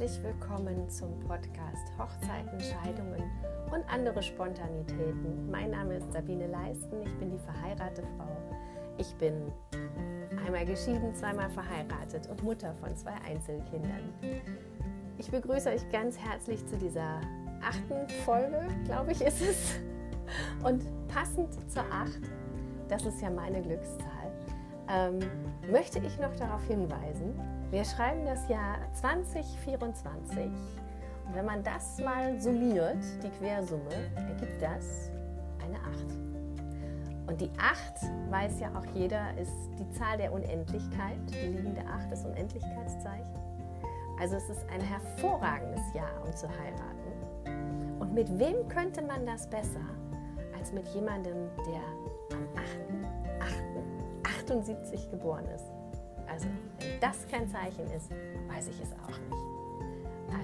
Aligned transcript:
herzlich 0.00 0.22
willkommen 0.22 0.88
zum 0.88 1.20
Podcast 1.20 1.92
Hochzeiten, 1.98 2.58
Scheidungen 2.58 3.22
und 3.70 3.84
andere 3.92 4.22
Spontanitäten. 4.22 5.50
Mein 5.50 5.72
Name 5.72 5.96
ist 5.96 6.10
Sabine 6.10 6.46
Leisten, 6.46 7.02
ich 7.04 7.18
bin 7.18 7.30
die 7.30 7.38
verheiratete 7.38 8.06
Frau. 8.16 8.34
Ich 8.96 9.14
bin 9.16 9.52
einmal 10.46 10.64
geschieden, 10.64 11.14
zweimal 11.14 11.50
verheiratet 11.50 12.28
und 12.30 12.42
Mutter 12.42 12.74
von 12.76 12.96
zwei 12.96 13.12
Einzelkindern. 13.28 14.14
Ich 15.18 15.30
begrüße 15.30 15.68
euch 15.68 15.86
ganz 15.90 16.16
herzlich 16.16 16.66
zu 16.66 16.78
dieser 16.78 17.20
achten 17.62 18.08
Folge, 18.24 18.68
glaube 18.86 19.12
ich, 19.12 19.20
ist 19.20 19.42
es. 19.42 19.80
Und 20.64 20.82
passend 21.08 21.52
zur 21.70 21.84
acht, 21.92 22.22
das 22.88 23.04
ist 23.04 23.20
ja 23.20 23.28
meine 23.28 23.60
Glückszahl, 23.60 24.32
ähm, 24.88 25.18
möchte 25.70 25.98
ich 25.98 26.18
noch 26.18 26.34
darauf 26.36 26.64
hinweisen, 26.64 27.38
wir 27.70 27.84
schreiben 27.84 28.26
das 28.26 28.48
Jahr 28.48 28.78
2024 28.94 30.46
und 31.30 31.34
wenn 31.34 31.44
man 31.44 31.62
das 31.62 31.98
mal 31.98 32.40
summiert, 32.40 32.98
die 33.22 33.30
Quersumme, 33.38 34.10
ergibt 34.16 34.60
das 34.60 35.10
eine 35.62 35.76
8. 35.78 36.20
Und 37.28 37.40
die 37.40 37.50
8, 37.60 38.30
weiß 38.30 38.58
ja 38.58 38.72
auch 38.76 38.84
jeder, 38.94 39.32
ist 39.38 39.52
die 39.78 39.88
Zahl 39.92 40.18
der 40.18 40.32
Unendlichkeit. 40.32 41.18
Die 41.28 41.46
liegende 41.46 41.82
8 41.86 42.10
ist 42.10 42.26
Unendlichkeitszeichen. 42.26 43.32
Also 44.18 44.34
es 44.34 44.50
ist 44.50 44.66
ein 44.74 44.80
hervorragendes 44.80 45.94
Jahr, 45.94 46.10
um 46.26 46.34
zu 46.34 46.48
heiraten. 46.48 48.00
Und 48.00 48.12
mit 48.12 48.36
wem 48.36 48.66
könnte 48.66 49.02
man 49.02 49.24
das 49.24 49.48
besser 49.48 49.86
als 50.58 50.72
mit 50.72 50.88
jemandem, 50.88 51.48
der 51.58 52.36
am 52.36 52.48
8.8.78 54.58 55.08
geboren 55.10 55.46
ist? 55.54 55.79
Also, 56.30 56.46
wenn 56.78 57.00
das 57.00 57.26
kein 57.28 57.48
Zeichen 57.50 57.90
ist, 57.90 58.10
weiß 58.48 58.68
ich 58.68 58.80
es 58.80 58.92
auch 58.92 59.08
nicht. 59.08 59.50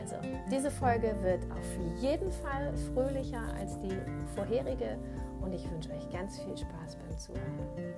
Also, 0.00 0.16
diese 0.50 0.70
Folge 0.70 1.14
wird 1.22 1.44
auf 1.52 2.00
jeden 2.02 2.32
Fall 2.32 2.76
fröhlicher 2.92 3.42
als 3.54 3.78
die 3.80 3.96
vorherige 4.34 4.98
und 5.40 5.52
ich 5.52 5.70
wünsche 5.70 5.92
euch 5.92 6.10
ganz 6.10 6.40
viel 6.40 6.56
Spaß 6.56 6.96
beim 6.96 7.18
Zuhören. 7.18 7.94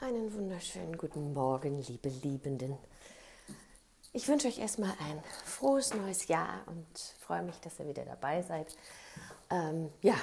Einen 0.00 0.32
wunderschönen 0.32 0.96
guten 0.96 1.34
Morgen, 1.34 1.82
liebe 1.82 2.08
Liebenden. 2.08 2.78
Ich 4.14 4.26
wünsche 4.28 4.48
euch 4.48 4.58
erstmal 4.58 4.92
ein 4.92 5.22
frohes 5.44 5.92
neues 5.92 6.26
Jahr 6.28 6.62
und 6.68 6.86
freue 7.20 7.42
mich, 7.42 7.60
dass 7.60 7.78
ihr 7.80 7.88
wieder 7.88 8.06
dabei 8.06 8.40
seid. 8.40 8.74
Ähm, 9.50 9.90
ja, 10.00 10.14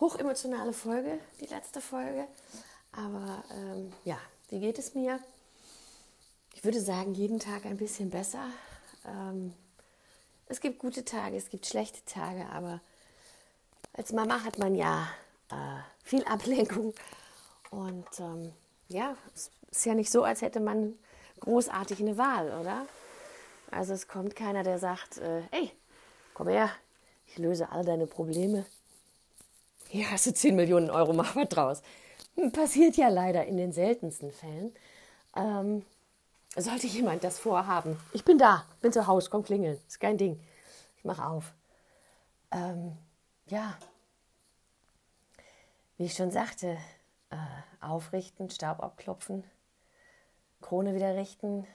hochemotionale 0.00 0.72
Folge, 0.72 1.18
die 1.40 1.46
letzte 1.46 1.80
Folge. 1.80 2.26
Aber 2.92 3.44
ähm, 3.54 3.92
ja, 4.04 4.18
wie 4.48 4.60
geht 4.60 4.78
es 4.78 4.94
mir? 4.94 5.20
Ich 6.54 6.64
würde 6.64 6.80
sagen, 6.80 7.14
jeden 7.14 7.38
Tag 7.38 7.64
ein 7.66 7.76
bisschen 7.76 8.10
besser. 8.10 8.46
Ähm, 9.06 9.54
es 10.46 10.60
gibt 10.60 10.80
gute 10.80 11.04
Tage, 11.04 11.36
es 11.36 11.50
gibt 11.50 11.66
schlechte 11.66 12.04
Tage, 12.04 12.46
aber 12.50 12.80
als 13.92 14.12
Mama 14.12 14.42
hat 14.42 14.58
man 14.58 14.74
ja 14.74 15.08
äh, 15.50 15.80
viel 16.02 16.24
Ablenkung. 16.24 16.94
Und 17.70 18.08
ähm, 18.18 18.52
ja, 18.88 19.16
es 19.34 19.50
ist 19.70 19.86
ja 19.86 19.94
nicht 19.94 20.10
so, 20.10 20.24
als 20.24 20.42
hätte 20.42 20.60
man 20.60 20.98
großartig 21.38 22.00
eine 22.00 22.18
Wahl, 22.18 22.58
oder? 22.60 22.86
Also 23.70 23.92
es 23.92 24.08
kommt 24.08 24.34
keiner, 24.34 24.64
der 24.64 24.78
sagt, 24.78 25.18
äh, 25.18 25.42
hey, 25.52 25.70
komm 26.34 26.48
her, 26.48 26.70
ich 27.26 27.38
löse 27.38 27.70
all 27.70 27.84
deine 27.84 28.08
Probleme 28.08 28.66
hier 29.90 30.10
hast 30.10 30.26
du 30.26 30.32
10 30.32 30.54
Millionen 30.54 30.88
Euro, 30.88 31.12
mach 31.12 31.34
was 31.34 31.48
draus. 31.48 31.82
Hm, 32.36 32.52
passiert 32.52 32.96
ja 32.96 33.08
leider 33.08 33.44
in 33.46 33.56
den 33.56 33.72
seltensten 33.72 34.30
Fällen. 34.30 34.72
Ähm, 35.36 35.84
sollte 36.56 36.86
jemand 36.86 37.24
das 37.24 37.38
vorhaben, 37.38 37.96
ich 38.12 38.24
bin 38.24 38.38
da, 38.38 38.64
bin 38.80 38.92
zu 38.92 39.06
Hause, 39.06 39.30
komm 39.30 39.42
klingeln, 39.42 39.78
ist 39.86 40.00
kein 40.00 40.16
Ding. 40.16 40.40
Ich 40.96 41.04
mache 41.04 41.24
auf. 41.24 41.54
Ähm, 42.52 42.96
ja, 43.46 43.76
wie 45.96 46.04
ich 46.04 46.14
schon 46.14 46.30
sagte, 46.30 46.78
äh, 47.30 47.36
aufrichten, 47.80 48.50
Staub 48.50 48.80
abklopfen, 48.80 49.44
Krone 50.60 50.94
wieder 50.94 51.16
richten 51.16 51.66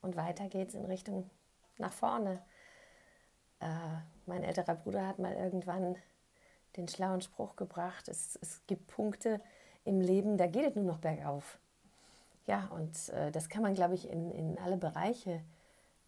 und 0.00 0.16
weiter 0.16 0.48
geht's 0.48 0.74
in 0.74 0.84
Richtung 0.84 1.28
nach 1.78 1.92
vorne. 1.92 2.42
Äh, 3.60 3.66
mein 4.26 4.44
älterer 4.44 4.74
Bruder 4.74 5.06
hat 5.06 5.18
mal 5.18 5.32
irgendwann 5.32 5.96
den 6.76 6.88
schlauen 6.88 7.20
Spruch 7.20 7.56
gebracht, 7.56 8.08
es, 8.08 8.38
es 8.42 8.62
gibt 8.66 8.86
Punkte 8.88 9.40
im 9.84 10.00
Leben, 10.00 10.36
da 10.36 10.46
geht 10.46 10.70
es 10.70 10.74
nur 10.74 10.84
noch 10.84 10.98
bergauf. 10.98 11.58
Ja, 12.46 12.68
und 12.74 13.08
äh, 13.10 13.30
das 13.30 13.48
kann 13.48 13.62
man, 13.62 13.74
glaube 13.74 13.94
ich, 13.94 14.08
in, 14.08 14.30
in 14.30 14.58
alle 14.58 14.76
Bereiche 14.76 15.40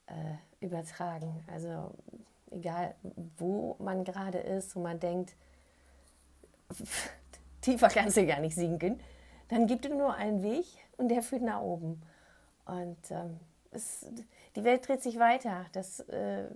äh, 0.06 0.34
übertragen. 0.60 1.44
Also 1.50 1.93
egal, 2.50 2.94
wo 3.38 3.77
man 3.78 4.04
gerade 4.04 4.38
ist, 4.38 4.77
wo 4.77 4.81
man 4.81 5.00
denkt, 5.00 5.34
tiefer 7.60 7.88
kannst 7.88 8.16
du 8.16 8.27
gar 8.27 8.41
nicht 8.41 8.54
sinken, 8.54 9.00
dann 9.48 9.66
gibt 9.66 9.87
es 9.87 9.93
nur 9.93 10.15
einen 10.15 10.43
Weg 10.43 10.66
und 10.97 11.09
der 11.09 11.22
führt 11.22 11.43
nach 11.43 11.60
oben. 11.60 12.03
Und 12.66 13.10
ähm, 13.10 13.38
es, 13.71 14.06
die 14.56 14.65
Welt 14.65 14.87
dreht 14.87 15.03
sich 15.03 15.19
weiter. 15.19 15.66
Das 15.72 16.00
äh, 16.00 16.48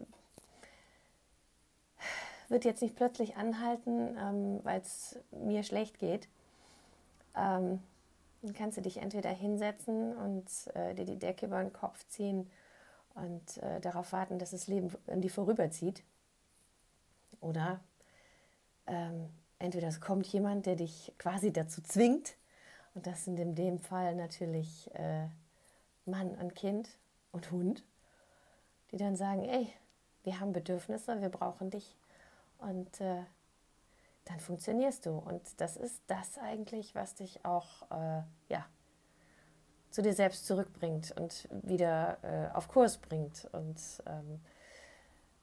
wird 2.51 2.65
jetzt 2.65 2.83
nicht 2.83 2.97
plötzlich 2.97 3.37
anhalten, 3.37 4.17
ähm, 4.19 4.61
weil 4.65 4.81
es 4.81 5.19
mir 5.31 5.63
schlecht 5.63 5.99
geht. 5.99 6.29
Ähm, 7.35 7.81
dann 8.43 8.55
kannst 8.55 8.77
du 8.77 8.83
dich 8.83 8.99
entweder 8.99 9.31
hinsetzen 9.31 10.17
und 10.17 10.51
äh, 10.75 10.95
dir 10.95 11.05
die 11.05 11.19
Decke 11.19 11.47
über 11.47 11.63
den 11.63 11.73
Kopf 11.73 12.07
ziehen 12.09 12.51
und 13.15 13.59
äh, 13.59 13.81
darauf 13.81 14.13
warten, 14.13 14.39
dass 14.39 14.51
das 14.51 14.67
Leben 14.67 14.91
an 15.07 15.21
dir 15.21 15.31
vorüberzieht. 15.31 16.03
Oder 17.41 17.81
ähm, 18.87 19.31
entweder 19.59 19.89
es 19.89 20.01
kommt 20.01 20.27
jemand, 20.27 20.67
der 20.67 20.77
dich 20.77 21.13
quasi 21.19 21.53
dazu 21.53 21.83
zwingt, 21.83 22.35
und 22.95 23.07
das 23.07 23.25
sind 23.25 23.39
in 23.39 23.55
dem 23.55 23.79
Fall 23.79 24.17
natürlich 24.17 24.93
äh, 24.95 25.29
Mann 26.07 26.35
und 26.35 26.57
Kind 26.57 26.89
und 27.31 27.51
Hund, 27.53 27.85
die 28.91 28.97
dann 28.97 29.17
sagen, 29.17 29.45
ey, 29.45 29.73
wir 30.25 30.41
haben 30.41 30.53
Bedürfnisse, 30.53 31.21
wir 31.21 31.29
brauchen 31.29 31.71
dich. 31.71 31.97
Und 32.61 33.01
äh, 33.01 33.23
dann 34.25 34.41
funktionierst 34.41 35.07
du. 35.07 35.11
Und 35.11 35.43
das 35.61 35.77
ist 35.77 36.01
das 36.07 36.39
eigentlich, 36.39 36.95
was 36.95 37.15
dich 37.15 37.45
auch 37.45 37.83
äh, 37.91 38.23
ja, 38.49 38.67
zu 39.91 40.03
dir 40.03 40.13
selbst 40.13 40.47
zurückbringt 40.47 41.15
und 41.19 41.49
wieder 41.63 42.19
äh, 42.23 42.57
auf 42.57 42.69
Kurs 42.69 42.99
bringt. 42.99 43.49
Und 43.53 43.81
ähm, 44.07 44.41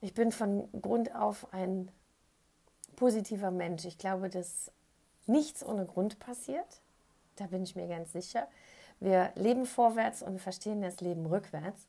ich 0.00 0.14
bin 0.14 0.32
von 0.32 0.68
Grund 0.80 1.14
auf 1.14 1.52
ein 1.52 1.90
positiver 2.96 3.50
Mensch. 3.50 3.84
Ich 3.84 3.98
glaube, 3.98 4.28
dass 4.30 4.70
nichts 5.26 5.64
ohne 5.64 5.86
Grund 5.86 6.18
passiert. 6.18 6.80
Da 7.36 7.46
bin 7.46 7.62
ich 7.62 7.76
mir 7.76 7.88
ganz 7.88 8.12
sicher. 8.12 8.48
Wir 9.00 9.30
leben 9.36 9.66
vorwärts 9.66 10.22
und 10.22 10.40
verstehen 10.40 10.82
das 10.82 11.00
Leben 11.00 11.26
rückwärts. 11.26 11.86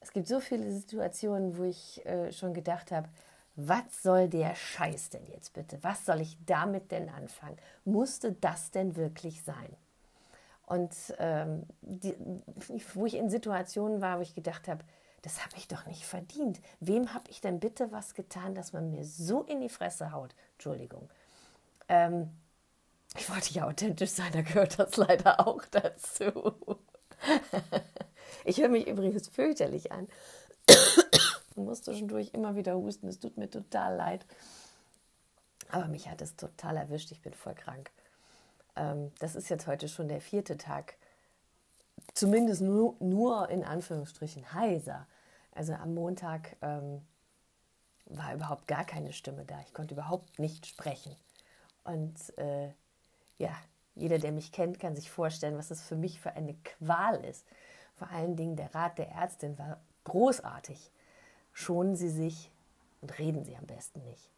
Es 0.00 0.12
gibt 0.12 0.28
so 0.28 0.38
viele 0.38 0.70
Situationen, 0.70 1.56
wo 1.56 1.64
ich 1.64 2.04
äh, 2.06 2.30
schon 2.30 2.54
gedacht 2.54 2.92
habe, 2.92 3.08
was 3.56 4.02
soll 4.02 4.28
der 4.28 4.54
Scheiß 4.54 5.10
denn 5.10 5.26
jetzt 5.26 5.54
bitte? 5.54 5.78
Was 5.82 6.04
soll 6.04 6.20
ich 6.20 6.36
damit 6.44 6.92
denn 6.92 7.08
anfangen? 7.08 7.56
Musste 7.84 8.32
das 8.32 8.70
denn 8.70 8.96
wirklich 8.96 9.42
sein? 9.42 9.76
Und 10.66 10.92
ähm, 11.18 11.62
die, 11.80 12.14
wo 12.94 13.06
ich 13.06 13.14
in 13.14 13.30
Situationen 13.30 14.00
war, 14.00 14.18
wo 14.18 14.22
ich 14.22 14.34
gedacht 14.34 14.68
habe, 14.68 14.84
das 15.22 15.42
habe 15.44 15.56
ich 15.56 15.68
doch 15.68 15.86
nicht 15.86 16.04
verdient. 16.04 16.60
Wem 16.80 17.14
habe 17.14 17.30
ich 17.30 17.40
denn 17.40 17.58
bitte 17.58 17.90
was 17.92 18.14
getan, 18.14 18.54
dass 18.54 18.72
man 18.72 18.90
mir 18.90 19.04
so 19.04 19.42
in 19.42 19.60
die 19.60 19.68
Fresse 19.68 20.12
haut? 20.12 20.34
Entschuldigung. 20.52 21.08
Ähm, 21.88 22.28
ich 23.16 23.30
wollte 23.30 23.54
ja 23.54 23.66
authentisch 23.66 24.10
sein, 24.10 24.32
da 24.32 24.42
gehört 24.42 24.78
das 24.78 24.96
leider 24.96 25.46
auch 25.46 25.64
dazu. 25.70 26.54
ich 28.44 28.58
höre 28.58 28.68
mich 28.68 28.86
übrigens 28.86 29.28
fürchterlich 29.28 29.92
an 29.92 30.08
und 31.56 31.64
muss 31.64 31.82
zwischendurch 31.82 32.32
immer 32.34 32.54
wieder 32.56 32.76
husten. 32.76 33.08
Es 33.08 33.18
tut 33.18 33.36
mir 33.36 33.50
total 33.50 33.96
leid. 33.96 34.26
Aber 35.70 35.88
mich 35.88 36.08
hat 36.08 36.22
es 36.22 36.36
total 36.36 36.76
erwischt. 36.76 37.10
Ich 37.10 37.22
bin 37.22 37.34
voll 37.34 37.54
krank. 37.54 37.90
Ähm, 38.76 39.12
das 39.18 39.34
ist 39.34 39.48
jetzt 39.48 39.66
heute 39.66 39.88
schon 39.88 40.08
der 40.08 40.20
vierte 40.20 40.56
Tag. 40.56 40.96
Zumindest 42.14 42.60
nur, 42.60 42.94
nur 43.00 43.48
in 43.48 43.64
Anführungsstrichen 43.64 44.52
heiser. 44.52 45.06
Also 45.52 45.72
am 45.72 45.94
Montag 45.94 46.56
ähm, 46.62 47.02
war 48.06 48.34
überhaupt 48.34 48.68
gar 48.68 48.84
keine 48.84 49.12
Stimme 49.12 49.44
da. 49.44 49.58
Ich 49.66 49.72
konnte 49.72 49.94
überhaupt 49.94 50.38
nicht 50.38 50.66
sprechen. 50.66 51.16
Und 51.84 52.36
äh, 52.38 52.68
ja, 53.38 53.50
jeder, 53.94 54.18
der 54.18 54.32
mich 54.32 54.52
kennt, 54.52 54.78
kann 54.78 54.94
sich 54.94 55.10
vorstellen, 55.10 55.56
was 55.56 55.70
es 55.70 55.82
für 55.82 55.96
mich 55.96 56.20
für 56.20 56.32
eine 56.32 56.54
Qual 56.54 57.24
ist. 57.24 57.46
Vor 57.96 58.10
allen 58.10 58.36
Dingen 58.36 58.56
der 58.56 58.74
Rat 58.74 58.98
der 58.98 59.08
Ärztin 59.10 59.58
war 59.58 59.80
großartig 60.04 60.92
schonen 61.56 61.96
Sie 61.96 62.10
sich 62.10 62.50
und 63.00 63.18
reden 63.18 63.42
Sie 63.42 63.56
am 63.56 63.64
besten 63.64 64.04
nicht. 64.04 64.30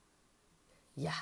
Ja, 0.94 1.12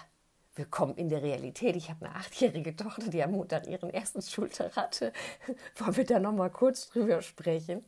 willkommen 0.54 0.94
in 0.96 1.08
der 1.08 1.22
Realität. 1.22 1.74
Ich 1.74 1.88
habe 1.88 2.04
eine 2.04 2.14
achtjährige 2.14 2.76
Tochter, 2.76 3.08
die 3.08 3.22
am 3.22 3.30
Montag 3.30 3.66
ihren 3.66 3.88
ersten 3.88 4.20
Schultag 4.20 4.76
hatte. 4.76 5.10
Wollen 5.76 5.96
wir 5.96 6.04
da 6.04 6.20
nochmal 6.20 6.50
kurz 6.50 6.90
drüber 6.90 7.22
sprechen? 7.22 7.82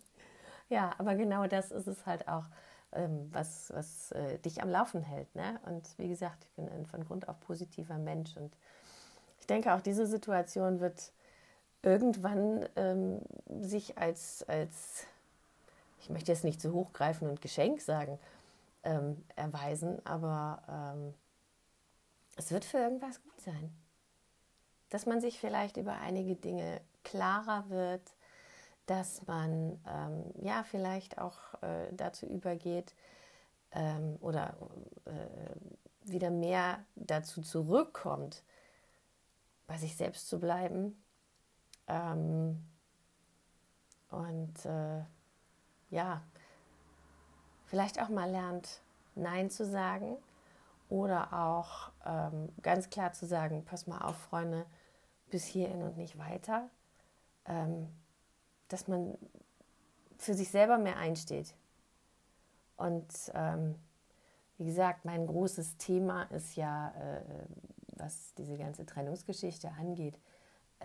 Ja, 0.70 0.94
aber 0.96 1.16
genau 1.16 1.46
das 1.48 1.70
ist 1.70 1.86
es 1.86 2.06
halt 2.06 2.28
auch, 2.28 2.46
ähm, 2.92 3.28
was, 3.30 3.70
was 3.74 4.10
äh, 4.12 4.38
dich 4.38 4.62
am 4.62 4.70
Laufen 4.70 5.02
hält. 5.02 5.34
Ne? 5.34 5.60
Und 5.66 5.86
wie 5.98 6.08
gesagt, 6.08 6.44
ich 6.44 6.50
bin 6.52 6.66
ein 6.70 6.86
von 6.86 7.04
Grund 7.04 7.28
auf 7.28 7.38
positiver 7.40 7.98
Mensch. 7.98 8.38
Und 8.38 8.56
ich 9.38 9.46
denke, 9.46 9.74
auch 9.74 9.82
diese 9.82 10.06
Situation 10.06 10.80
wird 10.80 11.12
irgendwann 11.82 12.66
ähm, 12.74 13.20
sich 13.60 13.98
als, 13.98 14.44
als, 14.48 15.06
ich 16.00 16.10
möchte 16.10 16.32
jetzt 16.32 16.44
nicht 16.44 16.60
zu 16.60 16.72
hochgreifen 16.72 17.28
und 17.28 17.40
Geschenk 17.40 17.80
sagen, 17.80 18.18
ähm, 18.84 19.24
erweisen, 19.36 20.04
aber 20.06 20.62
ähm, 20.68 21.14
es 22.36 22.50
wird 22.50 22.64
für 22.64 22.78
irgendwas 22.78 23.22
gut 23.22 23.40
sein. 23.40 23.74
Dass 24.90 25.06
man 25.06 25.20
sich 25.20 25.38
vielleicht 25.38 25.76
über 25.76 25.98
einige 25.98 26.36
Dinge 26.36 26.80
klarer 27.04 27.68
wird, 27.68 28.14
dass 28.86 29.26
man 29.26 29.78
ähm, 29.86 30.24
ja 30.40 30.62
vielleicht 30.62 31.18
auch 31.18 31.38
äh, 31.62 31.92
dazu 31.92 32.26
übergeht 32.26 32.94
ähm, 33.72 34.16
oder 34.20 34.56
äh, 35.04 36.10
wieder 36.10 36.30
mehr 36.30 36.84
dazu 36.94 37.42
zurückkommt, 37.42 38.42
bei 39.66 39.76
sich 39.76 39.94
selbst 39.96 40.28
zu 40.28 40.38
bleiben. 40.38 41.02
Ähm, 41.86 42.66
und 44.10 44.64
äh, 44.64 45.04
ja, 45.90 46.22
vielleicht 47.66 48.00
auch 48.00 48.08
mal 48.08 48.30
lernt, 48.30 48.80
Nein 49.14 49.50
zu 49.50 49.66
sagen 49.66 50.16
oder 50.88 51.32
auch 51.32 51.90
ähm, 52.06 52.50
ganz 52.62 52.88
klar 52.88 53.12
zu 53.12 53.26
sagen, 53.26 53.64
pass 53.64 53.86
mal 53.86 54.00
auf, 54.00 54.16
Freunde, 54.16 54.64
bis 55.30 55.44
hierhin 55.44 55.82
und 55.82 55.96
nicht 55.96 56.18
weiter. 56.18 56.68
Ähm, 57.46 57.88
dass 58.68 58.86
man 58.86 59.16
für 60.18 60.34
sich 60.34 60.50
selber 60.50 60.78
mehr 60.78 60.98
einsteht. 60.98 61.54
Und 62.76 63.12
ähm, 63.34 63.74
wie 64.58 64.66
gesagt, 64.66 65.04
mein 65.04 65.26
großes 65.26 65.76
Thema 65.78 66.24
ist 66.24 66.56
ja, 66.56 66.90
äh, 66.90 67.22
was 67.96 68.34
diese 68.34 68.56
ganze 68.56 68.86
Trennungsgeschichte 68.86 69.70
angeht, 69.72 70.18
äh, 70.80 70.84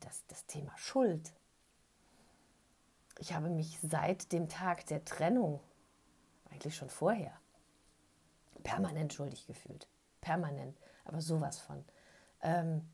das, 0.00 0.24
das 0.26 0.46
Thema 0.46 0.72
Schuld. 0.76 1.32
Ich 3.18 3.32
habe 3.32 3.48
mich 3.48 3.78
seit 3.80 4.32
dem 4.32 4.48
Tag 4.48 4.86
der 4.86 5.04
Trennung, 5.04 5.60
eigentlich 6.50 6.76
schon 6.76 6.90
vorher, 6.90 7.32
permanent 8.62 9.12
schuldig 9.12 9.46
gefühlt. 9.46 9.88
Permanent, 10.20 10.78
aber 11.04 11.20
sowas 11.20 11.58
von. 11.58 11.84
Ähm, 12.42 12.88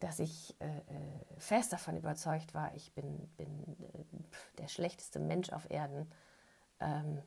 dass 0.00 0.18
ich 0.18 0.56
äh, 0.60 0.66
äh, 0.66 1.38
fest 1.38 1.72
davon 1.72 1.96
überzeugt 1.96 2.54
war, 2.54 2.74
ich 2.74 2.92
bin, 2.92 3.28
bin 3.36 3.76
äh, 3.80 4.04
der 4.58 4.66
schlechteste 4.66 5.20
Mensch 5.20 5.50
auf 5.50 5.70
Erden. 5.70 6.10
Ähm, 6.80 7.22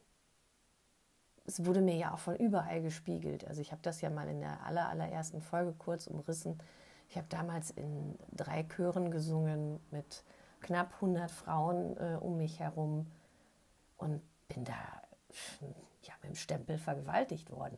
es 1.45 1.63
wurde 1.63 1.79
mir 1.79 1.95
ja 1.95 2.13
auch 2.13 2.19
von 2.19 2.35
überall 2.35 2.81
gespiegelt. 2.81 3.47
Also 3.47 3.61
ich 3.61 3.71
habe 3.71 3.81
das 3.81 4.01
ja 4.01 4.09
mal 4.09 4.27
in 4.27 4.41
der 4.41 4.65
aller, 4.65 4.89
allerersten 4.89 5.41
Folge 5.41 5.73
kurz 5.73 6.07
umrissen. 6.07 6.57
Ich 7.07 7.17
habe 7.17 7.27
damals 7.29 7.71
in 7.71 8.17
drei 8.31 8.63
Chören 8.63 9.11
gesungen 9.11 9.79
mit 9.91 10.23
knapp 10.61 10.93
100 10.95 11.29
Frauen 11.31 11.97
äh, 11.97 12.17
um 12.19 12.37
mich 12.37 12.59
herum 12.59 13.11
und 13.97 14.21
bin 14.47 14.63
da 14.63 14.75
ja, 16.01 16.13
mit 16.21 16.31
dem 16.31 16.35
Stempel 16.35 16.77
vergewaltigt 16.77 17.51
worden. 17.51 17.77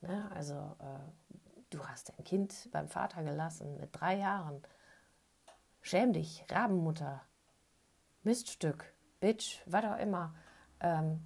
Ne? 0.00 0.30
Also 0.34 0.54
äh, 0.54 1.34
du 1.70 1.84
hast 1.86 2.10
dein 2.10 2.24
Kind 2.24 2.68
beim 2.72 2.88
Vater 2.88 3.22
gelassen 3.22 3.76
mit 3.78 3.90
drei 3.92 4.16
Jahren. 4.16 4.62
Schäm 5.80 6.12
dich, 6.12 6.44
Rabenmutter, 6.50 7.22
Miststück, 8.22 8.94
Bitch, 9.20 9.62
was 9.66 9.84
auch 9.84 9.98
immer. 9.98 10.34
Ähm, 10.80 11.20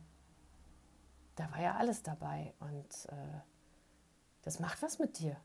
da 1.36 1.50
war 1.52 1.60
ja 1.60 1.76
alles 1.76 2.02
dabei 2.02 2.54
und 2.58 3.06
äh, 3.10 3.40
das 4.42 4.58
macht 4.58 4.82
was 4.82 4.98
mit 4.98 5.18
dir. 5.18 5.36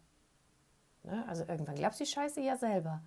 Ne? 1.04 1.26
Also 1.28 1.44
irgendwann 1.44 1.76
glaubst 1.76 2.00
du 2.00 2.06
die 2.06 2.10
Scheiße 2.10 2.42
ja 2.42 2.58
selber. 2.58 3.02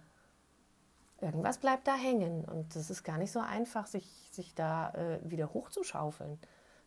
Irgendwas 1.20 1.58
bleibt 1.58 1.86
da 1.86 1.94
hängen 1.94 2.44
und 2.44 2.76
es 2.76 2.90
ist 2.90 3.02
gar 3.02 3.16
nicht 3.16 3.32
so 3.32 3.40
einfach, 3.40 3.86
sich, 3.86 4.28
sich 4.30 4.54
da 4.54 4.90
äh, 4.90 5.18
wieder 5.22 5.54
hochzuschaufeln. 5.54 6.38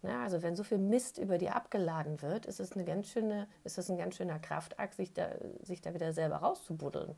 Ja, 0.01 0.23
also 0.23 0.41
wenn 0.43 0.55
so 0.55 0.63
viel 0.63 0.77
Mist 0.77 1.17
über 1.17 1.37
dir 1.37 1.55
abgeladen 1.55 2.21
wird, 2.21 2.45
ist 2.45 2.59
es 2.59 2.73
eine 2.73 2.85
ganz 2.85 3.09
schöne, 3.09 3.47
ist 3.63 3.77
es 3.77 3.89
ein 3.89 3.97
ganz 3.97 4.15
schöner 4.15 4.39
Kraftakt, 4.39 4.93
sich 4.93 5.13
da, 5.13 5.29
sich 5.61 5.81
da 5.81 5.93
wieder 5.93 6.13
selber 6.13 6.37
rauszubuddeln. 6.37 7.15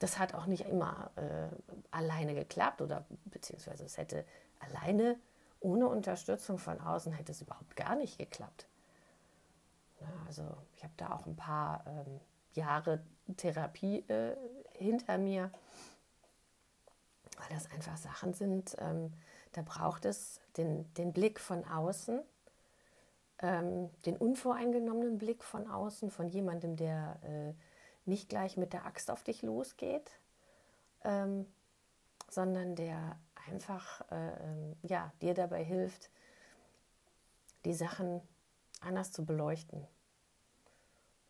Das 0.00 0.18
hat 0.18 0.34
auch 0.34 0.46
nicht 0.46 0.68
immer 0.68 1.10
äh, 1.16 1.48
alleine 1.90 2.34
geklappt 2.34 2.82
oder 2.82 3.06
beziehungsweise 3.26 3.84
es 3.84 3.96
hätte 3.96 4.24
alleine 4.60 5.16
ohne 5.60 5.88
Unterstützung 5.88 6.58
von 6.58 6.80
außen 6.80 7.12
hätte 7.12 7.32
es 7.32 7.42
überhaupt 7.42 7.74
gar 7.74 7.96
nicht 7.96 8.18
geklappt. 8.18 8.68
Ja, 10.00 10.08
also 10.26 10.42
ich 10.76 10.84
habe 10.84 10.94
da 10.96 11.12
auch 11.12 11.26
ein 11.26 11.36
paar 11.36 11.84
ähm, 11.86 12.20
Jahre 12.52 13.02
Therapie 13.36 14.04
äh, 14.08 14.36
hinter 14.74 15.18
mir, 15.18 15.50
weil 17.38 17.48
das 17.50 17.70
einfach 17.70 17.96
Sachen 17.96 18.34
sind, 18.34 18.76
ähm, 18.78 19.12
da 19.52 19.62
braucht 19.62 20.04
es 20.04 20.40
den, 20.56 20.92
den 20.94 21.12
Blick 21.12 21.40
von 21.40 21.64
außen, 21.64 22.20
ähm, 23.40 23.90
den 24.04 24.16
unvoreingenommenen 24.16 25.18
Blick 25.18 25.44
von 25.44 25.68
außen, 25.70 26.10
von 26.10 26.28
jemandem, 26.28 26.76
der 26.76 27.18
äh, 27.22 27.54
nicht 28.08 28.28
gleich 28.28 28.56
mit 28.56 28.72
der 28.72 28.86
Axt 28.86 29.10
auf 29.10 29.22
dich 29.22 29.42
losgeht, 29.42 30.10
ähm, 31.04 31.46
sondern 32.28 32.74
der 32.74 33.18
einfach 33.48 34.02
äh, 34.10 34.44
ähm, 34.44 34.76
ja, 34.82 35.12
dir 35.22 35.34
dabei 35.34 35.62
hilft, 35.64 36.10
die 37.64 37.74
Sachen 37.74 38.20
anders 38.80 39.12
zu 39.12 39.24
beleuchten. 39.24 39.86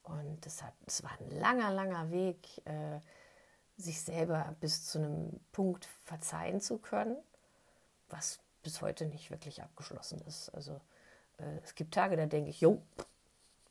Und 0.02 0.46
es 0.46 1.02
war 1.02 1.10
ein 1.20 1.30
langer, 1.38 1.70
langer 1.72 2.10
Weg, 2.10 2.66
äh, 2.66 3.00
sich 3.78 4.02
selber 4.02 4.54
bis 4.60 4.84
zu 4.86 4.98
einem 4.98 5.40
Punkt 5.52 5.86
verzeihen 6.04 6.60
zu 6.60 6.78
können 6.78 7.16
was 8.10 8.40
bis 8.62 8.80
heute 8.80 9.06
nicht 9.06 9.30
wirklich 9.30 9.62
abgeschlossen 9.62 10.20
ist. 10.26 10.50
Also 10.50 10.80
äh, 11.38 11.58
es 11.62 11.74
gibt 11.74 11.94
Tage, 11.94 12.16
da 12.16 12.26
denke 12.26 12.50
ich, 12.50 12.60
jo, 12.60 12.82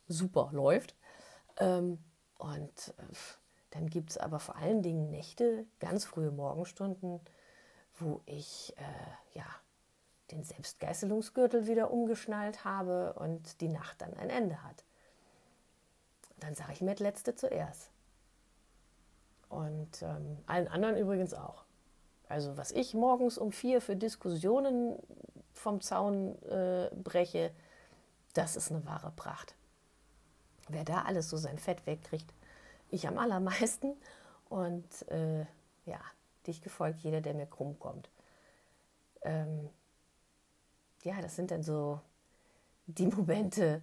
super, 0.08 0.50
läuft. 0.52 0.96
Ähm, 1.58 2.00
und 2.38 2.94
äh, 2.98 3.16
dann 3.72 3.90
gibt 3.90 4.12
es 4.12 4.18
aber 4.18 4.40
vor 4.40 4.56
allen 4.56 4.82
Dingen 4.82 5.10
Nächte, 5.10 5.66
ganz 5.80 6.06
frühe 6.06 6.32
Morgenstunden, 6.32 7.20
wo 7.96 8.22
ich 8.26 8.74
äh, 8.78 9.38
ja, 9.38 9.46
den 10.32 10.44
Selbstgeißelungsgürtel 10.44 11.68
wieder 11.68 11.92
umgeschnallt 11.92 12.64
habe 12.64 13.14
und 13.14 13.62
die 13.62 13.70
Nacht 13.70 14.02
dann 14.02 14.14
ein 14.14 14.30
Ende 14.30 14.64
hat. 14.64 14.84
Dann 16.40 16.54
sage 16.56 16.74
ich 16.74 16.82
mir 16.82 16.92
das 16.92 17.00
Letzte 17.00 17.36
zuerst. 17.36 17.90
Und 19.68 20.02
ähm, 20.02 20.38
allen 20.46 20.68
anderen 20.68 20.98
übrigens 20.98 21.34
auch. 21.34 21.64
Also 22.30 22.58
was 22.58 22.72
ich 22.72 22.94
morgens 22.94 23.38
um 23.38 23.52
vier 23.52 23.82
für 23.82 23.96
Diskussionen 23.96 24.98
vom 25.54 25.82
Zaun 25.82 26.42
äh, 26.44 26.90
breche, 26.96 27.52
das 28.34 28.56
ist 28.56 28.72
eine 28.72 28.86
wahre 28.86 29.12
Pracht. 29.12 29.56
Wer 30.70 30.84
da 30.84 31.04
alles 31.04 31.30
so 31.30 31.38
sein 31.38 31.58
Fett 31.58 31.86
wegkriegt, 31.86 32.34
ich 32.90 33.08
am 33.08 33.18
allermeisten. 33.18 33.96
Und 34.50 35.08
äh, 35.10 35.42
ja, 35.86 36.00
dich 36.46 36.62
gefolgt 36.62 37.00
jeder, 37.00 37.22
der 37.22 37.34
mir 37.34 37.48
krumm 37.48 37.80
kommt. 37.80 38.10
Ähm, 39.22 39.70
ja, 41.04 41.22
das 41.22 41.36
sind 41.36 41.52
dann 41.52 41.64
so 41.64 42.00
die 42.86 43.08
Momente, 43.08 43.82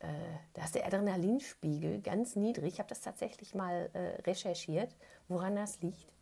äh, 0.00 0.06
da 0.54 0.64
ist 0.64 0.74
der 0.74 0.86
Adrenalinspiegel 0.86 2.00
ganz 2.00 2.36
niedrig. 2.36 2.74
Ich 2.74 2.78
habe 2.78 2.88
das 2.88 3.00
tatsächlich 3.00 3.54
mal 3.54 3.90
äh, 3.92 4.20
recherchiert, 4.22 4.94
woran 5.28 5.56
das 5.56 5.80
liegt. 5.80 6.12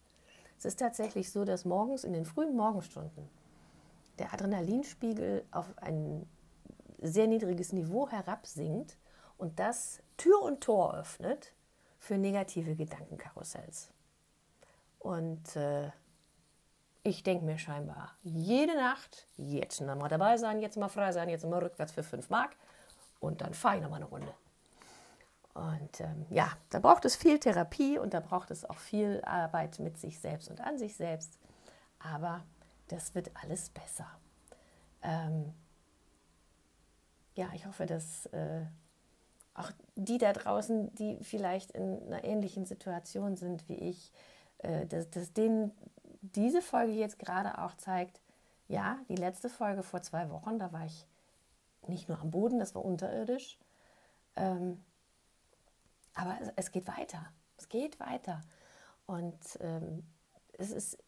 Es 0.59 0.64
ist 0.64 0.78
tatsächlich 0.78 1.30
so, 1.30 1.45
dass 1.45 1.64
morgens 1.64 2.04
in 2.04 2.12
den 2.12 2.25
frühen 2.25 2.56
Morgenstunden 2.56 3.28
der 4.18 4.33
Adrenalinspiegel 4.33 5.45
auf 5.50 5.66
ein 5.76 6.26
sehr 6.99 7.26
niedriges 7.26 7.73
Niveau 7.73 8.09
herabsinkt 8.09 8.97
und 9.37 9.59
das 9.59 10.00
Tür 10.16 10.40
und 10.40 10.62
Tor 10.62 10.95
öffnet 10.95 11.52
für 11.99 12.16
negative 12.16 12.75
Gedankenkarussells. 12.75 13.92
Und 14.99 15.54
äh, 15.56 15.90
ich 17.02 17.23
denke 17.23 17.45
mir 17.45 17.59
scheinbar 17.59 18.16
jede 18.23 18.75
Nacht, 18.75 19.28
jetzt 19.37 19.80
mal 19.80 20.09
dabei 20.09 20.38
sein, 20.38 20.61
jetzt 20.61 20.76
mal 20.78 20.88
frei 20.88 21.12
sein, 21.12 21.28
jetzt 21.28 21.45
mal 21.45 21.62
rückwärts 21.62 21.92
für 21.92 22.02
5 22.02 22.30
Mark 22.30 22.56
und 23.21 23.41
dann 23.41 23.55
fahre 23.55 23.77
ich 23.77 23.83
nochmal 23.83 24.01
eine 24.01 24.09
Runde. 24.09 24.33
Und 25.55 26.01
ähm, 26.01 26.27
ja, 26.29 26.51
da 26.69 26.81
braucht 26.81 27.07
es 27.07 27.17
viel 27.17 27.39
Therapie 27.39 27.99
und 27.99 28.13
da 28.13 28.21
braucht 28.21 28.51
es 28.51 28.65
auch 28.65 28.77
viel 28.77 29.23
Arbeit 29.25 29.79
mit 29.79 29.99
sich 29.99 30.21
selbst 30.21 30.51
und 30.51 30.61
an 30.61 30.79
sich 30.79 30.97
selbst. 30.97 31.39
Aber 31.99 32.45
das 32.89 33.15
wird 33.15 33.31
alles 33.43 33.71
besser. 33.71 34.07
Ähm, 35.03 35.55
ja, 37.35 37.49
ich 37.55 37.67
hoffe, 37.67 37.87
dass 37.87 38.27
äh, 38.27 38.67
auch 39.55 39.71
die 39.95 40.19
da 40.19 40.33
draußen, 40.33 40.95
die 40.95 41.19
vielleicht 41.23 41.71
in 41.71 42.03
einer 42.07 42.25
ähnlichen 42.25 42.67
Situation 42.67 43.37
sind 43.37 43.67
wie 43.69 43.77
ich, 43.77 44.13
äh, 44.59 44.87
dass, 44.87 45.09
dass 45.11 45.33
denen 45.33 45.73
diese 46.21 46.61
Folge 46.61 46.93
jetzt 46.93 47.19
gerade 47.19 47.59
auch 47.63 47.75
zeigt, 47.77 48.21
ja, 48.69 48.99
die 49.09 49.17
letzte 49.17 49.49
Folge 49.49 49.83
vor 49.83 50.03
zwei 50.03 50.31
Wochen, 50.31 50.59
da 50.59 50.73
war 50.73 50.85
ich 50.85 51.07
nicht 51.88 52.09
nur 52.09 52.21
am 52.21 52.31
Boden, 52.31 52.59
das 52.59 52.75
war 52.75 52.85
unterirdisch. 52.85 53.59
Ähm, 54.37 54.85
aber 56.14 56.37
es, 56.40 56.52
es, 56.57 56.73
geht 56.73 56.87
weiter. 56.87 57.26
Es 57.57 57.69
geht 57.69 58.00
weiter. 58.00 58.43
Und 59.07 59.38
ähm, 59.61 60.05
es 60.59 60.71
ist, 60.71 60.99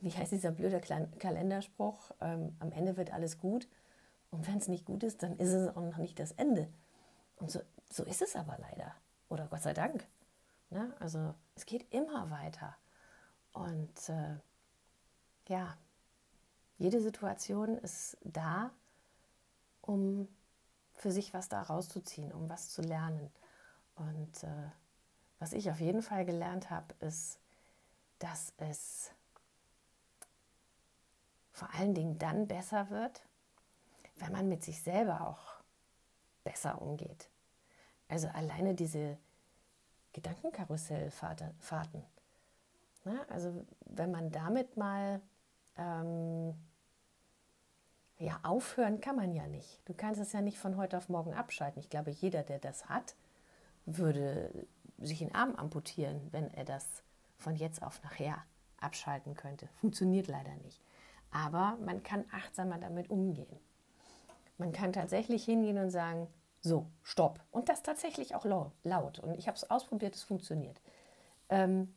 wie 0.00 0.10
heißt 0.10 0.32
dieser 0.32 0.50
blöde 0.50 0.80
Kalenderspruch, 0.80 2.10
ähm, 2.20 2.56
am 2.58 2.72
Ende 2.72 2.96
wird 2.96 3.12
alles 3.12 3.38
gut. 3.38 3.68
Und 4.30 4.46
wenn 4.48 4.58
es 4.58 4.68
nicht 4.68 4.84
gut 4.84 5.02
ist, 5.02 5.22
dann 5.22 5.36
ist 5.38 5.52
es 5.52 5.68
auch 5.76 5.82
noch 5.82 5.98
nicht 5.98 6.18
das 6.18 6.32
Ende. 6.32 6.68
Und 7.36 7.50
so, 7.50 7.60
so 7.90 8.04
ist 8.04 8.22
es 8.22 8.36
aber 8.36 8.58
leider. 8.58 8.94
Oder 9.28 9.46
Gott 9.46 9.62
sei 9.62 9.72
Dank. 9.72 10.06
Ne? 10.70 10.92
Also 10.98 11.34
es 11.54 11.66
geht 11.66 11.92
immer 11.92 12.30
weiter. 12.30 12.76
Und 13.52 14.08
äh, 14.08 14.36
ja, 15.48 15.76
jede 16.78 17.00
Situation 17.00 17.78
ist 17.78 18.16
da, 18.22 18.70
um 19.80 20.28
für 20.94 21.12
sich 21.12 21.34
was 21.34 21.48
da 21.48 21.62
rauszuziehen, 21.62 22.32
um 22.32 22.48
was 22.48 22.70
zu 22.70 22.82
lernen. 22.82 23.30
Und 23.96 24.42
äh, 24.44 24.70
was 25.38 25.52
ich 25.52 25.70
auf 25.70 25.80
jeden 25.80 26.02
Fall 26.02 26.24
gelernt 26.24 26.70
habe, 26.70 26.94
ist, 27.00 27.38
dass 28.18 28.52
es 28.56 29.10
vor 31.52 31.72
allen 31.74 31.94
Dingen 31.94 32.18
dann 32.18 32.48
besser 32.48 32.90
wird, 32.90 33.22
wenn 34.16 34.32
man 34.32 34.48
mit 34.48 34.64
sich 34.64 34.82
selber 34.82 35.28
auch 35.28 35.62
besser 36.42 36.80
umgeht. 36.80 37.28
Also 38.08 38.28
alleine 38.28 38.74
diese 38.74 39.18
Gedankenkarussellfahrten. 40.12 42.04
Ne? 43.04 43.26
Also 43.28 43.64
wenn 43.86 44.10
man 44.10 44.30
damit 44.30 44.76
mal 44.76 45.20
ähm, 45.76 46.54
ja, 48.18 48.38
aufhören 48.42 49.00
kann 49.00 49.16
man 49.16 49.32
ja 49.32 49.46
nicht. 49.46 49.80
Du 49.86 49.94
kannst 49.94 50.20
es 50.20 50.32
ja 50.32 50.40
nicht 50.40 50.58
von 50.58 50.76
heute 50.76 50.96
auf 50.96 51.08
morgen 51.08 51.34
abschalten. 51.34 51.80
Ich 51.80 51.90
glaube, 51.90 52.10
jeder, 52.10 52.42
der 52.42 52.58
das 52.58 52.88
hat, 52.88 53.14
würde 53.86 54.66
sich 54.98 55.18
den 55.18 55.34
Arm 55.34 55.56
amputieren, 55.56 56.28
wenn 56.30 56.52
er 56.54 56.64
das 56.64 57.02
von 57.36 57.56
jetzt 57.56 57.82
auf 57.82 58.02
nachher 58.02 58.42
abschalten 58.80 59.34
könnte. 59.34 59.68
Funktioniert 59.80 60.28
leider 60.28 60.54
nicht. 60.56 60.80
Aber 61.30 61.76
man 61.84 62.02
kann 62.02 62.24
achtsamer 62.30 62.78
damit 62.78 63.10
umgehen. 63.10 63.58
Man 64.56 64.72
kann 64.72 64.92
tatsächlich 64.92 65.44
hingehen 65.44 65.78
und 65.78 65.90
sagen, 65.90 66.28
so, 66.60 66.86
stopp. 67.02 67.40
Und 67.50 67.68
das 67.68 67.82
tatsächlich 67.82 68.34
auch 68.34 68.46
laut. 68.84 69.18
Und 69.18 69.34
ich 69.34 69.48
habe 69.48 69.56
es 69.56 69.68
ausprobiert, 69.68 70.14
es 70.14 70.22
funktioniert. 70.22 70.80
Ähm, 71.48 71.94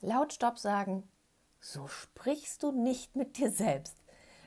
laut 0.00 0.32
Stopp 0.32 0.58
sagen, 0.58 1.08
so 1.62 1.86
sprichst 1.86 2.62
du 2.62 2.72
nicht 2.72 3.16
mit 3.16 3.38
dir 3.38 3.50
selbst. 3.50 3.96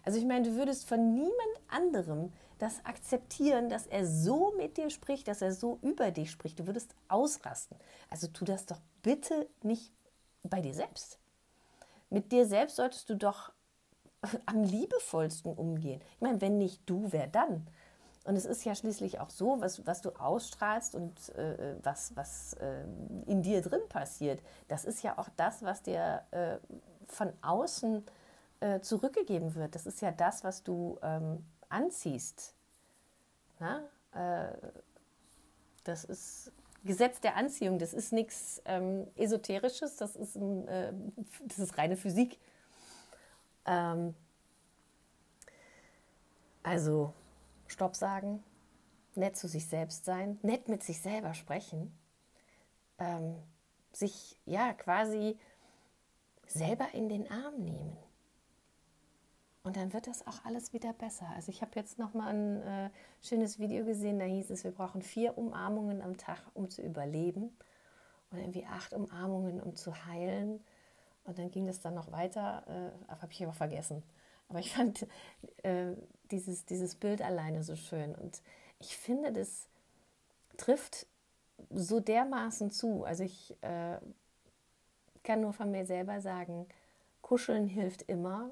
Also 0.04 0.20
ich 0.20 0.26
meine, 0.26 0.48
du 0.48 0.56
würdest 0.56 0.88
von 0.88 1.16
niemand 1.16 1.34
anderem 1.68 2.32
das 2.60 2.86
akzeptieren, 2.86 3.70
dass 3.70 3.88
er 3.88 4.06
so 4.06 4.54
mit 4.58 4.78
dir 4.78 4.90
spricht, 4.90 5.28
dass 5.28 5.42
er 5.42 5.52
so 5.52 5.80
über 5.82 6.12
dich 6.12 6.30
spricht. 6.30 6.60
Du 6.60 6.68
würdest 6.68 6.94
ausrasten. 7.08 7.78
Also 8.10 8.28
tu 8.28 8.46
das 8.46 8.66
doch 8.68 8.80
bitte 9.02 9.50
nicht 9.64 9.92
bei 10.44 10.62
dir 10.62 10.74
selbst. 10.74 11.18
Mit 12.10 12.32
dir 12.32 12.46
selbst 12.46 12.76
solltest 12.76 13.10
du 13.10 13.16
doch 13.16 13.52
am 14.46 14.64
liebevollsten 14.64 15.54
umgehen. 15.54 16.02
Ich 16.16 16.22
meine, 16.22 16.42
wenn 16.42 16.58
nicht 16.60 16.82
du, 16.86 17.12
wer 17.12 17.28
dann? 17.28 17.66
Und 18.26 18.36
es 18.36 18.46
ist 18.46 18.66
ja 18.66 18.74
schließlich 18.74 19.20
auch 19.20 19.30
so, 19.30 19.62
was, 19.62 19.86
was 19.86 20.02
du 20.02 20.10
ausstrahlst 20.10 20.96
und 20.96 21.30
äh, 21.36 21.76
was, 21.84 22.16
was 22.16 22.54
äh, 22.54 22.84
in 23.28 23.44
dir 23.44 23.62
drin 23.62 23.82
passiert, 23.88 24.42
das 24.68 24.84
ist 24.84 25.04
ja 25.04 25.18
auch 25.20 25.30
das, 25.38 25.62
was 25.62 25.84
dir 25.84 26.24
äh, 26.32 26.58
von 27.12 27.34
außen 27.42 28.06
äh, 28.60 28.80
zurückgegeben 28.82 29.56
wird. 29.56 29.76
Das 29.76 29.86
ist 29.86 30.02
ja 30.02 30.12
das, 30.12 30.44
was 30.44 30.64
du 30.64 31.00
ähm, 31.02 31.46
anziehst. 31.70 32.56
Na? 33.60 33.84
Äh, 34.14 34.56
das 35.84 36.04
ist 36.04 36.52
Gesetz 36.84 37.20
der 37.20 37.36
Anziehung, 37.36 37.80
das 37.80 37.94
ist 37.94 38.14
nichts 38.14 38.62
ähm, 38.66 39.08
Esoterisches, 39.16 39.98
das 39.98 40.16
ist, 40.16 40.36
ein, 40.36 40.68
äh, 40.68 40.94
das 41.44 41.60
ist 41.60 41.78
reine 41.78 41.98
Physik. 41.98 42.40
Ähm, 43.66 44.14
also 46.62 47.14
Stopp 47.68 47.96
sagen, 47.96 48.44
nett 49.16 49.36
zu 49.36 49.48
sich 49.48 49.68
selbst 49.68 50.06
sein, 50.06 50.40
nett 50.44 50.68
mit 50.68 50.84
sich 50.84 51.02
selber 51.02 51.34
sprechen, 51.34 51.98
ähm, 53.00 53.36
sich 53.92 54.40
ja 54.46 54.74
quasi 54.74 55.40
selber 56.48 56.88
in 56.94 57.10
den 57.10 57.30
Arm 57.30 57.64
nehmen. 57.64 57.98
Und 59.64 59.78
dann 59.78 59.94
wird 59.94 60.06
das 60.06 60.28
auch 60.28 60.46
alles 60.46 60.74
wieder 60.74 60.94
besser. 60.94 61.28
Also 61.36 61.50
ich 61.50 61.62
habe 61.62 61.72
jetzt 61.76 61.98
noch 61.98 62.14
mal 62.14 62.28
ein 62.28 62.62
äh, 62.62 62.90
schönes 63.24 63.58
Video 63.58 63.84
gesehen, 63.84 64.20
da 64.20 64.26
hieß 64.26 64.52
es, 64.52 64.64
wir 64.64 64.72
brauchen 64.72 65.02
vier 65.02 65.40
Umarmungen 65.40 66.04
am 66.04 66.18
Tag, 66.18 66.40
um 66.54 66.70
zu 66.70 66.84
überleben. 66.84 67.58
Und 68.30 68.40
irgendwie 68.40 68.66
acht 68.66 68.94
Umarmungen, 68.94 69.60
um 69.60 69.76
zu 69.76 70.06
heilen. 70.06 70.64
Und 71.24 71.40
dann 71.40 71.50
ging 71.50 71.66
das 71.66 71.80
dann 71.80 71.96
noch 71.96 72.12
weiter, 72.12 72.64
äh, 72.68 73.12
habe 73.12 73.32
ich 73.32 73.42
aber 73.42 73.54
vergessen. 73.54 74.04
Aber 74.50 74.60
ich 74.60 74.72
fand 74.72 75.08
äh, 75.64 75.94
dieses, 76.30 76.66
dieses 76.66 76.96
Bild 76.96 77.24
alleine 77.24 77.64
so 77.64 77.76
schön. 77.76 78.14
Und 78.14 78.44
ich 78.80 78.96
finde, 78.96 79.34
das 79.34 79.68
trifft 80.58 81.08
so 81.72 82.00
dermaßen 82.00 82.70
zu. 82.70 83.04
Also 83.04 83.24
ich 83.24 83.58
äh, 83.64 83.98
kann 85.26 85.42
nur 85.42 85.52
von 85.52 85.72
mir 85.72 85.86
selber 85.86 86.22
sagen, 86.22 86.68
kuscheln 87.22 87.68
hilft 87.68 88.04
immer. 88.04 88.52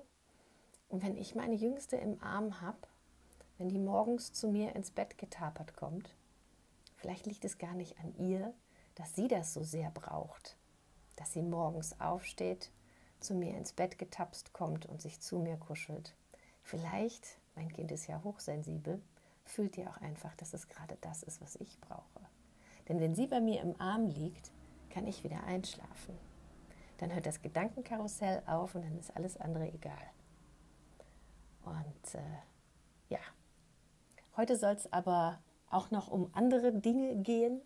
Und 0.90 1.04
wenn 1.04 1.16
ich 1.16 1.36
meine 1.36 1.56
Jüngste 1.56 1.96
im 1.96 2.22
Arm 2.22 2.60
habe, 2.60 2.80
wenn 3.58 3.70
die 3.70 3.80
morgens 3.80 4.34
zu 4.34 4.50
mir 4.50 4.76
ins 4.76 4.92
Bett 4.92 5.18
getapert 5.18 5.78
kommt, 5.78 6.14
vielleicht 6.98 7.26
liegt 7.26 7.46
es 7.46 7.58
gar 7.58 7.74
nicht 7.74 7.98
an 8.00 8.14
ihr, 8.18 8.54
dass 8.96 9.16
sie 9.16 9.28
das 9.28 9.54
so 9.54 9.64
sehr 9.64 9.92
braucht, 9.92 10.58
dass 11.16 11.32
sie 11.32 11.42
morgens 11.42 12.00
aufsteht, 12.00 12.72
zu 13.20 13.36
mir 13.36 13.56
ins 13.56 13.72
Bett 13.72 13.98
getapst 13.98 14.52
kommt 14.54 14.86
und 14.86 15.02
sich 15.02 15.22
zu 15.22 15.40
mir 15.40 15.56
kuschelt. 15.58 16.14
Vielleicht 16.62 17.38
mein 17.56 17.72
Kind 17.72 17.92
ist 17.92 18.08
ja 18.08 18.22
hochsensibel, 18.24 19.02
fühlt 19.46 19.78
ihr 19.78 19.90
auch 19.90 19.98
einfach, 19.98 20.36
dass 20.36 20.54
es 20.54 20.68
gerade 20.68 20.98
das 21.02 21.24
ist, 21.24 21.42
was 21.42 21.56
ich 21.56 21.80
brauche. 21.80 22.28
Denn 22.90 23.00
wenn 23.00 23.16
sie 23.16 23.28
bei 23.28 23.40
mir 23.40 23.62
im 23.62 23.80
Arm 23.80 24.08
liegt, 24.08 24.52
kann 24.90 25.08
ich 25.08 25.24
wieder 25.24 25.44
einschlafen. 25.44 26.18
Dann 26.98 27.14
hört 27.14 27.26
das 27.26 27.42
Gedankenkarussell 27.42 28.44
auf 28.46 28.76
und 28.76 28.84
dann 28.84 28.98
ist 28.98 29.16
alles 29.16 29.38
andere 29.38 29.72
egal. 29.72 30.12
Und 31.66 32.16
äh, 32.16 32.20
ja, 33.10 33.20
heute 34.38 34.58
soll 34.58 34.74
es 34.74 34.92
aber 34.92 35.40
auch 35.70 35.92
noch 35.92 36.10
um 36.10 36.30
andere 36.34 36.72
Dinge 36.74 37.16
gehen, 37.18 37.62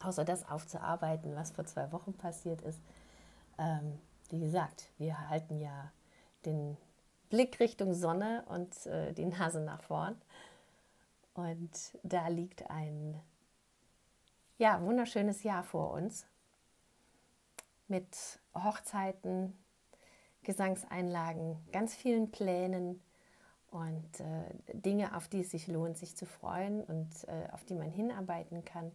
außer 0.00 0.24
das 0.24 0.48
aufzuarbeiten, 0.48 1.34
was 1.34 1.50
vor 1.50 1.64
zwei 1.64 1.90
Wochen 1.92 2.14
passiert 2.14 2.62
ist. 2.62 2.80
Ähm, 3.58 3.98
wie 4.30 4.40
gesagt, 4.40 4.90
wir 4.98 5.28
halten 5.28 5.58
ja 5.58 5.92
den 6.44 6.76
Blick 7.30 7.58
Richtung 7.58 7.94
Sonne 7.94 8.44
und 8.48 8.86
äh, 8.86 9.12
die 9.12 9.26
Nase 9.26 9.60
nach 9.60 9.82
vorn. 9.82 10.20
Und 11.34 11.98
da 12.02 12.28
liegt 12.28 12.70
ein 12.70 13.20
ja, 14.58 14.80
wunderschönes 14.82 15.42
Jahr 15.42 15.64
vor 15.64 15.90
uns 15.90 16.26
mit 17.88 18.40
Hochzeiten, 18.54 19.56
Gesangseinlagen, 20.42 21.56
ganz 21.72 21.94
vielen 21.94 22.30
Plänen 22.30 23.02
und 23.70 24.20
äh, 24.20 24.74
Dinge, 24.74 25.16
auf 25.16 25.28
die 25.28 25.40
es 25.40 25.50
sich 25.50 25.68
lohnt, 25.68 25.96
sich 25.96 26.16
zu 26.16 26.26
freuen 26.26 26.82
und 26.84 27.26
äh, 27.28 27.48
auf 27.52 27.64
die 27.64 27.74
man 27.74 27.90
hinarbeiten 27.90 28.64
kann. 28.64 28.92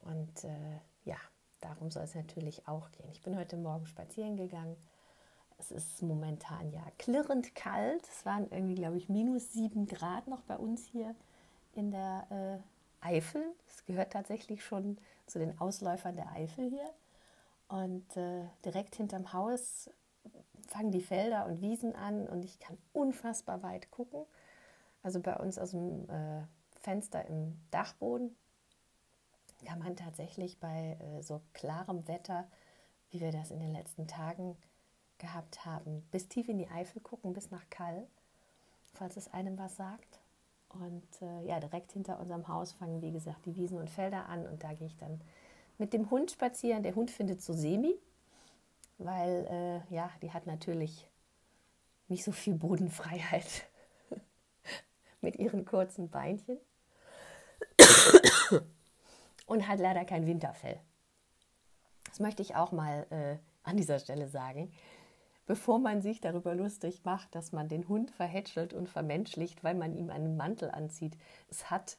Und 0.00 0.44
äh, 0.44 0.80
ja, 1.04 1.16
darum 1.60 1.90
soll 1.90 2.04
es 2.04 2.14
natürlich 2.14 2.66
auch 2.68 2.90
gehen. 2.92 3.10
Ich 3.12 3.22
bin 3.22 3.36
heute 3.36 3.56
Morgen 3.56 3.86
spazieren 3.86 4.36
gegangen 4.36 4.76
es 5.58 5.72
ist 5.72 6.02
momentan 6.02 6.70
ja 6.70 6.82
klirrend 6.98 7.54
kalt. 7.54 8.06
Es 8.08 8.24
waren 8.24 8.50
irgendwie, 8.50 8.76
glaube 8.76 8.96
ich, 8.96 9.08
minus 9.08 9.52
sieben 9.52 9.86
Grad 9.86 10.28
noch 10.28 10.42
bei 10.42 10.56
uns 10.56 10.86
hier 10.86 11.14
in 11.74 11.90
der 11.90 12.62
äh, 13.02 13.06
Eifel. 13.06 13.42
Es 13.66 13.84
gehört 13.84 14.12
tatsächlich 14.12 14.64
schon 14.64 14.98
zu 15.26 15.38
den 15.38 15.58
Ausläufern 15.60 16.16
der 16.16 16.30
Eifel 16.32 16.70
hier. 16.70 16.88
Und 17.68 18.16
äh, 18.16 18.44
direkt 18.64 18.96
hinterm 18.96 19.32
Haus 19.32 19.90
fangen 20.66 20.90
die 20.90 21.02
Felder 21.02 21.46
und 21.46 21.60
Wiesen 21.60 21.94
an 21.94 22.26
und 22.28 22.44
ich 22.44 22.58
kann 22.58 22.78
unfassbar 22.92 23.62
weit 23.62 23.90
gucken. 23.90 24.24
Also 25.02 25.20
bei 25.20 25.36
uns 25.36 25.58
aus 25.58 25.70
dem 25.70 26.08
äh, 26.08 26.42
Fenster 26.80 27.24
im 27.26 27.60
Dachboden 27.70 28.36
kann 29.64 29.78
man 29.78 29.96
tatsächlich 29.96 30.60
bei 30.60 30.96
äh, 31.00 31.22
so 31.22 31.40
klarem 31.52 32.06
Wetter, 32.08 32.48
wie 33.10 33.20
wir 33.20 33.32
das 33.32 33.50
in 33.50 33.60
den 33.60 33.72
letzten 33.72 34.06
Tagen 34.06 34.56
gehabt 35.18 35.64
haben, 35.64 36.02
bis 36.10 36.28
tief 36.28 36.48
in 36.48 36.58
die 36.58 36.68
Eifel 36.68 37.00
gucken, 37.00 37.32
bis 37.32 37.50
nach 37.50 37.68
Kall, 37.70 38.06
falls 38.94 39.16
es 39.16 39.32
einem 39.32 39.58
was 39.58 39.76
sagt. 39.76 40.20
Und 40.68 41.22
äh, 41.22 41.42
ja, 41.46 41.60
direkt 41.60 41.92
hinter 41.92 42.20
unserem 42.20 42.46
Haus 42.46 42.72
fangen, 42.72 43.00
wie 43.00 43.12
gesagt, 43.12 43.46
die 43.46 43.56
Wiesen 43.56 43.78
und 43.78 43.90
Felder 43.90 44.26
an. 44.28 44.46
Und 44.46 44.62
da 44.62 44.74
gehe 44.74 44.86
ich 44.86 44.96
dann 44.96 45.20
mit 45.78 45.92
dem 45.92 46.10
Hund 46.10 46.30
spazieren. 46.30 46.82
Der 46.82 46.94
Hund 46.94 47.10
findet 47.10 47.40
so 47.40 47.52
semi, 47.52 47.94
weil 48.98 49.46
äh, 49.90 49.94
ja, 49.94 50.10
die 50.22 50.32
hat 50.32 50.46
natürlich 50.46 51.08
nicht 52.08 52.24
so 52.24 52.32
viel 52.32 52.54
Bodenfreiheit 52.54 53.68
mit 55.20 55.36
ihren 55.36 55.64
kurzen 55.64 56.10
Beinchen 56.10 56.58
und 59.46 59.68
hat 59.68 59.78
leider 59.78 60.04
kein 60.04 60.26
Winterfell. 60.26 60.80
Das 62.06 62.20
möchte 62.20 62.42
ich 62.42 62.56
auch 62.56 62.72
mal 62.72 63.06
äh, 63.10 63.36
an 63.62 63.76
dieser 63.76 63.98
Stelle 63.98 64.28
sagen 64.28 64.72
bevor 65.48 65.78
man 65.78 66.02
sich 66.02 66.20
darüber 66.20 66.54
lustig 66.54 67.04
macht, 67.04 67.34
dass 67.34 67.52
man 67.52 67.68
den 67.68 67.88
Hund 67.88 68.10
verhätschelt 68.12 68.74
und 68.74 68.88
vermenschlicht, 68.88 69.64
weil 69.64 69.74
man 69.74 69.94
ihm 69.96 70.10
einen 70.10 70.36
Mantel 70.36 70.70
anzieht. 70.70 71.16
Es 71.48 71.70
hat 71.70 71.96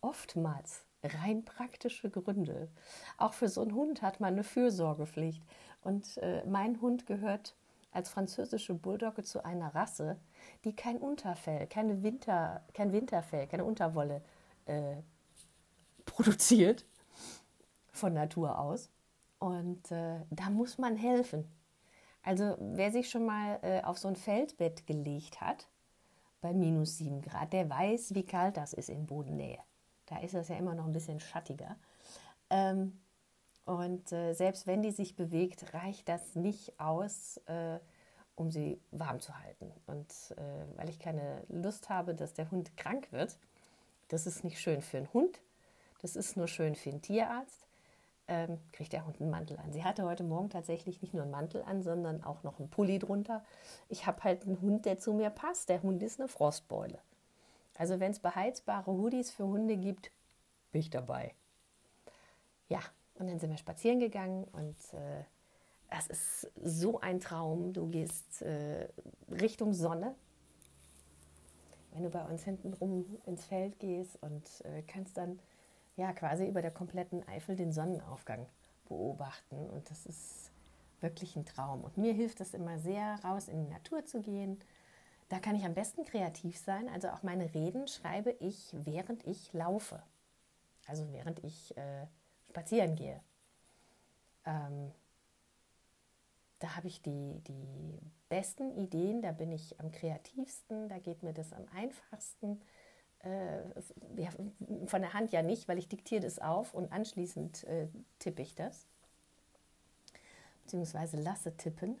oftmals 0.00 0.84
rein 1.02 1.44
praktische 1.44 2.10
Gründe. 2.10 2.68
Auch 3.16 3.32
für 3.32 3.48
so 3.48 3.62
einen 3.62 3.74
Hund 3.74 4.02
hat 4.02 4.20
man 4.20 4.34
eine 4.34 4.44
Fürsorgepflicht. 4.44 5.42
Und 5.82 6.18
äh, 6.18 6.44
mein 6.46 6.80
Hund 6.80 7.06
gehört 7.06 7.54
als 7.92 8.10
französische 8.10 8.74
Bulldogge 8.74 9.22
zu 9.22 9.44
einer 9.44 9.74
Rasse, 9.74 10.18
die 10.64 10.74
kein 10.74 10.98
Unterfell, 10.98 11.66
keine 11.66 12.02
Winter, 12.02 12.62
kein 12.74 12.92
Winterfell, 12.92 13.46
keine 13.46 13.64
Unterwolle 13.64 14.22
äh, 14.66 14.96
produziert 16.04 16.84
von 17.92 18.14
Natur 18.14 18.58
aus. 18.58 18.90
Und 19.38 19.90
äh, 19.92 20.20
da 20.30 20.50
muss 20.50 20.78
man 20.78 20.96
helfen. 20.96 21.50
Also 22.22 22.56
wer 22.60 22.90
sich 22.90 23.08
schon 23.08 23.24
mal 23.24 23.58
äh, 23.62 23.82
auf 23.82 23.98
so 23.98 24.08
ein 24.08 24.16
Feldbett 24.16 24.86
gelegt 24.86 25.40
hat, 25.40 25.68
bei 26.40 26.52
minus 26.52 26.98
7 26.98 27.22
Grad, 27.22 27.52
der 27.52 27.68
weiß, 27.68 28.14
wie 28.14 28.24
kalt 28.24 28.56
das 28.56 28.72
ist 28.72 28.90
in 28.90 29.06
Bodennähe. 29.06 29.58
Da 30.08 30.18
ist 30.18 30.34
es 30.34 30.48
ja 30.48 30.56
immer 30.56 30.74
noch 30.74 30.86
ein 30.86 30.92
bisschen 30.92 31.20
schattiger. 31.20 31.76
Ähm, 32.50 32.98
und 33.64 34.12
äh, 34.12 34.32
selbst 34.32 34.66
wenn 34.66 34.82
die 34.82 34.90
sich 34.90 35.16
bewegt, 35.16 35.74
reicht 35.74 36.08
das 36.08 36.34
nicht 36.34 36.78
aus, 36.80 37.38
äh, 37.46 37.78
um 38.34 38.50
sie 38.50 38.80
warm 38.90 39.20
zu 39.20 39.38
halten. 39.38 39.70
Und 39.86 40.10
äh, 40.36 40.76
weil 40.76 40.88
ich 40.88 40.98
keine 40.98 41.42
Lust 41.48 41.88
habe, 41.90 42.14
dass 42.14 42.32
der 42.32 42.50
Hund 42.50 42.76
krank 42.76 43.12
wird, 43.12 43.38
das 44.08 44.26
ist 44.26 44.44
nicht 44.44 44.60
schön 44.60 44.80
für 44.80 44.96
einen 44.96 45.12
Hund, 45.12 45.40
das 46.00 46.16
ist 46.16 46.36
nur 46.36 46.48
schön 46.48 46.74
für 46.74 46.90
einen 46.90 47.02
Tierarzt 47.02 47.68
ähm, 48.28 48.58
kriegt 48.72 48.92
der 48.92 49.06
Hund 49.06 49.20
einen 49.20 49.30
Mantel 49.30 49.58
an. 49.58 49.72
Sie 49.72 49.82
hatte 49.82 50.04
heute 50.04 50.22
Morgen 50.22 50.50
tatsächlich 50.50 51.00
nicht 51.00 51.14
nur 51.14 51.22
einen 51.22 51.32
Mantel 51.32 51.62
an, 51.62 51.82
sondern 51.82 52.22
auch 52.22 52.42
noch 52.42 52.58
einen 52.58 52.68
Pulli 52.68 52.98
drunter. 52.98 53.42
Ich 53.88 54.06
habe 54.06 54.22
halt 54.22 54.44
einen 54.44 54.60
Hund, 54.60 54.84
der 54.84 54.98
zu 54.98 55.14
mir 55.14 55.30
passt. 55.30 55.70
Der 55.70 55.82
Hund 55.82 56.02
ist 56.02 56.20
eine 56.20 56.28
Frostbeule. 56.28 56.98
Also 57.78 58.00
wenn 58.00 58.10
es 58.10 58.18
beheizbare 58.18 58.90
Hoodies 58.90 59.30
für 59.30 59.46
Hunde 59.46 59.76
gibt, 59.76 60.10
bin 60.72 60.80
ich 60.80 60.90
dabei. 60.90 61.32
Ja, 62.68 62.80
und 63.14 63.28
dann 63.28 63.38
sind 63.38 63.50
wir 63.50 63.56
spazieren 63.56 64.00
gegangen 64.00 64.44
und 64.52 64.76
äh, 64.92 65.22
es 65.88 66.08
ist 66.08 66.52
so 66.62 67.00
ein 67.00 67.20
Traum. 67.20 67.72
Du 67.72 67.88
gehst 67.88 68.42
äh, 68.42 68.88
Richtung 69.30 69.72
Sonne. 69.72 70.14
Wenn 71.92 72.02
du 72.02 72.10
bei 72.10 72.24
uns 72.24 72.42
hinten 72.44 72.74
rum 72.74 73.16
ins 73.26 73.44
Feld 73.44 73.78
gehst 73.78 74.20
und 74.22 74.44
äh, 74.64 74.82
kannst 74.82 75.16
dann 75.16 75.38
ja 75.96 76.12
quasi 76.12 76.46
über 76.46 76.62
der 76.62 76.72
kompletten 76.72 77.26
Eifel 77.28 77.54
den 77.56 77.72
Sonnenaufgang 77.72 78.46
beobachten. 78.88 79.70
Und 79.70 79.88
das 79.88 80.04
ist 80.04 80.50
wirklich 81.00 81.36
ein 81.36 81.46
Traum. 81.46 81.84
Und 81.84 81.96
mir 81.96 82.12
hilft 82.12 82.40
es 82.40 82.54
immer 82.54 82.78
sehr, 82.78 83.20
raus 83.24 83.48
in 83.48 83.64
die 83.64 83.70
Natur 83.70 84.04
zu 84.04 84.20
gehen. 84.20 84.58
Da 85.28 85.38
kann 85.38 85.54
ich 85.56 85.64
am 85.64 85.74
besten 85.74 86.04
kreativ 86.04 86.58
sein. 86.58 86.88
Also 86.88 87.08
auch 87.08 87.22
meine 87.22 87.54
Reden 87.54 87.86
schreibe 87.86 88.30
ich, 88.40 88.70
während 88.72 89.26
ich 89.26 89.52
laufe. 89.52 90.02
Also 90.86 91.12
während 91.12 91.44
ich 91.44 91.76
äh, 91.76 92.06
spazieren 92.48 92.96
gehe. 92.96 93.20
Ähm, 94.46 94.90
da 96.60 96.76
habe 96.76 96.88
ich 96.88 97.02
die, 97.02 97.40
die 97.46 97.98
besten 98.28 98.72
Ideen, 98.72 99.22
da 99.22 99.32
bin 99.32 99.52
ich 99.52 99.78
am 99.78 99.92
kreativsten, 99.92 100.88
da 100.88 100.98
geht 100.98 101.22
mir 101.22 101.32
das 101.32 101.52
am 101.52 101.66
einfachsten 101.74 102.60
äh, 103.20 103.58
ja, 104.16 104.30
von 104.86 105.02
der 105.02 105.12
Hand 105.12 105.32
ja 105.32 105.42
nicht, 105.42 105.68
weil 105.68 105.78
ich 105.78 105.88
diktiere 105.88 106.22
das 106.22 106.38
auf 106.38 106.74
und 106.74 106.92
anschließend 106.92 107.64
äh, 107.64 107.88
tippe 108.18 108.42
ich 108.42 108.54
das. 108.54 108.86
Beziehungsweise 110.62 111.16
lasse 111.16 111.56
tippen, 111.56 111.98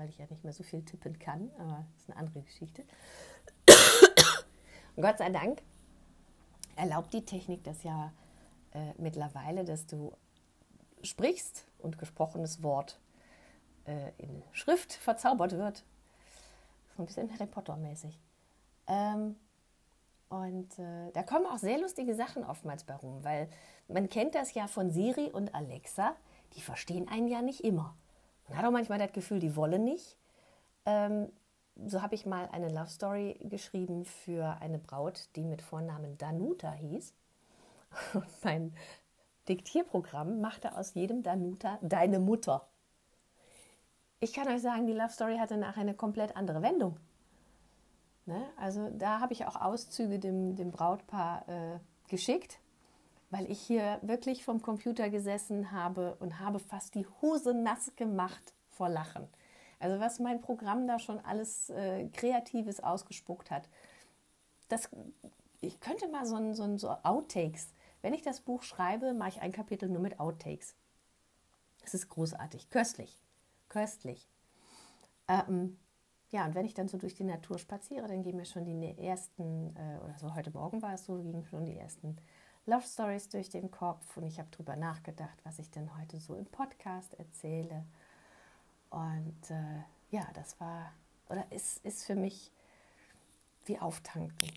weil 0.00 0.08
ich 0.08 0.18
ja 0.18 0.26
nicht 0.30 0.42
mehr 0.44 0.52
so 0.54 0.62
viel 0.62 0.82
tippen 0.82 1.18
kann, 1.18 1.50
aber 1.58 1.84
das 1.92 2.02
ist 2.02 2.10
eine 2.10 2.18
andere 2.18 2.40
Geschichte. 2.40 2.84
Und 4.96 5.02
Gott 5.02 5.18
sei 5.18 5.28
Dank 5.28 5.62
erlaubt 6.74 7.12
die 7.12 7.24
Technik 7.24 7.62
das 7.64 7.82
ja 7.82 8.12
äh, 8.72 8.94
mittlerweile, 8.96 9.64
dass 9.64 9.86
du 9.86 10.12
sprichst 11.02 11.66
und 11.78 11.98
gesprochenes 11.98 12.62
Wort 12.62 12.98
äh, 13.84 14.10
in 14.16 14.42
Schrift 14.52 14.94
verzaubert 14.94 15.52
wird. 15.52 15.84
So 16.96 17.02
ein 17.02 17.06
bisschen 17.06 17.30
Harry 17.32 17.46
Potter 17.46 17.76
mäßig. 17.76 18.18
Ähm, 18.86 19.36
und 20.30 20.78
äh, 20.78 21.10
da 21.12 21.22
kommen 21.22 21.44
auch 21.44 21.58
sehr 21.58 21.78
lustige 21.78 22.14
Sachen 22.14 22.44
oftmals 22.44 22.84
bei 22.84 22.94
rum, 22.94 23.22
weil 23.22 23.50
man 23.88 24.08
kennt 24.08 24.34
das 24.34 24.54
ja 24.54 24.66
von 24.66 24.90
Siri 24.90 25.30
und 25.30 25.54
Alexa, 25.54 26.16
die 26.54 26.62
verstehen 26.62 27.06
einen 27.08 27.28
ja 27.28 27.42
nicht 27.42 27.60
immer. 27.64 27.94
Man 28.50 28.58
hat 28.58 28.66
auch 28.66 28.72
manchmal 28.72 28.98
das 28.98 29.12
Gefühl, 29.12 29.38
die 29.38 29.54
wollen 29.56 29.84
nicht. 29.84 30.16
Ähm, 30.84 31.30
so 31.86 32.02
habe 32.02 32.14
ich 32.14 32.26
mal 32.26 32.48
eine 32.52 32.68
Love 32.68 32.88
Story 32.88 33.38
geschrieben 33.42 34.04
für 34.04 34.58
eine 34.60 34.78
Braut, 34.78 35.28
die 35.36 35.44
mit 35.44 35.62
Vornamen 35.62 36.18
Danuta 36.18 36.72
hieß. 36.72 37.14
Und 38.14 38.44
mein 38.44 38.74
Diktierprogramm 39.48 40.40
machte 40.40 40.76
aus 40.76 40.94
jedem 40.94 41.22
Danuta 41.22 41.78
deine 41.80 42.18
Mutter. 42.18 42.66
Ich 44.18 44.32
kann 44.32 44.48
euch 44.48 44.60
sagen, 44.60 44.86
die 44.86 44.92
Love 44.92 45.12
Story 45.12 45.38
hatte 45.38 45.56
nachher 45.56 45.80
eine 45.80 45.94
komplett 45.94 46.36
andere 46.36 46.60
Wendung. 46.60 46.98
Ne? 48.26 48.44
Also 48.56 48.90
da 48.90 49.20
habe 49.20 49.32
ich 49.32 49.46
auch 49.46 49.56
Auszüge 49.56 50.18
dem, 50.18 50.56
dem 50.56 50.72
Brautpaar 50.72 51.48
äh, 51.48 51.78
geschickt, 52.08 52.58
weil 53.30 53.50
ich 53.50 53.60
hier 53.60 53.98
wirklich 54.02 54.44
vom 54.44 54.60
Computer 54.60 55.08
gesessen 55.08 55.72
habe 55.72 56.16
und 56.20 56.40
habe 56.40 56.58
fast 56.58 56.94
die 56.94 57.06
Hose 57.22 57.54
nass 57.54 57.92
gemacht 57.96 58.54
vor 58.68 58.88
Lachen. 58.88 59.28
Also 59.78 59.98
was 60.00 60.18
mein 60.18 60.40
Programm 60.40 60.86
da 60.86 60.98
schon 60.98 61.20
alles 61.20 61.70
äh, 61.70 62.08
Kreatives 62.08 62.80
ausgespuckt 62.80 63.50
hat. 63.50 63.68
Das, 64.68 64.90
ich 65.60 65.80
könnte 65.80 66.08
mal 66.08 66.26
so 66.26 66.36
ein, 66.36 66.54
so 66.54 66.64
ein 66.64 66.76
so 66.76 66.90
Outtakes. 66.90 67.68
Wenn 68.02 68.14
ich 68.14 68.22
das 68.22 68.40
Buch 68.40 68.62
schreibe, 68.62 69.14
mache 69.14 69.30
ich 69.30 69.40
ein 69.40 69.52
Kapitel 69.52 69.88
nur 69.88 70.02
mit 70.02 70.20
Outtakes. 70.20 70.74
Das 71.82 71.94
ist 71.94 72.08
großartig, 72.08 72.68
köstlich, 72.70 73.18
köstlich. 73.68 74.28
Ähm, 75.28 75.78
ja, 76.30 76.44
und 76.46 76.54
wenn 76.54 76.66
ich 76.66 76.74
dann 76.74 76.88
so 76.88 76.98
durch 76.98 77.14
die 77.14 77.24
Natur 77.24 77.58
spaziere, 77.58 78.06
dann 78.06 78.22
gehen 78.22 78.36
mir 78.36 78.44
schon 78.44 78.64
die 78.64 78.98
ersten, 78.98 79.74
äh, 79.76 80.04
oder 80.04 80.16
so 80.18 80.34
heute 80.34 80.50
Morgen 80.50 80.82
war 80.82 80.94
es 80.94 81.06
so, 81.06 81.16
gingen 81.16 81.44
schon 81.44 81.64
die 81.64 81.76
ersten 81.76 82.16
Love 82.66 82.86
Stories 82.86 83.28
durch 83.28 83.48
den 83.48 83.70
Kopf 83.70 84.16
und 84.16 84.24
ich 84.24 84.38
habe 84.38 84.48
darüber 84.50 84.76
nachgedacht, 84.76 85.38
was 85.44 85.58
ich 85.58 85.70
denn 85.70 85.96
heute 85.98 86.20
so 86.20 86.34
im 86.34 86.46
Podcast 86.46 87.14
erzähle. 87.14 87.84
Und 88.90 89.50
äh, 89.50 89.82
ja, 90.10 90.26
das 90.34 90.60
war, 90.60 90.92
oder 91.28 91.50
ist, 91.50 91.84
ist 91.84 92.04
für 92.04 92.14
mich 92.14 92.52
wie 93.66 93.78
Auftanken. 93.78 94.50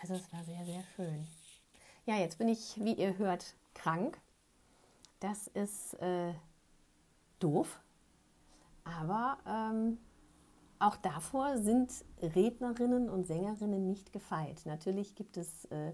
Also 0.00 0.14
es 0.14 0.32
war 0.32 0.44
sehr, 0.44 0.64
sehr 0.64 0.82
schön. 0.94 1.26
Ja, 2.04 2.16
jetzt 2.16 2.38
bin 2.38 2.48
ich, 2.48 2.76
wie 2.82 2.94
ihr 2.94 3.18
hört, 3.18 3.54
krank. 3.74 4.20
Das 5.20 5.46
ist 5.48 5.94
äh, 5.94 6.34
doof, 7.38 7.80
aber 8.84 9.38
ähm, 9.46 9.98
auch 10.78 10.96
davor 10.96 11.58
sind 11.58 11.90
Rednerinnen 12.20 13.08
und 13.08 13.26
Sängerinnen 13.26 13.88
nicht 13.88 14.12
gefeit. 14.12 14.62
Natürlich 14.66 15.14
gibt 15.14 15.36
es 15.36 15.64
äh, 15.66 15.92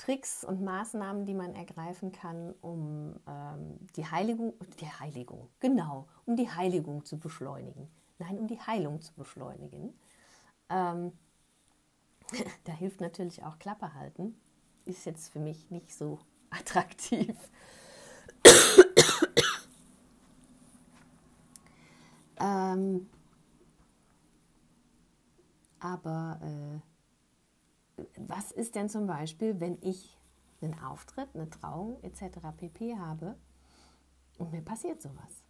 Tricks 0.00 0.44
und 0.44 0.62
Maßnahmen, 0.62 1.26
die 1.26 1.34
man 1.34 1.54
ergreifen 1.54 2.10
kann, 2.10 2.54
um 2.62 3.16
ähm, 3.26 3.78
die 3.96 4.06
Heiligung, 4.06 4.54
die 4.80 4.86
Heiligung, 4.86 5.48
genau, 5.60 6.08
um 6.24 6.36
die 6.36 6.48
Heiligung 6.48 7.04
zu 7.04 7.18
beschleunigen. 7.18 7.86
Nein, 8.18 8.38
um 8.38 8.46
die 8.46 8.58
Heilung 8.58 9.02
zu 9.02 9.12
beschleunigen. 9.14 9.92
Ähm, 10.70 11.12
da 12.64 12.72
hilft 12.72 13.02
natürlich 13.02 13.44
auch 13.44 13.58
Klappe 13.58 13.92
halten. 13.92 14.34
Ist 14.86 15.04
jetzt 15.04 15.30
für 15.30 15.38
mich 15.38 15.70
nicht 15.70 15.92
so 15.92 16.18
attraktiv. 16.50 17.36
Ähm, 22.40 23.06
aber 25.78 26.40
äh, 26.42 26.89
was 28.16 28.52
ist 28.52 28.74
denn 28.74 28.88
zum 28.88 29.06
Beispiel, 29.06 29.60
wenn 29.60 29.78
ich 29.82 30.18
einen 30.60 30.78
Auftritt, 30.78 31.28
eine 31.34 31.48
Trauung 31.48 32.02
etc. 32.02 32.38
pp 32.56 32.96
habe 32.96 33.36
und 34.38 34.52
mir 34.52 34.62
passiert 34.62 35.00
sowas? 35.00 35.44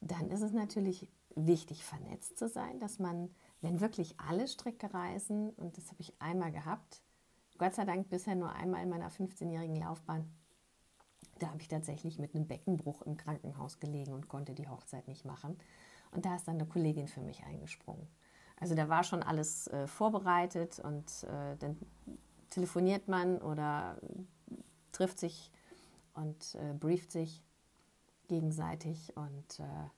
Dann 0.00 0.30
ist 0.30 0.42
es 0.42 0.52
natürlich 0.52 1.08
wichtig, 1.34 1.84
vernetzt 1.84 2.38
zu 2.38 2.48
sein, 2.48 2.78
dass 2.78 2.98
man 2.98 3.30
wenn 3.64 3.80
wirklich 3.80 4.14
alle 4.20 4.46
Stricke 4.46 4.92
reißen, 4.92 5.50
und 5.50 5.78
das 5.78 5.90
habe 5.90 6.02
ich 6.02 6.12
einmal 6.20 6.52
gehabt, 6.52 7.00
Gott 7.56 7.74
sei 7.74 7.86
Dank 7.86 8.10
bisher 8.10 8.34
nur 8.34 8.52
einmal 8.52 8.82
in 8.82 8.90
meiner 8.90 9.10
15-jährigen 9.10 9.76
Laufbahn, 9.76 10.30
da 11.38 11.48
habe 11.48 11.62
ich 11.62 11.68
tatsächlich 11.68 12.18
mit 12.18 12.34
einem 12.34 12.46
Beckenbruch 12.46 13.00
im 13.02 13.16
Krankenhaus 13.16 13.80
gelegen 13.80 14.12
und 14.12 14.28
konnte 14.28 14.54
die 14.54 14.68
Hochzeit 14.68 15.08
nicht 15.08 15.24
machen. 15.24 15.56
Und 16.10 16.26
da 16.26 16.36
ist 16.36 16.46
dann 16.46 16.56
eine 16.56 16.66
Kollegin 16.66 17.08
für 17.08 17.22
mich 17.22 17.42
eingesprungen. 17.44 18.06
Also 18.56 18.74
da 18.74 18.88
war 18.88 19.04
schon 19.04 19.22
alles 19.22 19.66
äh, 19.68 19.86
vorbereitet 19.86 20.78
und 20.78 21.24
äh, 21.24 21.56
dann 21.58 21.76
telefoniert 22.50 23.08
man 23.08 23.38
oder 23.38 23.98
trifft 24.92 25.18
sich 25.18 25.50
und 26.14 26.54
äh, 26.54 26.72
brieft 26.72 27.10
sich 27.10 27.42
gegenseitig 28.28 29.16
und 29.16 29.60
äh, 29.60 29.88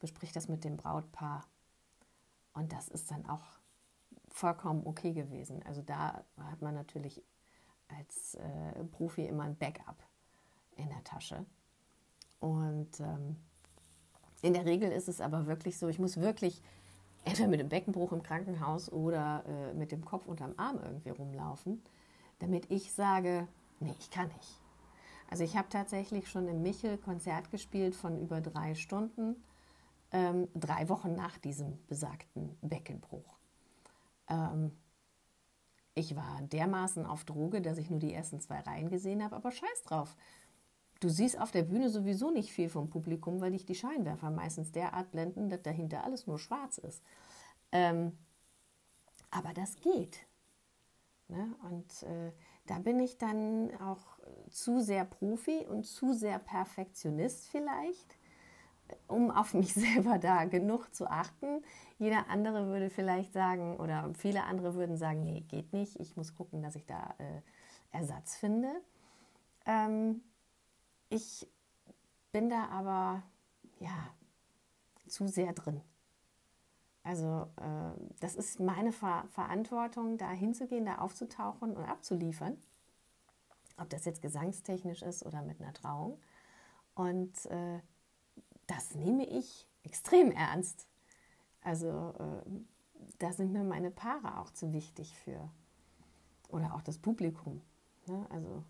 bespricht 0.00 0.34
das 0.34 0.48
mit 0.48 0.64
dem 0.64 0.76
Brautpaar. 0.76 1.46
Und 2.54 2.72
das 2.72 2.88
ist 2.88 3.10
dann 3.10 3.28
auch 3.28 3.44
vollkommen 4.28 4.86
okay 4.86 5.12
gewesen. 5.12 5.62
Also 5.64 5.82
da 5.82 6.24
hat 6.38 6.62
man 6.62 6.74
natürlich 6.74 7.22
als 7.88 8.34
äh, 8.34 8.84
Profi 8.90 9.26
immer 9.26 9.44
ein 9.44 9.56
Backup 9.56 10.02
in 10.76 10.88
der 10.88 11.04
Tasche. 11.04 11.44
Und 12.40 12.98
ähm, 13.00 13.36
in 14.40 14.54
der 14.54 14.64
Regel 14.64 14.90
ist 14.90 15.08
es 15.08 15.20
aber 15.20 15.46
wirklich 15.46 15.78
so, 15.78 15.88
ich 15.88 15.98
muss 15.98 16.16
wirklich 16.16 16.62
entweder 17.24 17.48
mit 17.48 17.60
dem 17.60 17.68
Beckenbruch 17.68 18.12
im 18.12 18.22
Krankenhaus 18.22 18.90
oder 18.90 19.44
äh, 19.46 19.74
mit 19.74 19.92
dem 19.92 20.04
Kopf 20.04 20.26
unterm 20.26 20.54
Arm 20.56 20.78
irgendwie 20.82 21.10
rumlaufen, 21.10 21.82
damit 22.38 22.70
ich 22.70 22.92
sage, 22.92 23.46
nee, 23.80 23.94
ich 23.98 24.10
kann 24.10 24.28
nicht. 24.28 24.60
Also 25.30 25.44
ich 25.44 25.56
habe 25.56 25.68
tatsächlich 25.70 26.28
schon 26.28 26.48
im 26.48 26.62
Michel 26.62 26.98
Konzert 26.98 27.50
gespielt 27.50 27.94
von 27.94 28.20
über 28.20 28.40
drei 28.40 28.74
Stunden, 28.74 29.36
ähm, 30.10 30.48
drei 30.54 30.88
Wochen 30.88 31.14
nach 31.14 31.38
diesem 31.38 31.78
besagten 31.86 32.56
Beckenbruch. 32.60 33.38
Ähm, 34.28 34.72
ich 35.94 36.16
war 36.16 36.40
dermaßen 36.42 37.04
auf 37.06 37.24
Droge, 37.24 37.60
dass 37.60 37.78
ich 37.78 37.90
nur 37.90 37.98
die 37.98 38.12
ersten 38.12 38.40
zwei 38.40 38.60
Reihen 38.60 38.90
gesehen 38.90 39.22
habe, 39.22 39.36
aber 39.36 39.50
scheiß 39.50 39.84
drauf. 39.84 40.16
Du 41.02 41.08
siehst 41.08 41.40
auf 41.40 41.50
der 41.50 41.64
Bühne 41.64 41.90
sowieso 41.90 42.30
nicht 42.30 42.52
viel 42.52 42.68
vom 42.68 42.88
Publikum, 42.88 43.40
weil 43.40 43.50
dich 43.50 43.66
die 43.66 43.74
Scheinwerfer 43.74 44.30
meistens 44.30 44.70
derart 44.70 45.10
blenden, 45.10 45.50
dass 45.50 45.60
dahinter 45.62 46.04
alles 46.04 46.28
nur 46.28 46.38
schwarz 46.38 46.78
ist. 46.78 47.02
Ähm, 47.72 48.16
aber 49.32 49.52
das 49.52 49.74
geht. 49.80 50.20
Ne? 51.26 51.56
Und 51.68 52.04
äh, 52.04 52.30
da 52.66 52.78
bin 52.78 53.00
ich 53.00 53.18
dann 53.18 53.72
auch 53.80 54.20
zu 54.48 54.80
sehr 54.80 55.04
Profi 55.04 55.66
und 55.68 55.86
zu 55.86 56.12
sehr 56.12 56.38
Perfektionist 56.38 57.48
vielleicht, 57.48 58.16
um 59.08 59.32
auf 59.32 59.54
mich 59.54 59.74
selber 59.74 60.18
da 60.18 60.44
genug 60.44 60.94
zu 60.94 61.10
achten. 61.10 61.64
Jeder 61.98 62.30
andere 62.30 62.68
würde 62.68 62.90
vielleicht 62.90 63.32
sagen, 63.32 63.76
oder 63.78 64.08
viele 64.14 64.44
andere 64.44 64.76
würden 64.76 64.96
sagen, 64.96 65.24
nee, 65.24 65.40
geht 65.48 65.72
nicht, 65.72 65.98
ich 65.98 66.16
muss 66.16 66.36
gucken, 66.36 66.62
dass 66.62 66.76
ich 66.76 66.86
da 66.86 67.16
äh, 67.18 67.40
Ersatz 67.90 68.36
finde. 68.36 68.70
Ähm, 69.66 70.22
ich 71.12 71.46
bin 72.32 72.48
da 72.48 72.68
aber 72.68 73.22
ja 73.78 74.14
zu 75.06 75.28
sehr 75.28 75.52
drin. 75.52 75.80
Also 77.02 77.48
äh, 77.56 78.00
das 78.20 78.34
ist 78.36 78.60
meine 78.60 78.92
Ver 78.92 79.24
Verantwortung, 79.30 80.18
da 80.18 80.30
hinzugehen, 80.30 80.86
da 80.86 80.98
aufzutauchen 80.98 81.76
und 81.76 81.84
abzuliefern. 81.84 82.56
Ob 83.76 83.90
das 83.90 84.04
jetzt 84.04 84.22
gesangstechnisch 84.22 85.02
ist 85.02 85.24
oder 85.26 85.42
mit 85.42 85.60
einer 85.60 85.72
Trauung. 85.72 86.20
Und 86.94 87.46
äh, 87.46 87.80
das 88.66 88.94
nehme 88.94 89.26
ich 89.26 89.68
extrem 89.82 90.30
ernst. 90.30 90.86
Also 91.62 92.14
äh, 92.18 92.50
da 93.18 93.32
sind 93.32 93.52
mir 93.52 93.64
meine 93.64 93.90
Paare 93.90 94.38
auch 94.38 94.50
zu 94.50 94.72
wichtig 94.72 95.16
für. 95.16 95.50
Oder 96.48 96.74
auch 96.74 96.82
das 96.82 96.98
Publikum. 96.98 97.62
Ne? 98.06 98.26
Also 98.30 98.64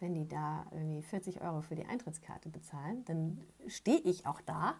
wenn 0.00 0.14
die 0.14 0.26
da 0.26 0.66
irgendwie 0.70 1.02
40 1.02 1.40
Euro 1.40 1.62
für 1.62 1.74
die 1.74 1.86
Eintrittskarte 1.86 2.48
bezahlen, 2.48 3.04
dann 3.04 3.40
stehe 3.66 3.98
ich 3.98 4.26
auch 4.26 4.40
da 4.40 4.74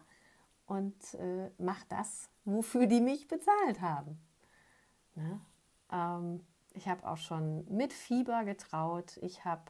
und 0.65 1.13
äh, 1.15 1.49
mache 1.57 1.85
das, 1.89 2.29
wofür 2.45 2.87
die 2.87 3.01
mich 3.01 3.27
bezahlt 3.27 3.81
haben. 3.81 4.19
Ne? 5.15 5.41
Ähm, 5.91 6.45
ich 6.73 6.87
habe 6.87 7.07
auch 7.07 7.17
schon 7.17 7.65
mit 7.69 7.93
Fieber 7.93 8.45
getraut. 8.45 9.17
Ich 9.21 9.43
habe 9.45 9.63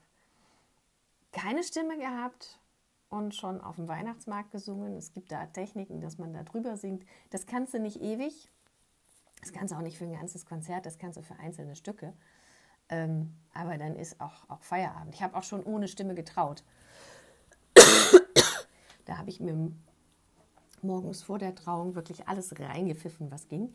keine 1.32 1.64
Stimme 1.64 1.98
gehabt 1.98 2.60
und 3.10 3.36
schon 3.36 3.62
auf 3.62 3.76
dem 3.76 3.88
Weihnachtsmarkt 3.88 4.52
gesungen. 4.52 4.96
Es 4.96 5.12
gibt 5.12 5.32
da 5.32 5.46
Techniken, 5.48 6.02
dass 6.02 6.18
man 6.18 6.34
da 6.34 6.44
drüber 6.44 6.78
singt. 6.78 7.06
Das 7.30 7.46
kannst 7.46 7.74
du 7.74 7.80
nicht 7.80 8.02
ewig. 8.02 8.52
Das 9.42 9.52
kannst 9.52 9.74
du 9.74 9.78
auch 9.78 9.82
nicht 9.82 9.98
für 9.98 10.06
ein 10.06 10.14
ganzes 10.14 10.46
Konzert, 10.46 10.86
das 10.86 11.00
kannst 11.00 11.18
du 11.18 11.24
für 11.24 11.38
einzelne 11.40 11.76
Stücke. 11.76 12.14
Ähm, 12.92 13.34
aber 13.54 13.78
dann 13.78 13.96
ist 13.96 14.22
auch, 14.22 14.50
auch 14.50 14.62
Feierabend. 14.62 15.16
Ich 15.16 15.24
habe 15.24 15.36
auch 15.36 15.44
schon 15.44 15.64
ohne 15.64 15.88
Stimme 15.88 16.14
getraut. 16.14 16.64
da 19.06 19.18
habe 19.18 19.30
ich 19.30 19.40
mir 19.40 19.72
morgens 20.82 21.24
vor 21.24 21.40
der 21.40 21.56
Trauung 21.56 21.96
wirklich 21.96 22.28
alles 22.28 22.60
reingepfiffen, 22.60 23.32
was 23.32 23.48
ging. 23.48 23.74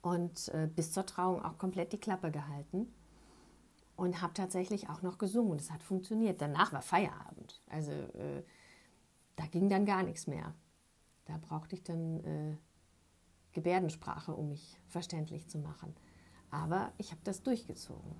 Und 0.00 0.48
äh, 0.48 0.68
bis 0.74 0.92
zur 0.92 1.06
Trauung 1.06 1.42
auch 1.42 1.58
komplett 1.58 1.92
die 1.92 2.00
Klappe 2.00 2.30
gehalten. 2.30 2.92
Und 3.96 4.22
habe 4.22 4.34
tatsächlich 4.34 4.88
auch 4.88 5.02
noch 5.02 5.18
gesungen. 5.18 5.58
Es 5.58 5.70
hat 5.70 5.82
funktioniert. 5.82 6.40
Danach 6.40 6.72
war 6.72 6.82
Feierabend. 6.82 7.60
Also 7.68 7.92
äh, 7.92 8.42
da 9.36 9.46
ging 9.46 9.68
dann 9.68 9.86
gar 9.86 10.02
nichts 10.02 10.26
mehr. 10.26 10.54
Da 11.26 11.38
brauchte 11.38 11.74
ich 11.74 11.84
dann 11.84 12.24
äh, 12.24 12.56
Gebärdensprache, 13.52 14.34
um 14.34 14.48
mich 14.48 14.80
verständlich 14.88 15.48
zu 15.48 15.58
machen. 15.58 15.94
Aber 16.50 16.92
ich 16.98 17.10
habe 17.10 17.20
das 17.24 17.42
durchgezogen. 17.42 18.14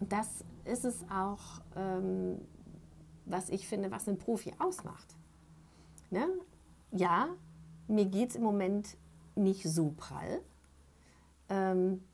Und 0.00 0.12
das 0.12 0.44
ist 0.64 0.84
es 0.84 1.04
auch, 1.10 1.60
ähm, 1.76 2.40
was 3.26 3.48
ich 3.48 3.66
finde, 3.66 3.90
was 3.90 4.08
ein 4.08 4.18
Profi 4.18 4.52
ausmacht. 4.58 5.16
Ne? 6.10 6.28
Ja, 6.92 7.28
mir 7.88 8.06
geht 8.06 8.30
es 8.30 8.36
im 8.36 8.42
Moment 8.42 8.96
nicht 9.34 9.64
so 9.64 9.92
prall. 9.96 10.42
Ähm, 11.48 12.04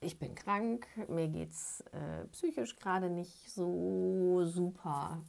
ich 0.00 0.18
bin 0.18 0.34
krank, 0.34 0.86
mir 1.08 1.28
geht 1.28 1.50
es 1.50 1.80
äh, 1.92 2.24
psychisch 2.32 2.76
gerade 2.76 3.08
nicht 3.08 3.50
so 3.50 4.44
super. 4.44 5.22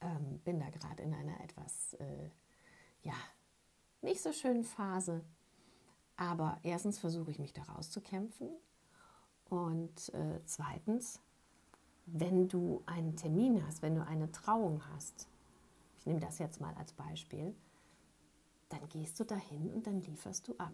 Ähm, 0.00 0.40
bin 0.44 0.58
da 0.58 0.68
gerade 0.70 1.02
in 1.02 1.14
einer 1.14 1.40
etwas, 1.42 1.94
äh, 1.94 2.30
ja, 3.02 3.14
nicht 4.00 4.20
so 4.20 4.32
schönen 4.32 4.64
Phase. 4.64 5.24
Aber 6.16 6.58
erstens 6.62 6.98
versuche 6.98 7.30
ich 7.30 7.38
mich 7.38 7.52
da 7.52 7.62
rauszukämpfen 7.62 8.50
und 9.52 10.14
äh, 10.14 10.40
zweitens, 10.46 11.20
wenn 12.06 12.48
du 12.48 12.82
einen 12.86 13.16
Termin 13.16 13.62
hast, 13.66 13.82
wenn 13.82 13.94
du 13.94 14.06
eine 14.06 14.32
Trauung 14.32 14.82
hast, 14.94 15.28
ich 15.98 16.06
nehme 16.06 16.20
das 16.20 16.38
jetzt 16.38 16.58
mal 16.58 16.72
als 16.76 16.94
Beispiel, 16.94 17.54
dann 18.70 18.88
gehst 18.88 19.20
du 19.20 19.24
dahin 19.24 19.70
und 19.74 19.86
dann 19.86 20.00
lieferst 20.00 20.48
du 20.48 20.56
ab. 20.56 20.72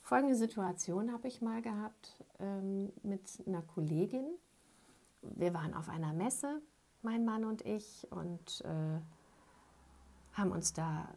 Folgende 0.00 0.36
Situation 0.36 1.12
habe 1.12 1.26
ich 1.26 1.42
mal 1.42 1.60
gehabt 1.60 2.24
ähm, 2.38 2.92
mit 3.02 3.42
einer 3.48 3.62
Kollegin. 3.62 4.28
Wir 5.22 5.52
waren 5.52 5.74
auf 5.74 5.88
einer 5.88 6.12
Messe, 6.12 6.62
mein 7.02 7.24
Mann 7.24 7.44
und 7.44 7.66
ich, 7.66 8.06
und 8.12 8.60
äh, 8.60 9.00
haben 10.34 10.52
uns 10.52 10.72
da 10.72 11.08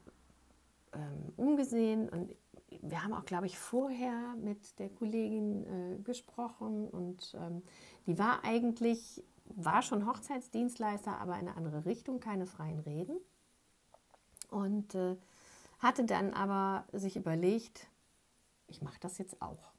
ähm, 0.93 1.31
umgesehen 1.37 2.09
und 2.09 2.35
wir 2.81 3.03
haben 3.03 3.13
auch, 3.13 3.25
glaube 3.25 3.45
ich, 3.45 3.57
vorher 3.57 4.35
mit 4.37 4.79
der 4.79 4.89
Kollegin 4.89 5.65
äh, 5.65 6.01
gesprochen 6.03 6.87
und 6.87 7.35
ähm, 7.39 7.63
die 8.05 8.17
war 8.17 8.43
eigentlich, 8.43 9.23
war 9.45 9.81
schon 9.81 10.07
Hochzeitsdienstleister, 10.07 11.17
aber 11.19 11.33
in 11.33 11.47
eine 11.47 11.57
andere 11.57 11.85
Richtung, 11.85 12.19
keine 12.19 12.45
freien 12.45 12.79
Reden. 12.79 13.17
Und 14.49 14.95
äh, 14.95 15.17
hatte 15.79 16.05
dann 16.05 16.33
aber 16.33 16.85
sich 16.91 17.15
überlegt, 17.15 17.87
ich 18.67 18.81
mache 18.81 18.99
das 18.99 19.17
jetzt 19.17 19.41
auch. 19.41 19.71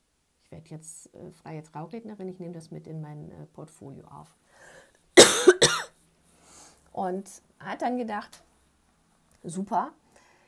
Ich 0.44 0.50
werde 0.50 0.68
jetzt 0.70 1.14
äh, 1.14 1.31
freie 1.31 1.62
Traurednerin, 1.62 2.28
ich 2.28 2.38
nehme 2.38 2.55
das 2.55 2.70
mit 2.70 2.87
in 2.87 3.00
mein 3.00 3.31
äh, 3.31 3.46
Portfolio 3.46 4.07
auf. 4.07 4.37
Und 6.92 7.42
hat 7.59 7.81
dann 7.81 7.96
gedacht, 7.96 8.42
super, 9.42 9.92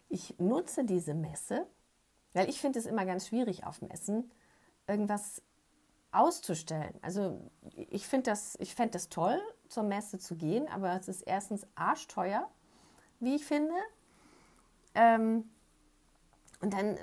ich 0.09 0.39
nutze 0.39 0.85
diese 0.85 1.15
Messe 1.15 1.67
weil 2.35 2.49
ich 2.49 2.61
finde 2.61 2.79
es 2.79 2.87
immer 2.87 3.07
ganz 3.07 3.29
schwierig 3.29 3.65
auf 3.65 3.81
Messen, 3.81 4.31
irgendwas 4.87 5.43
auszustellen. 6.13 6.95
Also 7.03 7.41
ich 7.75 8.07
finde 8.07 8.31
das, 8.31 8.57
ich 8.61 8.75
fände 8.75 8.93
das 8.93 9.09
toll, 9.09 9.41
zur 9.69 9.83
Messe 9.83 10.19
zu 10.19 10.37
gehen, 10.37 10.69
aber 10.69 10.95
es 10.95 11.09
ist 11.09 11.23
erstens 11.23 11.67
arschteuer, 11.75 12.49
wie 13.21 13.37
ich 13.37 13.45
finde. 13.45 13.75
Ähm, 14.95 15.51
und 16.61 16.73
dann 16.73 16.99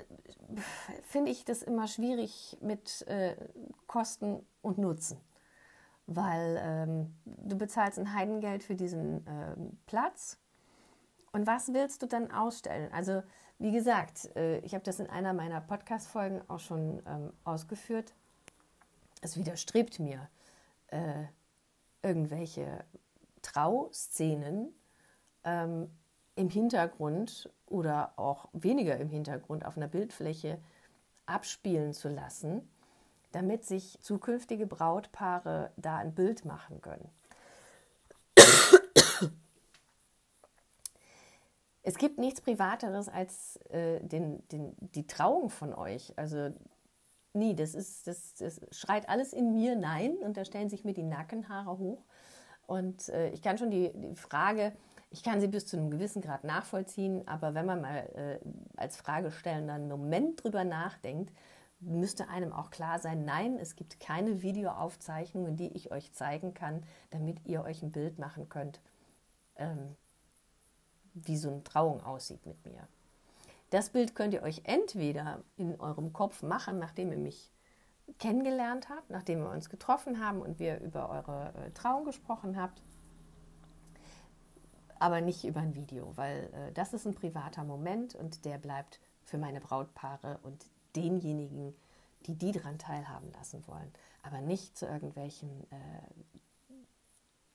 finde 1.02 1.30
ich 1.30 1.44
das 1.44 1.62
immer 1.62 1.86
schwierig 1.86 2.56
mit 2.60 3.06
äh, 3.06 3.36
Kosten 3.86 4.44
und 4.60 4.78
Nutzen, 4.78 5.20
weil 6.06 6.58
ähm, 6.62 7.14
du 7.24 7.56
bezahlst 7.56 7.98
ein 7.98 8.14
Heidengeld 8.14 8.62
für 8.62 8.74
diesen 8.74 9.26
ähm, 9.26 9.78
Platz 9.86 10.38
Und 11.32 11.46
was 11.46 11.72
willst 11.72 12.02
du 12.02 12.06
dann 12.06 12.30
ausstellen? 12.30 12.92
Also, 12.92 13.22
wie 13.58 13.72
gesagt, 13.72 14.34
äh, 14.36 14.58
ich 14.58 14.74
habe 14.74 14.84
das 14.84 15.00
in 15.00 15.08
einer 15.08 15.32
meiner 15.32 15.60
Podcast-Folgen 15.62 16.42
auch 16.48 16.60
schon 16.60 17.02
ähm, 17.06 17.32
ausgeführt. 17.44 18.12
Es 19.22 19.36
widerstrebt 19.36 19.98
mir, 19.98 20.28
äh, 20.88 21.24
irgendwelche 22.02 22.84
Trauszenen 23.40 24.74
ähm, 25.44 25.90
im 26.34 26.50
Hintergrund 26.50 27.50
oder 27.66 28.12
auch 28.18 28.48
weniger 28.52 28.98
im 28.98 29.08
Hintergrund 29.08 29.64
auf 29.64 29.76
einer 29.76 29.88
Bildfläche 29.88 30.58
abspielen 31.24 31.94
zu 31.94 32.08
lassen, 32.08 32.68
damit 33.32 33.64
sich 33.64 33.98
zukünftige 34.00 34.66
Brautpaare 34.66 35.72
da 35.76 35.96
ein 35.96 36.14
Bild 36.14 36.44
machen 36.44 36.82
können. 36.82 37.08
Es 41.82 41.98
gibt 41.98 42.18
nichts 42.18 42.40
Privateres 42.40 43.08
als 43.08 43.56
äh, 43.70 44.00
den, 44.00 44.46
den, 44.48 44.76
die 44.78 45.06
Trauung 45.06 45.50
von 45.50 45.74
euch. 45.74 46.12
Also 46.16 46.50
nie, 47.32 47.54
das, 47.54 47.74
ist, 47.74 48.06
das, 48.06 48.34
das 48.34 48.60
schreit 48.70 49.08
alles 49.08 49.32
in 49.32 49.52
mir 49.52 49.74
Nein 49.76 50.16
und 50.18 50.36
da 50.36 50.44
stellen 50.44 50.68
sich 50.68 50.84
mir 50.84 50.94
die 50.94 51.02
Nackenhaare 51.02 51.78
hoch. 51.78 52.04
Und 52.66 53.08
äh, 53.08 53.30
ich 53.30 53.42
kann 53.42 53.58
schon 53.58 53.70
die, 53.70 53.92
die 53.94 54.14
Frage, 54.14 54.72
ich 55.10 55.22
kann 55.22 55.40
sie 55.40 55.48
bis 55.48 55.66
zu 55.66 55.76
einem 55.76 55.90
gewissen 55.90 56.22
Grad 56.22 56.44
nachvollziehen, 56.44 57.26
aber 57.26 57.54
wenn 57.54 57.66
man 57.66 57.80
mal 57.82 58.08
äh, 58.14 58.38
als 58.76 58.96
Fragestellender 58.96 59.74
einen 59.74 59.88
Moment 59.88 60.42
drüber 60.42 60.64
nachdenkt, 60.64 61.32
müsste 61.80 62.28
einem 62.28 62.52
auch 62.52 62.70
klar 62.70 62.98
sein, 63.00 63.24
nein, 63.24 63.58
es 63.58 63.74
gibt 63.76 63.98
keine 63.98 64.42
Videoaufzeichnungen, 64.42 65.56
die 65.56 65.68
ich 65.68 65.90
euch 65.90 66.12
zeigen 66.12 66.54
kann, 66.54 66.84
damit 67.10 67.44
ihr 67.44 67.62
euch 67.64 67.82
ein 67.82 67.90
Bild 67.90 68.18
machen 68.18 68.48
könnt, 68.48 68.80
ähm, 69.56 69.96
wie 71.14 71.36
so 71.36 71.50
eine 71.50 71.64
Trauung 71.64 72.02
aussieht 72.02 72.44
mit 72.46 72.64
mir. 72.64 72.86
Das 73.70 73.90
Bild 73.90 74.14
könnt 74.14 74.34
ihr 74.34 74.42
euch 74.42 74.62
entweder 74.64 75.42
in 75.56 75.80
eurem 75.80 76.12
Kopf 76.12 76.42
machen, 76.42 76.78
nachdem 76.78 77.10
ihr 77.10 77.18
mich 77.18 77.50
kennengelernt 78.18 78.88
habt, 78.88 79.10
nachdem 79.10 79.40
wir 79.40 79.50
uns 79.50 79.70
getroffen 79.70 80.24
haben 80.24 80.42
und 80.42 80.58
wir 80.58 80.80
über 80.80 81.08
eure 81.08 81.54
äh, 81.54 81.70
Trauung 81.70 82.04
gesprochen 82.04 82.60
habt, 82.60 82.82
aber 84.98 85.20
nicht 85.20 85.44
über 85.44 85.60
ein 85.60 85.74
Video, 85.74 86.16
weil 86.16 86.50
äh, 86.52 86.72
das 86.72 86.92
ist 86.92 87.06
ein 87.06 87.14
privater 87.14 87.64
Moment 87.64 88.14
und 88.14 88.44
der 88.44 88.58
bleibt 88.58 89.00
für 89.24 89.38
meine 89.38 89.60
Brautpaare 89.60 90.38
und 90.42 90.66
denjenigen, 90.94 91.74
die 92.26 92.34
die 92.34 92.52
daran 92.52 92.78
teilhaben 92.78 93.32
lassen 93.32 93.66
wollen, 93.66 93.92
aber 94.22 94.40
nicht 94.40 94.76
zu 94.76 94.86
irgendwelchen 94.86 95.66
äh, 95.70 96.02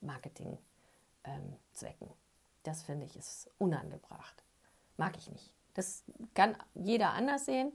Marketingzwecken. 0.00 0.58
Ähm, 1.24 2.12
das 2.62 2.82
finde 2.82 3.06
ich 3.06 3.16
ist 3.16 3.50
unangebracht. 3.58 4.44
Mag 4.96 5.16
ich 5.16 5.30
nicht. 5.30 5.52
Das 5.74 6.04
kann 6.34 6.56
jeder 6.74 7.12
anders 7.12 7.44
sehen. 7.44 7.72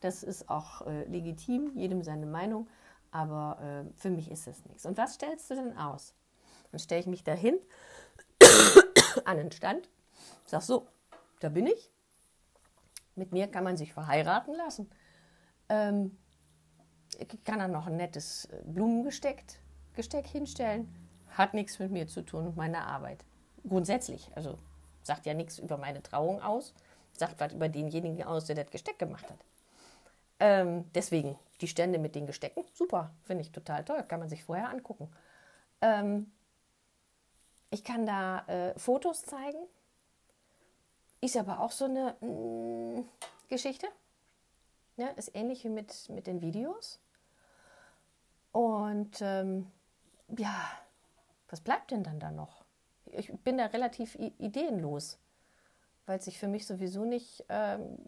Das 0.00 0.22
ist 0.22 0.48
auch 0.50 0.86
äh, 0.86 1.04
legitim, 1.04 1.72
jedem 1.74 2.02
seine 2.02 2.26
Meinung. 2.26 2.68
Aber 3.10 3.58
äh, 3.62 3.98
für 3.98 4.10
mich 4.10 4.30
ist 4.30 4.46
das 4.46 4.64
nichts. 4.66 4.84
Und 4.84 4.98
was 4.98 5.14
stellst 5.14 5.50
du 5.50 5.54
denn 5.54 5.76
aus? 5.78 6.14
Dann 6.70 6.78
stelle 6.78 7.00
ich 7.00 7.06
mich 7.06 7.24
dahin 7.24 7.58
an 9.24 9.38
den 9.38 9.52
Stand, 9.52 9.88
sag 10.44 10.62
so, 10.62 10.86
da 11.40 11.48
bin 11.48 11.66
ich. 11.66 11.90
Mit 13.14 13.32
mir 13.32 13.46
kann 13.46 13.64
man 13.64 13.78
sich 13.78 13.94
verheiraten 13.94 14.54
lassen. 14.54 14.90
Ähm, 15.70 16.18
kann 17.44 17.60
dann 17.60 17.72
noch 17.72 17.86
ein 17.86 17.96
nettes 17.96 18.48
Blumengesteck 18.64 19.44
Gesteck 19.94 20.26
hinstellen. 20.26 20.94
Hat 21.30 21.54
nichts 21.54 21.78
mit 21.78 21.90
mir 21.90 22.06
zu 22.06 22.22
tun 22.22 22.46
und 22.46 22.56
meiner 22.56 22.86
Arbeit. 22.86 23.24
Grundsätzlich. 23.68 24.30
Also 24.34 24.58
sagt 25.02 25.26
ja 25.26 25.34
nichts 25.34 25.58
über 25.58 25.76
meine 25.76 26.02
Trauung 26.02 26.42
aus. 26.42 26.74
Sagt 27.12 27.40
was 27.40 27.52
über 27.52 27.68
denjenigen 27.68 28.22
aus, 28.24 28.44
der 28.44 28.56
das 28.56 28.70
Gesteck 28.70 28.98
gemacht 28.98 29.28
hat. 29.30 29.38
Ähm, 30.38 30.84
deswegen 30.94 31.38
die 31.60 31.68
Stände 31.68 31.98
mit 31.98 32.14
den 32.14 32.26
Gestecken, 32.26 32.64
super, 32.74 33.10
finde 33.24 33.42
ich 33.42 33.52
total 33.52 33.84
toll, 33.84 34.02
kann 34.02 34.20
man 34.20 34.28
sich 34.28 34.44
vorher 34.44 34.68
angucken. 34.68 35.10
Ähm, 35.80 36.30
ich 37.70 37.84
kann 37.84 38.04
da 38.04 38.40
äh, 38.46 38.78
Fotos 38.78 39.24
zeigen. 39.24 39.58
Ist 41.22 41.36
aber 41.36 41.60
auch 41.60 41.72
so 41.72 41.86
eine 41.86 42.14
mh, 42.20 43.00
mm, 43.00 43.08
Geschichte. 43.48 43.88
Ja, 44.98 45.08
ist 45.08 45.34
ähnlich 45.34 45.64
wie 45.64 45.70
mit, 45.70 46.08
mit 46.10 46.26
den 46.26 46.40
Videos. 46.40 47.00
Und 48.52 49.20
ähm, 49.20 49.70
ja, 50.36 50.54
was 51.48 51.60
bleibt 51.60 51.90
denn 51.90 52.02
dann 52.02 52.20
da 52.20 52.30
noch? 52.30 52.65
Ich 53.16 53.32
bin 53.32 53.58
da 53.58 53.66
relativ 53.66 54.14
ideenlos 54.16 55.18
weil 56.06 56.20
sich 56.20 56.38
für 56.38 56.48
mich 56.48 56.66
sowieso 56.66 57.04
nicht, 57.04 57.44
ähm, 57.48 57.98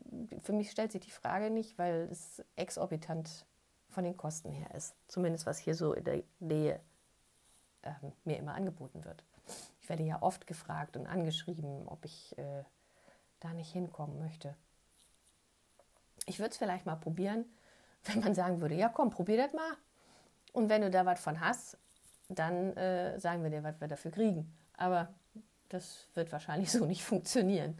für 0.41 0.53
mich 0.53 0.71
stellt 0.71 0.93
sich 0.93 1.03
die 1.03 1.11
Frage 1.11 1.51
nicht, 1.51 1.77
weil 1.79 2.09
es 2.11 2.43
exorbitant 2.57 3.45
von 3.91 4.05
den 4.05 4.17
Kosten 4.17 4.53
her 4.53 4.73
ist. 4.75 4.95
Zumindest 5.09 5.47
was 5.47 5.59
hier 5.59 5.75
so 5.75 5.93
in 5.93 6.05
der 6.05 6.23
Nähe 6.39 6.81
ähm, 7.83 8.13
mir 8.25 8.39
immer 8.39 8.55
angeboten 8.55 9.05
wird. 9.05 9.25
Ich 9.81 9.89
werde 9.89 10.05
ja 10.05 10.23
oft 10.23 10.47
gefragt 10.47 10.97
und 10.97 11.07
angeschrieben, 11.07 11.89
ob 11.89 12.05
ich 12.05 12.39
äh, 12.39 12.63
da 13.41 13.53
nicht 13.53 13.73
hinkommen 13.73 14.19
möchte. 14.21 14.55
Ich 16.27 16.39
würde 16.39 16.51
es 16.51 16.57
vielleicht 16.57 16.87
mal 16.87 16.97
probieren, 16.97 17.45
wenn 18.05 18.21
man 18.21 18.35
sagen 18.35 18.61
würde, 18.61 18.77
ja 18.77 18.89
komm, 18.89 19.11
probier 19.11 19.39
das 19.39 19.53
mal. 19.53 19.77
Und 20.53 20.69
wenn 20.69 20.83
du 20.83 20.91
da 20.91 21.05
was 21.05 21.21
von 21.21 21.41
hast, 21.41 21.79
dann 22.29 22.77
äh, 22.77 23.19
sagen 23.19 23.43
wir 23.43 23.51
dir, 23.51 23.65
was 23.65 23.81
wir 23.81 23.89
dafür 23.89 24.13
kriegen. 24.13 24.55
Aber 24.79 25.13
das 25.69 26.07
wird 26.15 26.33
wahrscheinlich 26.33 26.73
so 26.73 26.87
nicht 26.87 27.05
funktionieren. 27.05 27.79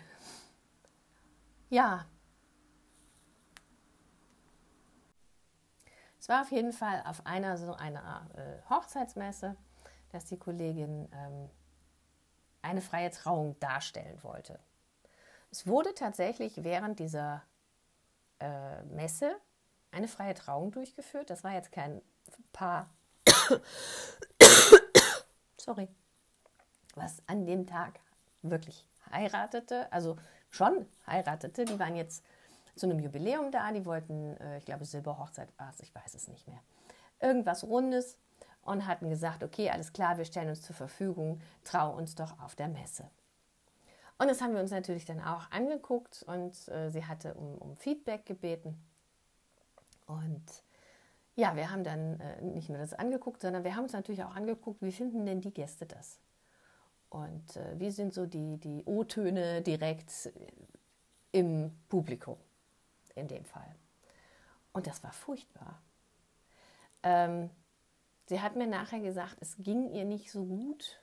Ja. 1.71 2.07
Es 6.21 6.29
war 6.29 6.43
auf 6.43 6.51
jeden 6.51 6.73
Fall 6.73 7.03
auf 7.07 7.25
einer 7.25 7.57
so 7.57 7.73
einer 7.73 8.29
äh, 8.35 8.69
Hochzeitsmesse, 8.69 9.57
dass 10.11 10.27
die 10.27 10.37
Kollegin 10.37 11.09
ähm, 11.13 11.49
eine 12.61 12.83
freie 12.83 13.11
Trauung 13.11 13.59
darstellen 13.61 14.23
wollte. 14.23 14.59
Es 15.51 15.67
wurde 15.67 15.95
tatsächlich 15.95 16.65
während 16.65 16.99
dieser 16.99 17.43
äh, 18.41 18.83
Messe 18.85 19.35
eine 19.91 20.09
freie 20.09 20.35
Trauung 20.35 20.73
durchgeführt. 20.73 21.31
Das 21.31 21.45
war 21.45 21.53
jetzt 21.53 21.73
kein 21.73 22.03
Paar. 22.53 22.91
Sorry 25.57 25.89
was 26.95 27.23
an 27.27 27.47
dem 27.47 27.67
Tag 27.67 28.01
wirklich 28.43 28.87
heiratete, 29.11 29.91
also 29.93 30.17
schon 30.51 30.87
heiratete. 31.07 31.65
Die 31.65 31.79
waren 31.79 31.97
jetzt 31.97 32.25
zu 32.77 32.87
einem 32.87 33.01
Jubiläum 33.01 33.51
da, 33.51 33.73
die 33.73 33.85
wollten, 33.85 34.37
äh, 34.39 34.59
ich 34.59 34.65
glaube, 34.65 34.85
Silberhochzeit 34.85 35.49
war 35.59 35.71
es, 35.71 35.81
ich 35.81 35.95
weiß 35.95 36.15
es 36.15 36.29
nicht 36.29 36.47
mehr. 36.47 36.61
Irgendwas 37.21 37.65
Rundes 37.65 38.19
und 38.63 38.87
hatten 38.87 39.11
gesagt, 39.11 39.43
okay, 39.43 39.71
alles 39.71 39.93
klar, 39.93 40.19
wir 40.19 40.25
stellen 40.25 40.51
uns 40.51 40.63
zur 40.63 40.77
Verfügung, 40.77 41.41
trau 41.65 41.97
uns 41.97 42.15
doch 42.15 42.39
auf 42.41 42.55
der 42.55 42.69
Messe. 42.69 43.11
Und 44.19 44.29
das 44.29 44.41
haben 44.41 44.53
wir 44.53 44.61
uns 44.61 44.71
natürlich 44.71 45.05
dann 45.05 45.21
auch 45.21 45.51
angeguckt 45.51 46.25
und 46.25 46.69
äh, 46.69 46.91
sie 46.91 47.05
hatte 47.05 47.35
um, 47.35 47.55
um, 47.59 47.77
Feedback 47.77 48.27
gebeten. 48.27 48.77
Und 50.07 50.45
ja, 51.37 51.55
wir 51.55 51.71
haben 51.71 51.85
dann 51.85 52.19
äh, 52.19 52.43
nicht 52.43 52.69
nur 52.69 52.79
das 52.79 52.95
angeguckt, 52.95 53.43
sondern 53.43 53.63
wir 53.63 53.77
haben 53.77 53.85
uns 53.85 53.93
natürlich 53.93 54.25
auch 54.25 54.35
angeguckt, 54.35 54.83
wie 54.83 54.91
finden 54.91 55.25
denn 55.25 55.41
die 55.41 55.53
Gäste 55.53 55.87
das? 55.87 56.19
Und 57.11 57.57
äh, 57.57 57.79
wie 57.79 57.91
sind 57.91 58.13
so 58.13 58.27
die, 58.27 58.59
die 58.59 58.85
O-Töne 58.85 59.63
direkt 59.63 60.31
im 61.33 61.73
Publikum 61.89 62.37
in 63.15 63.29
dem 63.29 63.45
Fall? 63.45 63.75
Und 64.73 64.87
das 64.87 65.03
war 65.03 65.13
furchtbar. 65.13 65.81
Ähm, 67.03 67.51
sie 68.27 68.41
hat 68.41 68.57
mir 68.57 68.67
nachher 68.67 69.01
gesagt, 69.01 69.37
es 69.41 69.57
ging 69.59 69.91
ihr 69.93 70.05
nicht 70.05 70.31
so 70.31 70.45
gut. 70.45 71.03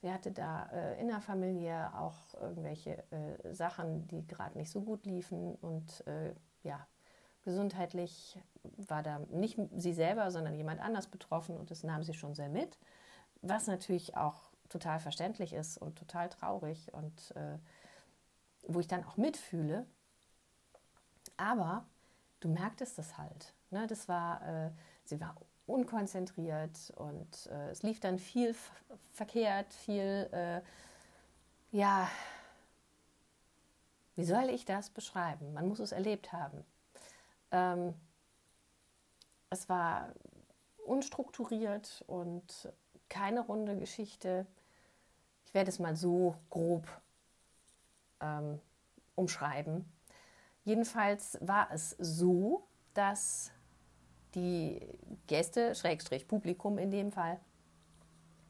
Sie 0.00 0.12
hatte 0.12 0.32
da 0.32 0.66
äh, 0.72 1.00
innerfamiliär 1.00 1.92
auch 1.98 2.34
irgendwelche 2.40 3.04
äh, 3.10 3.54
Sachen, 3.54 4.06
die 4.08 4.26
gerade 4.26 4.58
nicht 4.58 4.70
so 4.70 4.80
gut 4.80 5.06
liefen. 5.06 5.54
Und 5.56 6.06
äh, 6.06 6.34
ja, 6.62 6.86
gesundheitlich 7.42 8.38
war 8.62 9.02
da 9.02 9.20
nicht 9.30 9.58
sie 9.76 9.92
selber, 9.92 10.30
sondern 10.30 10.54
jemand 10.54 10.80
anders 10.80 11.06
betroffen 11.06 11.56
und 11.56 11.70
das 11.70 11.84
nahm 11.84 12.02
sie 12.02 12.14
schon 12.14 12.34
sehr 12.34 12.48
mit. 12.48 12.78
Was 13.42 13.66
natürlich 13.66 14.16
auch 14.16 14.53
total 14.68 15.00
verständlich 15.00 15.52
ist 15.52 15.78
und 15.78 15.96
total 15.96 16.28
traurig 16.28 16.92
und 16.92 17.30
äh, 17.36 17.58
wo 18.66 18.80
ich 18.80 18.88
dann 18.88 19.04
auch 19.04 19.16
mitfühle. 19.16 19.86
Aber 21.36 21.84
du 22.40 22.48
merktest 22.48 22.98
das 22.98 23.18
halt. 23.18 23.54
Ne? 23.70 23.86
Das 23.86 24.08
war, 24.08 24.66
äh, 24.66 24.70
sie 25.04 25.20
war 25.20 25.36
unkonzentriert 25.66 26.92
und 26.96 27.46
äh, 27.46 27.70
es 27.70 27.82
lief 27.82 28.00
dann 28.00 28.18
viel 28.18 28.54
verkehrt, 29.12 29.72
viel, 29.72 30.28
äh, 30.32 30.60
ja, 31.70 32.08
wie 34.16 34.24
soll 34.24 34.50
ich 34.50 34.64
das 34.64 34.90
beschreiben? 34.90 35.54
Man 35.54 35.66
muss 35.66 35.80
es 35.80 35.92
erlebt 35.92 36.32
haben. 36.32 36.64
Ähm, 37.50 37.94
es 39.50 39.68
war 39.68 40.12
unstrukturiert 40.84 42.04
und 42.06 42.72
keine 43.14 43.42
runde 43.42 43.76
Geschichte. 43.76 44.44
Ich 45.46 45.54
werde 45.54 45.70
es 45.70 45.78
mal 45.78 45.94
so 45.94 46.34
grob 46.50 46.84
ähm, 48.20 48.60
umschreiben. 49.14 49.88
Jedenfalls 50.64 51.38
war 51.40 51.70
es 51.70 51.90
so, 52.00 52.66
dass 52.92 53.52
die 54.34 54.98
Gäste, 55.28 55.76
Schrägstrich 55.76 56.26
Publikum 56.26 56.76
in 56.76 56.90
dem 56.90 57.12
Fall, 57.12 57.38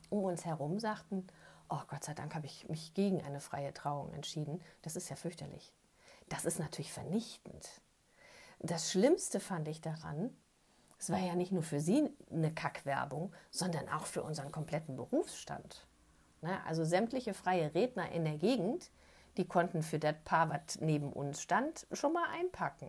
um 0.08 0.24
uns 0.24 0.46
herum 0.46 0.78
sagten, 0.78 1.26
oh 1.68 1.82
Gott 1.88 2.04
sei 2.04 2.14
Dank 2.14 2.34
habe 2.34 2.46
ich 2.46 2.66
mich 2.70 2.94
gegen 2.94 3.22
eine 3.22 3.40
freie 3.40 3.74
Trauung 3.74 4.14
entschieden. 4.14 4.62
Das 4.80 4.96
ist 4.96 5.10
ja 5.10 5.16
fürchterlich. 5.16 5.74
Das 6.30 6.46
ist 6.46 6.58
natürlich 6.58 6.92
vernichtend. 6.92 7.82
Das 8.60 8.90
Schlimmste 8.90 9.40
fand 9.40 9.68
ich 9.68 9.82
daran, 9.82 10.34
es 11.04 11.10
war 11.10 11.18
ja 11.18 11.34
nicht 11.34 11.52
nur 11.52 11.62
für 11.62 11.80
sie 11.80 12.10
eine 12.32 12.50
Kackwerbung, 12.50 13.30
sondern 13.50 13.90
auch 13.90 14.06
für 14.06 14.22
unseren 14.22 14.50
kompletten 14.50 14.96
Berufsstand. 14.96 15.86
Ne? 16.40 16.58
Also 16.66 16.82
sämtliche 16.82 17.34
freie 17.34 17.74
Redner 17.74 18.10
in 18.12 18.24
der 18.24 18.38
Gegend, 18.38 18.90
die 19.36 19.46
konnten 19.46 19.82
für 19.82 19.98
das 19.98 20.14
Paar, 20.24 20.48
was 20.48 20.80
neben 20.80 21.12
uns 21.12 21.42
stand, 21.42 21.86
schon 21.92 22.14
mal 22.14 22.26
einpacken. 22.32 22.88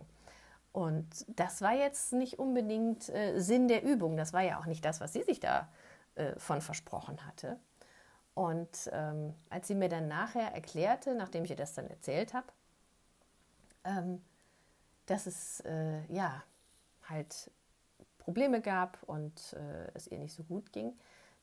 Und 0.72 1.06
das 1.28 1.60
war 1.60 1.74
jetzt 1.74 2.14
nicht 2.14 2.38
unbedingt 2.38 3.10
äh, 3.10 3.38
Sinn 3.38 3.68
der 3.68 3.82
Übung. 3.82 4.16
Das 4.16 4.32
war 4.32 4.42
ja 4.42 4.58
auch 4.58 4.66
nicht 4.66 4.84
das, 4.84 5.00
was 5.02 5.12
sie 5.12 5.22
sich 5.22 5.38
da 5.38 5.68
äh, 6.14 6.38
von 6.38 6.62
versprochen 6.62 7.26
hatte. 7.26 7.58
Und 8.32 8.90
ähm, 8.92 9.34
als 9.50 9.68
sie 9.68 9.74
mir 9.74 9.90
dann 9.90 10.08
nachher 10.08 10.54
erklärte, 10.54 11.14
nachdem 11.14 11.44
ich 11.44 11.50
ihr 11.50 11.56
das 11.56 11.74
dann 11.74 11.86
erzählt 11.86 12.32
habe, 12.32 12.46
ähm, 13.84 14.22
dass 15.04 15.26
es 15.26 15.60
äh, 15.60 16.00
ja 16.08 16.42
halt 17.08 17.50
Probleme 18.26 18.60
gab 18.60 19.00
und 19.04 19.52
äh, 19.52 19.88
es 19.94 20.08
ihr 20.08 20.18
nicht 20.18 20.34
so 20.34 20.42
gut 20.42 20.72
ging, 20.72 20.92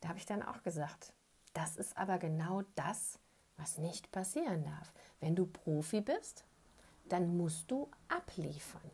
da 0.02 0.10
habe 0.10 0.20
ich 0.20 0.26
dann 0.26 0.44
auch 0.44 0.64
gesagt, 0.64 1.14
das 1.54 1.78
ist 1.78 1.96
aber 1.96 2.18
genau 2.18 2.64
das, 2.76 3.20
was 3.56 3.78
nicht 3.78 4.12
passieren 4.12 4.66
darf. 4.66 4.92
Wenn 5.22 5.34
du 5.34 5.46
Profi 5.46 6.02
bist, 6.02 6.44
dann 7.08 7.38
musst 7.38 7.72
du 7.72 7.90
abliefern. 8.10 8.92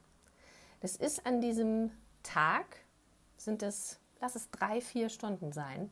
Das 0.81 0.95
ist 0.97 1.25
an 1.25 1.41
diesem 1.41 1.89
Tag, 2.21 2.65
sind 3.37 3.63
es, 3.63 3.99
lass 4.21 4.35
es 4.35 4.51
drei, 4.51 4.81
vier 4.81 5.09
Stunden 5.09 5.51
sein, 5.51 5.89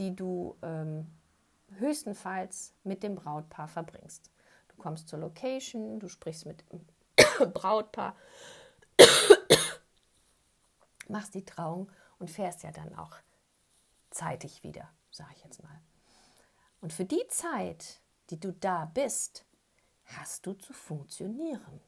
die 0.00 0.16
du 0.16 0.56
ähm, 0.62 1.06
höchstenfalls 1.78 2.74
mit 2.82 3.04
dem 3.04 3.14
Brautpaar 3.14 3.68
verbringst. 3.68 4.28
Du 4.70 4.74
kommst 4.82 5.06
zur 5.06 5.20
Location, 5.20 6.00
du 6.00 6.08
sprichst 6.08 6.46
mit 6.46 6.64
dem 6.72 6.84
Brautpaar, 7.52 8.16
machst 11.12 11.34
die 11.34 11.44
Trauung 11.44 11.90
und 12.18 12.30
fährst 12.30 12.62
ja 12.62 12.72
dann 12.72 12.94
auch 12.96 13.16
zeitig 14.10 14.62
wieder, 14.62 14.88
sage 15.10 15.32
ich 15.36 15.44
jetzt 15.44 15.62
mal. 15.62 15.80
Und 16.80 16.92
für 16.92 17.04
die 17.04 17.26
Zeit, 17.28 18.00
die 18.30 18.40
du 18.40 18.52
da 18.52 18.86
bist, 18.86 19.46
hast 20.04 20.46
du 20.46 20.54
zu 20.54 20.72
funktionieren. 20.72 21.80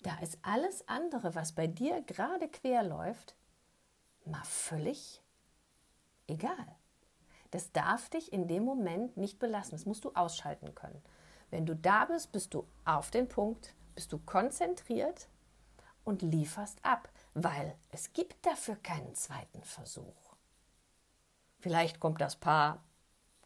Da 0.00 0.16
ist 0.20 0.38
alles 0.42 0.86
andere, 0.86 1.34
was 1.34 1.52
bei 1.52 1.66
dir 1.66 2.02
gerade 2.02 2.48
quer 2.48 2.84
läuft, 2.84 3.34
mal 4.24 4.44
völlig 4.44 5.22
egal. 6.28 6.76
Das 7.50 7.72
darf 7.72 8.08
dich 8.10 8.32
in 8.32 8.46
dem 8.46 8.64
Moment 8.64 9.16
nicht 9.16 9.38
belassen. 9.38 9.72
Das 9.72 9.86
musst 9.86 10.04
du 10.04 10.12
ausschalten 10.12 10.74
können. 10.74 11.02
Wenn 11.50 11.66
du 11.66 11.74
da 11.74 12.04
bist, 12.04 12.30
bist 12.30 12.52
du 12.54 12.68
auf 12.84 13.10
den 13.10 13.26
Punkt, 13.26 13.74
bist 13.94 14.12
du 14.12 14.18
konzentriert 14.18 15.28
und 16.04 16.22
lieferst 16.22 16.84
ab, 16.84 17.10
weil 17.34 17.74
es 17.90 18.12
gibt 18.12 18.44
dafür 18.46 18.76
keinen 18.76 19.14
zweiten 19.14 19.62
Versuch. 19.62 20.34
Vielleicht 21.60 22.00
kommt 22.00 22.20
das 22.20 22.36
Paar, 22.36 22.82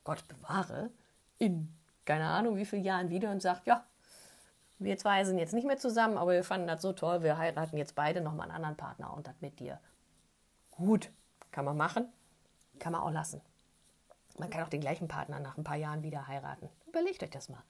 Gott 0.05 0.27
bewahre, 0.29 0.91
in 1.39 1.75
keine 2.05 2.27
Ahnung 2.27 2.57
wie 2.57 2.65
vielen 2.65 2.85
Jahren 2.85 3.11
wieder 3.11 3.31
und 3.31 3.41
sagt, 3.41 3.67
ja, 3.67 3.85
wir 4.79 4.97
zwei 4.99 5.25
sind 5.25 5.39
jetzt 5.39 5.55
nicht 5.55 5.67
mehr 5.67 5.79
zusammen, 5.79 6.19
aber 6.19 6.33
wir 6.33 6.45
fanden 6.45 6.67
das 6.67 6.83
so 6.83 6.93
toll, 6.93 7.23
wir 7.23 7.39
heiraten 7.39 7.77
jetzt 7.77 7.95
beide 7.95 8.21
nochmal 8.21 8.49
einen 8.49 8.57
anderen 8.57 8.77
Partner 8.77 9.15
und 9.15 9.27
das 9.27 9.41
mit 9.41 9.61
dir. 9.61 9.81
Gut, 10.73 11.11
kann 11.53 11.65
man 11.65 11.77
machen, 11.77 12.13
kann 12.79 12.93
man 12.93 13.03
auch 13.03 13.11
lassen. 13.11 13.41
Man 14.39 14.51
kann 14.51 14.65
auch 14.65 14.69
den 14.69 14.81
gleichen 14.81 15.09
Partner 15.09 15.39
nach 15.39 15.57
ein 15.57 15.65
paar 15.65 15.77
Jahren 15.77 16.03
wieder 16.03 16.27
heiraten. 16.27 16.69
Überlegt 16.87 17.23
euch 17.23 17.31
das 17.31 17.49
mal. 17.49 17.63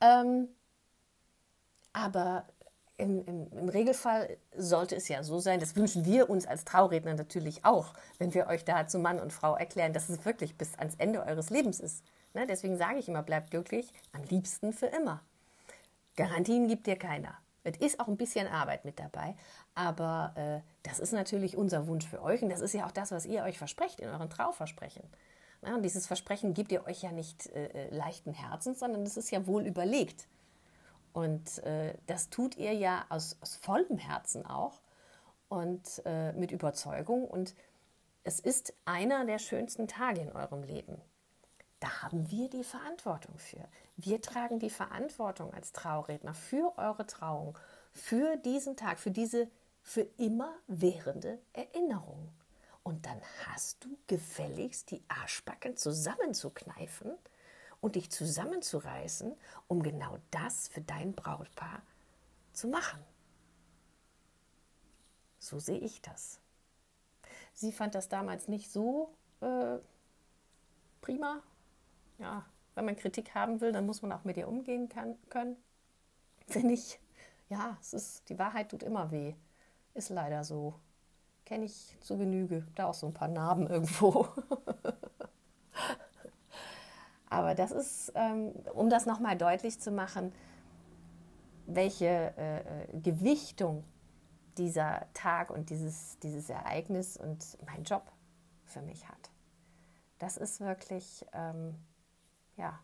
Ähm, 0.00 0.48
aber 1.92 2.46
im, 2.98 3.24
im, 3.26 3.52
im, 3.52 3.68
Regelfall 3.68 4.36
sollte 4.56 4.96
es 4.96 5.08
ja 5.08 5.22
so 5.22 5.38
sein, 5.38 5.60
das 5.60 5.76
wünschen 5.76 6.04
wir 6.04 6.30
uns 6.30 6.46
als 6.46 6.64
Trauredner 6.64 7.14
natürlich 7.14 7.64
auch, 7.64 7.92
wenn 8.18 8.32
wir 8.32 8.46
euch 8.46 8.64
da 8.64 8.86
zu 8.86 8.98
Mann 8.98 9.20
und 9.20 9.32
Frau 9.32 9.54
erklären, 9.54 9.92
dass 9.92 10.08
es 10.08 10.24
wirklich 10.24 10.56
bis 10.56 10.78
ans 10.78 10.94
Ende 10.96 11.24
eures 11.24 11.50
Lebens 11.50 11.80
ist. 11.80 12.04
Ne? 12.34 12.46
Deswegen 12.46 12.76
sage 12.76 12.98
ich 12.98 13.08
immer, 13.08 13.22
bleibt 13.22 13.50
glücklich, 13.50 13.92
am 14.12 14.22
liebsten 14.24 14.72
für 14.72 14.86
immer. 14.86 15.22
Garantien 16.16 16.68
gibt 16.68 16.86
dir 16.86 16.96
keiner. 16.96 17.36
Es 17.64 17.76
ist 17.78 18.00
auch 18.00 18.06
ein 18.06 18.16
bisschen 18.16 18.46
Arbeit 18.46 18.84
mit 18.84 19.00
dabei, 19.00 19.34
aber 19.74 20.32
äh, 20.36 20.60
das 20.84 21.00
ist 21.00 21.12
natürlich 21.12 21.56
unser 21.56 21.88
Wunsch 21.88 22.06
für 22.06 22.22
euch 22.22 22.42
und 22.42 22.48
das 22.48 22.60
ist 22.60 22.74
ja 22.74 22.86
auch 22.86 22.92
das, 22.92 23.10
was 23.10 23.26
ihr 23.26 23.42
euch 23.42 23.58
versprecht 23.58 24.00
in 24.00 24.08
euren 24.08 24.30
Trauversprechen. 24.30 25.02
Ja, 25.62 25.74
und 25.74 25.82
dieses 25.82 26.06
Versprechen 26.06 26.54
gibt 26.54 26.70
ihr 26.70 26.86
euch 26.86 27.02
ja 27.02 27.10
nicht 27.10 27.48
äh, 27.48 27.66
äh 27.66 27.94
leichten 27.94 28.32
Herzens, 28.32 28.78
sondern 28.78 29.02
es 29.02 29.16
ist 29.16 29.30
ja 29.32 29.46
wohl 29.46 29.66
überlegt. 29.66 30.28
Und 31.16 31.64
äh, 31.64 31.94
das 32.08 32.28
tut 32.28 32.58
ihr 32.58 32.74
ja 32.74 33.06
aus, 33.08 33.38
aus 33.40 33.56
vollem 33.56 33.96
Herzen 33.96 34.44
auch 34.44 34.82
und 35.48 36.02
äh, 36.04 36.34
mit 36.34 36.52
Überzeugung. 36.52 37.24
Und 37.24 37.54
es 38.22 38.38
ist 38.38 38.74
einer 38.84 39.24
der 39.24 39.38
schönsten 39.38 39.88
Tage 39.88 40.20
in 40.20 40.30
eurem 40.30 40.62
Leben. 40.62 41.00
Da 41.80 42.02
haben 42.02 42.30
wir 42.30 42.50
die 42.50 42.64
Verantwortung 42.64 43.38
für. 43.38 43.66
Wir 43.96 44.20
tragen 44.20 44.58
die 44.58 44.68
Verantwortung 44.68 45.54
als 45.54 45.72
Trauredner 45.72 46.34
für 46.34 46.76
eure 46.76 47.06
Trauung, 47.06 47.58
für 47.94 48.36
diesen 48.36 48.76
Tag, 48.76 48.98
für 48.98 49.10
diese 49.10 49.48
für 49.80 50.02
immer 50.18 50.52
währende 50.66 51.38
Erinnerung. 51.54 52.28
Und 52.82 53.06
dann 53.06 53.22
hast 53.46 53.82
du 53.82 53.96
gefälligst 54.06 54.90
die 54.90 55.02
Arschbacken 55.08 55.78
zusammenzukneifen 55.78 57.12
und 57.80 57.96
dich 57.96 58.10
zusammenzureißen, 58.10 59.34
um 59.68 59.82
genau 59.82 60.18
das 60.30 60.68
für 60.68 60.80
dein 60.80 61.14
Brautpaar 61.14 61.82
zu 62.52 62.68
machen. 62.68 63.02
So 65.38 65.58
sehe 65.58 65.78
ich 65.78 66.02
das. 66.02 66.40
Sie 67.52 67.72
fand 67.72 67.94
das 67.94 68.08
damals 68.08 68.48
nicht 68.48 68.70
so 68.70 69.14
äh, 69.40 69.78
prima. 71.00 71.42
Ja, 72.18 72.44
wenn 72.74 72.84
man 72.84 72.96
Kritik 72.96 73.34
haben 73.34 73.60
will, 73.60 73.72
dann 73.72 73.86
muss 73.86 74.02
man 74.02 74.12
auch 74.12 74.24
mit 74.24 74.36
ihr 74.36 74.48
umgehen 74.48 74.88
kann, 74.88 75.16
können. 75.28 75.56
Finde 76.48 76.74
ich, 76.74 77.00
ja, 77.48 77.76
es 77.80 77.92
ist, 77.92 78.28
die 78.28 78.38
Wahrheit 78.38 78.70
tut 78.70 78.82
immer 78.82 79.10
weh. 79.10 79.34
Ist 79.94 80.10
leider 80.10 80.44
so 80.44 80.74
kenne 81.46 81.64
ich 81.64 81.96
zu 82.00 82.18
Genüge. 82.18 82.66
Da 82.74 82.86
auch 82.86 82.94
so 82.94 83.06
ein 83.06 83.14
paar 83.14 83.28
Narben 83.28 83.66
irgendwo. 83.68 84.28
Aber 87.28 87.54
das 87.54 87.72
ist, 87.72 88.12
ähm, 88.14 88.52
um 88.74 88.88
das 88.88 89.06
nochmal 89.06 89.36
deutlich 89.36 89.80
zu 89.80 89.90
machen, 89.90 90.32
welche 91.66 92.06
äh, 92.06 92.58
äh, 92.60 93.00
Gewichtung 93.00 93.84
dieser 94.56 95.06
Tag 95.12 95.50
und 95.50 95.70
dieses, 95.70 96.18
dieses 96.20 96.48
Ereignis 96.48 97.16
und 97.16 97.58
mein 97.66 97.82
Job 97.82 98.10
für 98.64 98.80
mich 98.82 99.08
hat. 99.08 99.30
Das 100.18 100.36
ist 100.36 100.60
wirklich, 100.60 101.26
ähm, 101.32 101.74
ja, 102.56 102.78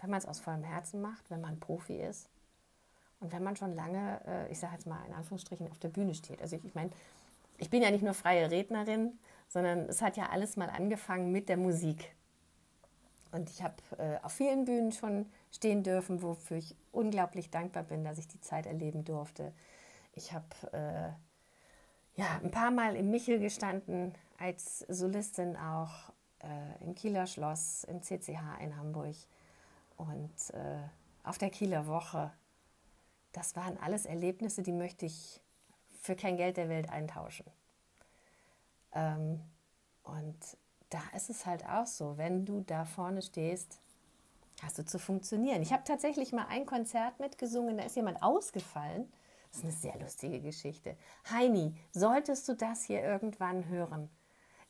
wenn 0.00 0.10
man 0.10 0.18
es 0.18 0.26
aus 0.26 0.40
vollem 0.40 0.62
Herzen 0.62 1.00
macht, 1.00 1.30
wenn 1.30 1.40
man 1.40 1.58
Profi 1.58 1.96
ist 1.96 2.28
und 3.20 3.32
wenn 3.32 3.42
man 3.42 3.56
schon 3.56 3.74
lange, 3.74 4.20
äh, 4.26 4.52
ich 4.52 4.58
sage 4.58 4.74
jetzt 4.74 4.86
mal 4.86 5.04
in 5.06 5.14
Anführungsstrichen, 5.14 5.68
auf 5.70 5.78
der 5.78 5.88
Bühne 5.88 6.14
steht. 6.14 6.42
Also 6.42 6.56
ich, 6.56 6.64
ich 6.64 6.74
meine, 6.74 6.90
ich 7.58 7.70
bin 7.70 7.82
ja 7.82 7.90
nicht 7.90 8.04
nur 8.04 8.14
freie 8.14 8.50
Rednerin, 8.50 9.18
sondern 9.48 9.88
es 9.88 10.02
hat 10.02 10.16
ja 10.16 10.28
alles 10.28 10.56
mal 10.56 10.68
angefangen 10.68 11.32
mit 11.32 11.48
der 11.48 11.56
Musik. 11.56 12.14
Und 13.36 13.50
ich 13.50 13.62
habe 13.62 13.74
äh, 13.98 14.18
auf 14.24 14.32
vielen 14.32 14.64
Bühnen 14.64 14.92
schon 14.92 15.26
stehen 15.52 15.82
dürfen, 15.82 16.22
wofür 16.22 16.56
ich 16.56 16.74
unglaublich 16.90 17.50
dankbar 17.50 17.82
bin, 17.82 18.02
dass 18.02 18.16
ich 18.16 18.26
die 18.26 18.40
Zeit 18.40 18.64
erleben 18.64 19.04
durfte. 19.04 19.52
Ich 20.14 20.32
habe 20.32 20.46
äh, 20.72 22.18
ja, 22.18 22.40
ein 22.42 22.50
paar 22.50 22.70
Mal 22.70 22.96
im 22.96 23.10
Michel 23.10 23.38
gestanden, 23.38 24.14
als 24.38 24.78
Solistin 24.88 25.54
auch 25.54 26.14
äh, 26.42 26.82
im 26.82 26.94
Kieler 26.94 27.26
Schloss, 27.26 27.84
im 27.84 28.02
CCH 28.02 28.58
in 28.62 28.74
Hamburg 28.74 29.16
und 29.98 30.32
äh, 30.54 30.78
auf 31.22 31.36
der 31.36 31.50
Kieler 31.50 31.86
Woche. 31.86 32.32
Das 33.32 33.54
waren 33.54 33.76
alles 33.82 34.06
Erlebnisse, 34.06 34.62
die 34.62 34.72
möchte 34.72 35.04
ich 35.04 35.42
für 36.00 36.16
kein 36.16 36.38
Geld 36.38 36.56
der 36.56 36.70
Welt 36.70 36.88
eintauschen. 36.88 37.44
Ähm, 38.92 39.42
und 40.04 40.38
da 40.90 41.00
ist 41.14 41.30
es 41.30 41.46
halt 41.46 41.66
auch 41.66 41.86
so, 41.86 42.16
wenn 42.16 42.44
du 42.44 42.62
da 42.62 42.84
vorne 42.84 43.22
stehst, 43.22 43.80
hast 44.62 44.78
du 44.78 44.84
zu 44.84 44.98
funktionieren. 44.98 45.62
Ich 45.62 45.72
habe 45.72 45.84
tatsächlich 45.84 46.32
mal 46.32 46.46
ein 46.48 46.66
Konzert 46.66 47.20
mitgesungen, 47.20 47.76
da 47.76 47.84
ist 47.84 47.96
jemand 47.96 48.22
ausgefallen. 48.22 49.12
Das 49.50 49.58
ist 49.58 49.64
eine 49.64 49.72
sehr 49.72 49.98
lustige 50.00 50.40
Geschichte. 50.40 50.96
Heini, 51.30 51.74
solltest 51.92 52.48
du 52.48 52.54
das 52.54 52.84
hier 52.84 53.02
irgendwann 53.02 53.68
hören? 53.68 54.10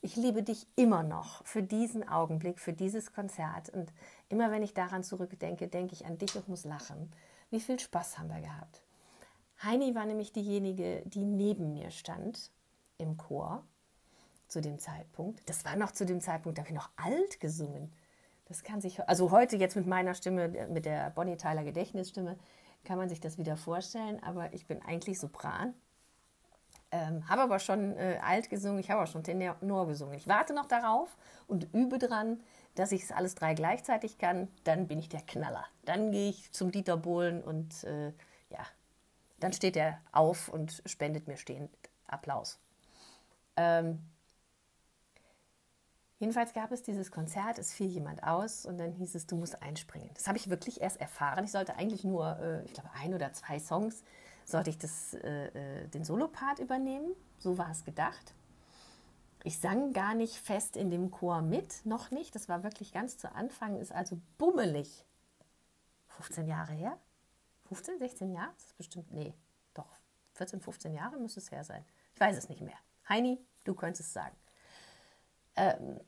ich 0.06 0.16
liebe 0.16 0.42
dich 0.42 0.68
immer 0.76 1.02
noch 1.02 1.44
für 1.44 1.62
diesen 1.62 2.08
Augenblick, 2.08 2.60
für 2.60 2.72
dieses 2.72 3.12
Konzert. 3.12 3.70
Und 3.70 3.92
immer 4.28 4.50
wenn 4.50 4.62
ich 4.62 4.72
daran 4.72 5.02
zurückdenke, 5.02 5.68
denke 5.68 5.94
ich 5.94 6.06
an 6.06 6.16
dich 6.16 6.36
und 6.36 6.48
muss 6.48 6.64
lachen. 6.64 7.10
Wie 7.50 7.60
viel 7.60 7.78
Spaß 7.78 8.18
haben 8.18 8.28
wir 8.28 8.40
gehabt? 8.40 8.82
Heini 9.62 9.94
war 9.94 10.06
nämlich 10.06 10.32
diejenige, 10.32 11.02
die 11.06 11.24
neben 11.24 11.72
mir 11.72 11.90
stand 11.90 12.52
im 12.98 13.16
Chor 13.16 13.64
zu 14.48 14.60
dem 14.60 14.78
Zeitpunkt. 14.78 15.48
Das 15.48 15.64
war 15.64 15.76
noch 15.76 15.92
zu 15.92 16.04
dem 16.04 16.20
Zeitpunkt, 16.20 16.58
da 16.58 16.62
habe 16.62 16.70
ich 16.70 16.76
noch 16.76 16.90
alt 16.96 17.40
gesungen. 17.40 17.92
Das 18.46 18.62
kann 18.62 18.80
sich, 18.80 19.06
also 19.08 19.30
heute 19.30 19.56
jetzt 19.56 19.76
mit 19.76 19.86
meiner 19.86 20.14
Stimme, 20.14 20.48
mit 20.68 20.84
der 20.84 21.10
Bonnie 21.10 21.36
Tyler 21.36 21.64
Gedächtnisstimme, 21.64 22.38
kann 22.84 22.98
man 22.98 23.08
sich 23.08 23.20
das 23.20 23.38
wieder 23.38 23.56
vorstellen, 23.56 24.22
aber 24.22 24.52
ich 24.54 24.66
bin 24.66 24.80
eigentlich 24.82 25.18
Sopran. 25.18 25.74
Ähm, 26.92 27.28
habe 27.28 27.42
aber 27.42 27.58
schon 27.58 27.96
äh, 27.96 28.20
alt 28.22 28.48
gesungen, 28.48 28.78
ich 28.78 28.90
habe 28.90 29.02
auch 29.02 29.08
schon 29.08 29.24
Tenor 29.24 29.86
gesungen. 29.88 30.14
Ich 30.14 30.28
warte 30.28 30.54
noch 30.54 30.66
darauf 30.66 31.16
und 31.48 31.74
übe 31.74 31.98
dran, 31.98 32.40
dass 32.76 32.92
ich 32.92 33.02
es 33.02 33.12
alles 33.12 33.34
drei 33.34 33.54
gleichzeitig 33.54 34.18
kann. 34.18 34.48
Dann 34.62 34.86
bin 34.86 35.00
ich 35.00 35.08
der 35.08 35.22
Knaller. 35.22 35.64
Dann 35.84 36.12
gehe 36.12 36.30
ich 36.30 36.52
zum 36.52 36.70
Dieter 36.70 36.96
Bohlen 36.96 37.42
und 37.42 37.82
äh, 37.82 38.12
ja, 38.50 38.64
dann 39.40 39.52
steht 39.52 39.76
er 39.76 40.00
auf 40.12 40.48
und 40.48 40.82
spendet 40.86 41.26
mir 41.26 41.36
stehend 41.36 41.70
Applaus. 42.06 42.60
Ähm, 43.56 43.98
jedenfalls 46.18 46.52
gab 46.52 46.72
es 46.72 46.82
dieses 46.82 47.10
Konzert, 47.10 47.58
es 47.58 47.72
fiel 47.72 47.88
jemand 47.88 48.22
aus 48.22 48.66
und 48.66 48.78
dann 48.78 48.92
hieß 48.92 49.14
es, 49.14 49.26
du 49.26 49.36
musst 49.36 49.62
einspringen. 49.62 50.10
Das 50.14 50.26
habe 50.26 50.38
ich 50.38 50.50
wirklich 50.50 50.80
erst 50.80 51.00
erfahren. 51.00 51.44
Ich 51.44 51.52
sollte 51.52 51.76
eigentlich 51.76 52.04
nur, 52.04 52.38
äh, 52.38 52.64
ich 52.64 52.72
glaube, 52.72 52.90
ein 52.94 53.14
oder 53.14 53.32
zwei 53.32 53.58
Songs, 53.58 54.02
sollte 54.44 54.70
ich 54.70 54.78
das, 54.78 55.14
äh, 55.14 55.82
äh, 55.82 55.88
den 55.88 56.04
Solopart 56.04 56.58
übernehmen. 56.58 57.14
So 57.38 57.58
war 57.58 57.70
es 57.70 57.84
gedacht. 57.84 58.34
Ich 59.42 59.58
sang 59.58 59.92
gar 59.92 60.14
nicht 60.14 60.36
fest 60.36 60.76
in 60.76 60.90
dem 60.90 61.10
Chor 61.10 61.42
mit, 61.42 61.84
noch 61.84 62.10
nicht. 62.10 62.34
Das 62.34 62.48
war 62.48 62.62
wirklich 62.62 62.92
ganz 62.92 63.16
zu 63.18 63.32
Anfang, 63.32 63.76
ist 63.76 63.92
also 63.92 64.20
bummelig. 64.38 65.04
15 66.08 66.48
Jahre 66.48 66.72
her? 66.72 66.98
15, 67.68 67.98
16 67.98 68.32
Jahre? 68.32 68.52
Das 68.54 68.66
ist 68.66 68.76
bestimmt, 68.76 69.12
nee, 69.12 69.34
doch, 69.74 69.88
14, 70.34 70.60
15 70.60 70.94
Jahre 70.94 71.18
müsste 71.18 71.40
es 71.40 71.50
her 71.50 71.64
sein. 71.64 71.84
Ich 72.14 72.20
weiß 72.20 72.36
es 72.36 72.48
nicht 72.48 72.60
mehr. 72.60 72.76
Heini, 73.08 73.38
du 73.64 73.74
könntest 73.74 74.08
es 74.08 74.12
sagen. 74.12 74.36
Ähm. 75.56 76.00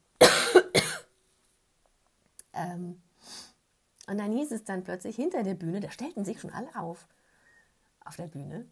ähm. 2.52 3.02
Und 4.08 4.18
dann 4.18 4.32
hieß 4.32 4.52
es 4.52 4.64
dann 4.64 4.84
plötzlich 4.84 5.16
hinter 5.16 5.42
der 5.42 5.54
Bühne, 5.54 5.80
da 5.80 5.90
stellten 5.90 6.24
sich 6.24 6.40
schon 6.40 6.50
alle 6.50 6.74
auf, 6.76 7.06
auf 8.04 8.16
der 8.16 8.26
Bühne, 8.26 8.66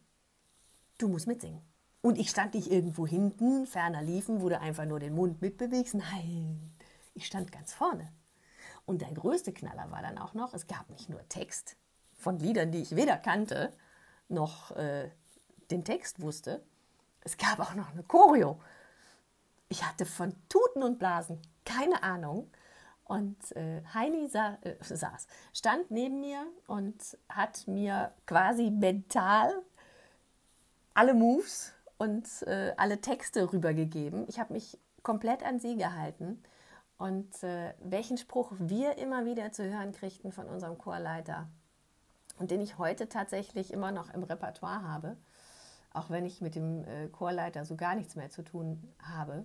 du 0.98 1.08
musst 1.08 1.26
mitsingen. 1.26 1.60
Und 2.00 2.18
ich 2.18 2.30
stand 2.30 2.54
nicht 2.54 2.70
irgendwo 2.70 3.06
hinten, 3.06 3.66
ferner 3.66 4.00
liefen, 4.00 4.38
du 4.38 4.48
einfach 4.58 4.86
nur 4.86 5.00
den 5.00 5.14
Mund 5.14 5.42
mitbewegst. 5.42 5.94
Nein, 5.94 6.72
ich 7.14 7.26
stand 7.26 7.52
ganz 7.52 7.74
vorne. 7.74 8.12
Und 8.86 9.02
der 9.02 9.12
größte 9.12 9.52
Knaller 9.52 9.90
war 9.90 10.00
dann 10.02 10.16
auch 10.16 10.32
noch, 10.32 10.54
es 10.54 10.66
gab 10.66 10.88
nicht 10.88 11.08
nur 11.08 11.28
Text 11.28 11.76
von 12.14 12.38
Liedern, 12.38 12.70
die 12.70 12.80
ich 12.80 12.96
weder 12.96 13.16
kannte, 13.16 13.72
noch 14.28 14.70
äh, 14.76 15.10
den 15.70 15.84
Text 15.84 16.20
wusste. 16.20 16.62
Es 17.20 17.36
gab 17.36 17.58
auch 17.58 17.74
noch 17.74 17.90
eine 17.90 18.04
Choreo. 18.04 18.60
Ich 19.68 19.84
hatte 19.84 20.06
von 20.06 20.34
Tuten 20.48 20.82
und 20.82 20.98
Blasen 20.98 21.40
keine 21.64 22.02
Ahnung. 22.02 22.50
Und 23.04 23.52
äh, 23.52 23.82
Heini 23.94 24.28
sa 24.28 24.58
äh, 24.62 24.74
saß, 24.80 25.26
stand 25.52 25.90
neben 25.90 26.20
mir 26.20 26.44
und 26.66 27.18
hat 27.28 27.68
mir 27.68 28.12
quasi 28.26 28.70
mental 28.70 29.52
alle 30.94 31.14
Moves 31.14 31.72
und 31.98 32.26
äh, 32.42 32.72
alle 32.76 33.00
Texte 33.00 33.52
rübergegeben. 33.52 34.26
Ich 34.28 34.40
habe 34.40 34.54
mich 34.54 34.78
komplett 35.02 35.44
an 35.44 35.60
sie 35.60 35.76
gehalten. 35.76 36.42
Und 36.98 37.42
äh, 37.42 37.74
welchen 37.80 38.16
Spruch 38.16 38.52
wir 38.58 38.96
immer 38.96 39.26
wieder 39.26 39.52
zu 39.52 39.64
hören 39.64 39.92
kriegten 39.92 40.32
von 40.32 40.46
unserem 40.46 40.78
Chorleiter 40.78 41.46
und 42.38 42.50
den 42.50 42.60
ich 42.62 42.78
heute 42.78 43.08
tatsächlich 43.08 43.72
immer 43.72 43.92
noch 43.92 44.12
im 44.14 44.22
Repertoire 44.22 44.82
habe, 44.82 45.16
auch 45.92 46.10
wenn 46.10 46.24
ich 46.24 46.40
mit 46.40 46.54
dem 46.54 46.84
äh, 46.84 47.08
Chorleiter 47.08 47.66
so 47.66 47.76
gar 47.76 47.94
nichts 47.94 48.16
mehr 48.16 48.30
zu 48.30 48.42
tun 48.42 48.82
habe, 49.02 49.44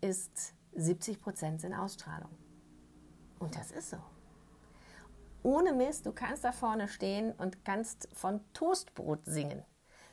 ist 0.00 0.54
70 0.74 1.20
Prozent 1.20 1.64
in 1.64 1.74
Ausstrahlung. 1.74 2.30
Und 3.38 3.56
das 3.56 3.70
ist 3.70 3.90
so. 3.90 3.98
Ohne 5.42 5.72
Mist, 5.72 6.04
du 6.04 6.12
kannst 6.12 6.44
da 6.44 6.52
vorne 6.52 6.88
stehen 6.88 7.32
und 7.32 7.64
kannst 7.64 8.08
von 8.12 8.40
Toastbrot 8.52 9.24
singen. 9.24 9.64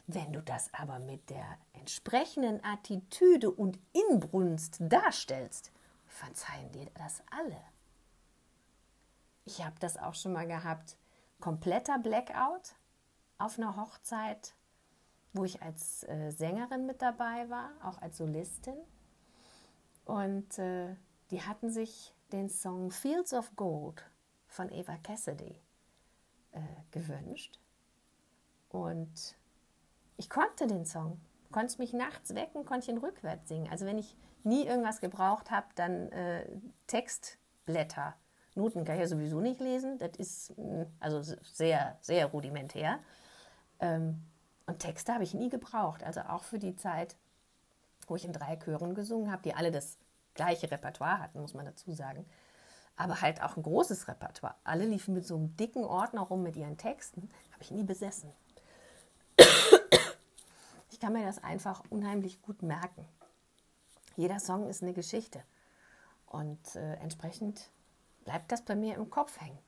Wenn 0.07 0.31
du 0.31 0.41
das 0.41 0.73
aber 0.73 0.99
mit 0.99 1.29
der 1.29 1.45
entsprechenden 1.73 2.63
Attitüde 2.63 3.51
und 3.51 3.77
Inbrunst 3.91 4.77
darstellst, 4.79 5.71
verzeihen 6.05 6.71
dir 6.71 6.89
das 6.93 7.21
alle. 7.29 7.61
Ich 9.43 9.63
habe 9.65 9.75
das 9.79 9.97
auch 9.97 10.15
schon 10.15 10.31
mal 10.31 10.47
gehabt. 10.47 10.97
Kompletter 11.41 11.99
Blackout 11.99 12.75
auf 13.37 13.57
einer 13.57 13.75
Hochzeit, 13.75 14.55
wo 15.33 15.43
ich 15.43 15.61
als 15.61 16.03
äh, 16.03 16.31
Sängerin 16.31 16.85
mit 16.85 17.01
dabei 17.01 17.49
war, 17.49 17.71
auch 17.83 18.01
als 18.01 18.17
Solistin. 18.17 18.77
Und 20.07 20.57
äh, 20.57 20.95
die 21.31 21.41
hatten 21.41 21.69
sich 21.69 22.15
den 22.31 22.49
Song 22.49 22.91
Fields 22.91 23.33
of 23.33 23.53
Gold 23.57 24.09
von 24.47 24.71
Eva 24.71 24.95
Cassidy 25.03 25.59
äh, 26.53 26.59
gewünscht. 26.91 27.59
Und 28.69 29.35
ich 30.15 30.29
konnte 30.29 30.65
den 30.65 30.85
Song, 30.85 31.19
konnte 31.51 31.77
mich 31.79 31.91
nachts 31.91 32.33
wecken, 32.35 32.63
konnte 32.63 32.89
ihn 32.89 32.99
rückwärts 32.99 33.49
singen. 33.49 33.69
Also 33.69 33.85
wenn 33.85 33.97
ich 33.97 34.15
nie 34.45 34.65
irgendwas 34.65 35.01
gebraucht 35.01 35.51
habe, 35.51 35.67
dann 35.75 36.09
äh, 36.13 36.49
Textblätter. 36.87 38.15
Noten 38.55 38.85
kann 38.85 38.95
ich 38.95 39.01
ja 39.01 39.07
sowieso 39.07 39.41
nicht 39.41 39.59
lesen. 39.59 39.97
Das 39.97 40.15
ist 40.15 40.57
mm, 40.57 40.83
also 41.01 41.21
sehr, 41.21 41.97
sehr 41.99 42.27
rudimentär. 42.27 42.99
Ähm, 43.81 44.23
und 44.67 44.79
Texte 44.79 45.13
habe 45.13 45.25
ich 45.25 45.33
nie 45.33 45.49
gebraucht. 45.49 46.01
Also 46.01 46.21
auch 46.21 46.43
für 46.43 46.59
die 46.59 46.77
Zeit, 46.77 47.17
wo 48.07 48.15
ich 48.15 48.25
in 48.25 48.33
drei 48.33 48.57
Chören 48.57 48.95
gesungen 48.95 49.31
habe, 49.31 49.43
die 49.43 49.53
alle 49.53 49.71
das 49.71 49.97
gleiche 50.33 50.71
Repertoire 50.71 51.19
hatten, 51.19 51.41
muss 51.41 51.53
man 51.53 51.65
dazu 51.65 51.91
sagen. 51.91 52.25
Aber 52.95 53.21
halt 53.21 53.43
auch 53.43 53.57
ein 53.57 53.63
großes 53.63 54.07
Repertoire. 54.07 54.55
Alle 54.63 54.85
liefen 54.85 55.13
mit 55.13 55.25
so 55.25 55.35
einem 55.35 55.55
dicken 55.55 55.83
Ordner 55.83 56.21
rum 56.21 56.41
mit 56.41 56.55
ihren 56.55 56.77
Texten. 56.77 57.29
Habe 57.53 57.63
ich 57.63 57.71
nie 57.71 57.83
besessen. 57.83 58.31
Ich 60.89 61.01
kann 61.01 61.13
mir 61.13 61.25
das 61.27 61.43
einfach 61.43 61.83
unheimlich 61.91 62.41
gut 62.41 62.63
merken. 62.63 63.05
Jeder 64.15 64.39
Song 64.39 64.67
ist 64.67 64.81
eine 64.81 64.93
Geschichte. 64.93 65.43
Und 66.25 66.75
äh, 66.75 66.95
entsprechend 66.95 67.69
bleibt 68.25 68.51
das 68.51 68.63
bei 68.63 68.75
mir 68.75 68.95
im 68.95 69.11
Kopf 69.11 69.39
hängen. 69.39 69.59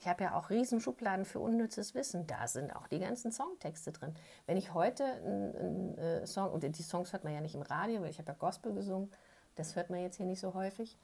Ich 0.00 0.08
habe 0.08 0.24
ja 0.24 0.34
auch 0.34 0.48
riesen 0.48 0.80
Schubladen 0.80 1.26
für 1.26 1.40
unnützes 1.40 1.94
Wissen. 1.94 2.26
Da 2.26 2.48
sind 2.48 2.74
auch 2.74 2.86
die 2.88 2.98
ganzen 2.98 3.32
Songtexte 3.32 3.92
drin. 3.92 4.14
Wenn 4.46 4.56
ich 4.56 4.72
heute 4.72 5.04
einen, 5.04 5.54
einen 5.54 5.98
äh, 5.98 6.26
Song, 6.26 6.50
und 6.50 6.62
die 6.62 6.82
Songs 6.82 7.12
hört 7.12 7.22
man 7.22 7.34
ja 7.34 7.42
nicht 7.42 7.54
im 7.54 7.60
Radio, 7.60 8.00
weil 8.00 8.08
ich 8.08 8.18
habe 8.18 8.32
ja 8.32 8.38
Gospel 8.38 8.72
gesungen, 8.72 9.12
das 9.56 9.76
hört 9.76 9.90
man 9.90 10.00
jetzt 10.00 10.16
hier 10.16 10.24
nicht 10.24 10.40
so 10.40 10.54
häufig. 10.54 10.96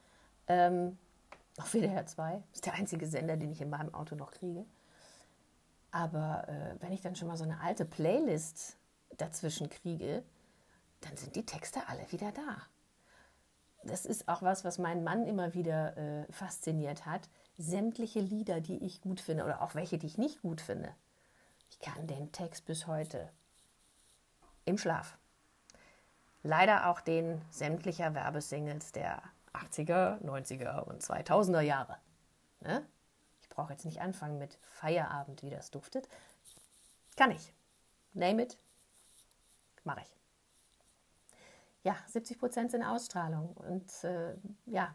Ähm, 0.47 0.97
auf 1.59 1.74
WDR 1.74 2.07
2, 2.07 2.42
ist 2.55 2.64
der 2.64 2.72
einzige 2.72 3.07
Sender, 3.07 3.36
den 3.36 3.53
ich 3.53 3.61
in 3.61 3.68
meinem 3.68 3.94
Auto 3.94 4.14
noch 4.14 4.30
kriege. 4.30 4.64
Aber 5.90 6.49
äh, 6.49 6.82
wenn 6.82 6.92
ich 6.92 7.03
dann 7.03 7.16
schon 7.16 7.28
mal 7.28 7.36
so 7.36 7.44
eine 7.44 7.61
alte 7.61 7.84
Playlist 7.84 8.78
dazwischen 9.18 9.68
kriege, 9.68 10.22
dann 11.03 11.18
sind 11.18 11.36
die 11.36 11.44
Texte 11.44 11.80
alle 11.86 12.11
wieder 12.12 12.32
da. 12.32 12.62
Das 13.84 14.07
ist 14.07 14.26
auch 14.26 14.40
was, 14.40 14.64
was 14.64 14.78
meinen 14.78 15.05
Mann 15.05 15.26
immer 15.26 15.53
wieder 15.53 15.97
äh, 15.99 16.32
fasziniert 16.32 17.05
hat. 17.05 17.28
Sämtliche 17.59 18.20
Lieder, 18.20 18.61
die 18.61 18.84
ich 18.84 19.00
gut 19.00 19.20
finde 19.20 19.44
oder 19.44 19.62
auch 19.62 19.74
welche, 19.74 19.98
die 19.98 20.07
ich 20.07 20.18
nicht 20.18 20.42
gut 20.42 20.61
finde. 20.61 20.94
Ich 21.70 21.78
kann 21.80 22.07
den 22.07 22.32
Text 22.32 22.66
bis 22.66 22.86
heute 22.86 23.30
im 24.64 24.78
Schlaf. 24.78 25.18
Leider 26.42 26.88
auch 26.88 27.00
den 27.00 27.40
sämtlicher 27.50 28.14
Werbesingles 28.14 28.92
der 28.92 29.22
80er, 29.52 30.20
90er 30.22 30.80
und 30.82 31.02
2000er 31.02 31.61
Jahre. 31.61 31.96
Ne? 32.61 32.86
Ich 33.40 33.48
brauche 33.48 33.72
jetzt 33.72 33.84
nicht 33.84 34.00
anfangen 34.00 34.38
mit 34.38 34.59
Feierabend, 34.61 35.42
wie 35.42 35.50
das 35.50 35.70
duftet. 35.70 36.09
Kann 37.16 37.30
ich. 37.30 37.52
Name 38.12 38.42
it, 38.42 38.59
mache 39.84 40.02
ich. 40.02 40.16
Ja, 41.82 41.96
70 42.09 42.38
Prozent 42.38 42.70
sind 42.70 42.82
Ausstrahlung. 42.82 43.52
Und 43.54 44.04
äh, 44.04 44.34
ja, 44.66 44.94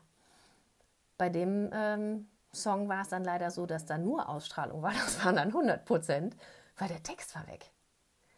bei 1.17 1.29
dem 1.29 1.69
ähm, 1.73 2.27
Song 2.53 2.89
war 2.89 3.01
es 3.01 3.09
dann 3.09 3.23
leider 3.23 3.51
so, 3.51 3.65
dass 3.65 3.85
da 3.85 3.97
nur 3.97 4.27
Ausstrahlung 4.27 4.81
war. 4.81 4.91
Das 4.93 5.23
waren 5.23 5.35
dann 5.35 5.49
100 5.49 5.85
Prozent, 5.85 6.35
weil 6.77 6.87
der 6.87 7.03
Text 7.03 7.35
war 7.35 7.47
weg. 7.47 7.71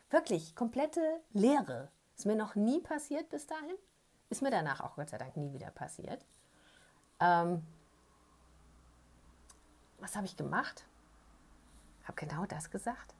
Wirklich, 0.09 0.55
komplette 0.55 1.21
Leere. 1.31 1.91
Ist 2.15 2.25
mir 2.25 2.35
noch 2.35 2.55
nie 2.55 2.79
passiert 2.79 3.29
bis 3.29 3.47
dahin. 3.47 3.75
Ist 4.29 4.41
mir 4.41 4.51
danach 4.51 4.81
auch 4.81 4.95
Gott 4.95 5.09
sei 5.09 5.17
Dank 5.17 5.35
nie 5.37 5.51
wieder 5.53 5.71
passiert. 5.71 6.25
Ähm, 7.19 7.65
was 9.99 10.15
habe 10.15 10.25
ich 10.25 10.37
gemacht? 10.37 10.85
Habe 12.03 12.15
genau 12.15 12.45
das 12.45 12.69
gesagt 12.69 13.15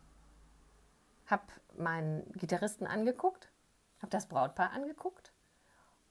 habe 1.27 1.43
meinen 1.77 2.31
Gitarristen 2.33 2.87
angeguckt, 2.87 3.49
habe 3.99 4.09
das 4.09 4.27
Brautpaar 4.27 4.71
angeguckt 4.71 5.33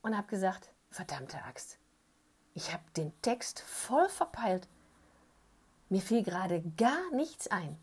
und 0.02 0.16
habe 0.16 0.26
gesagt, 0.26 0.72
verdammte 0.90 1.42
Axt, 1.44 1.78
ich 2.54 2.72
habe 2.72 2.82
den 2.96 3.12
Text 3.22 3.60
voll 3.60 4.08
verpeilt. 4.08 4.68
Mir 5.88 6.00
fiel 6.00 6.22
gerade 6.22 6.62
gar 6.76 7.10
nichts 7.12 7.48
ein. 7.48 7.78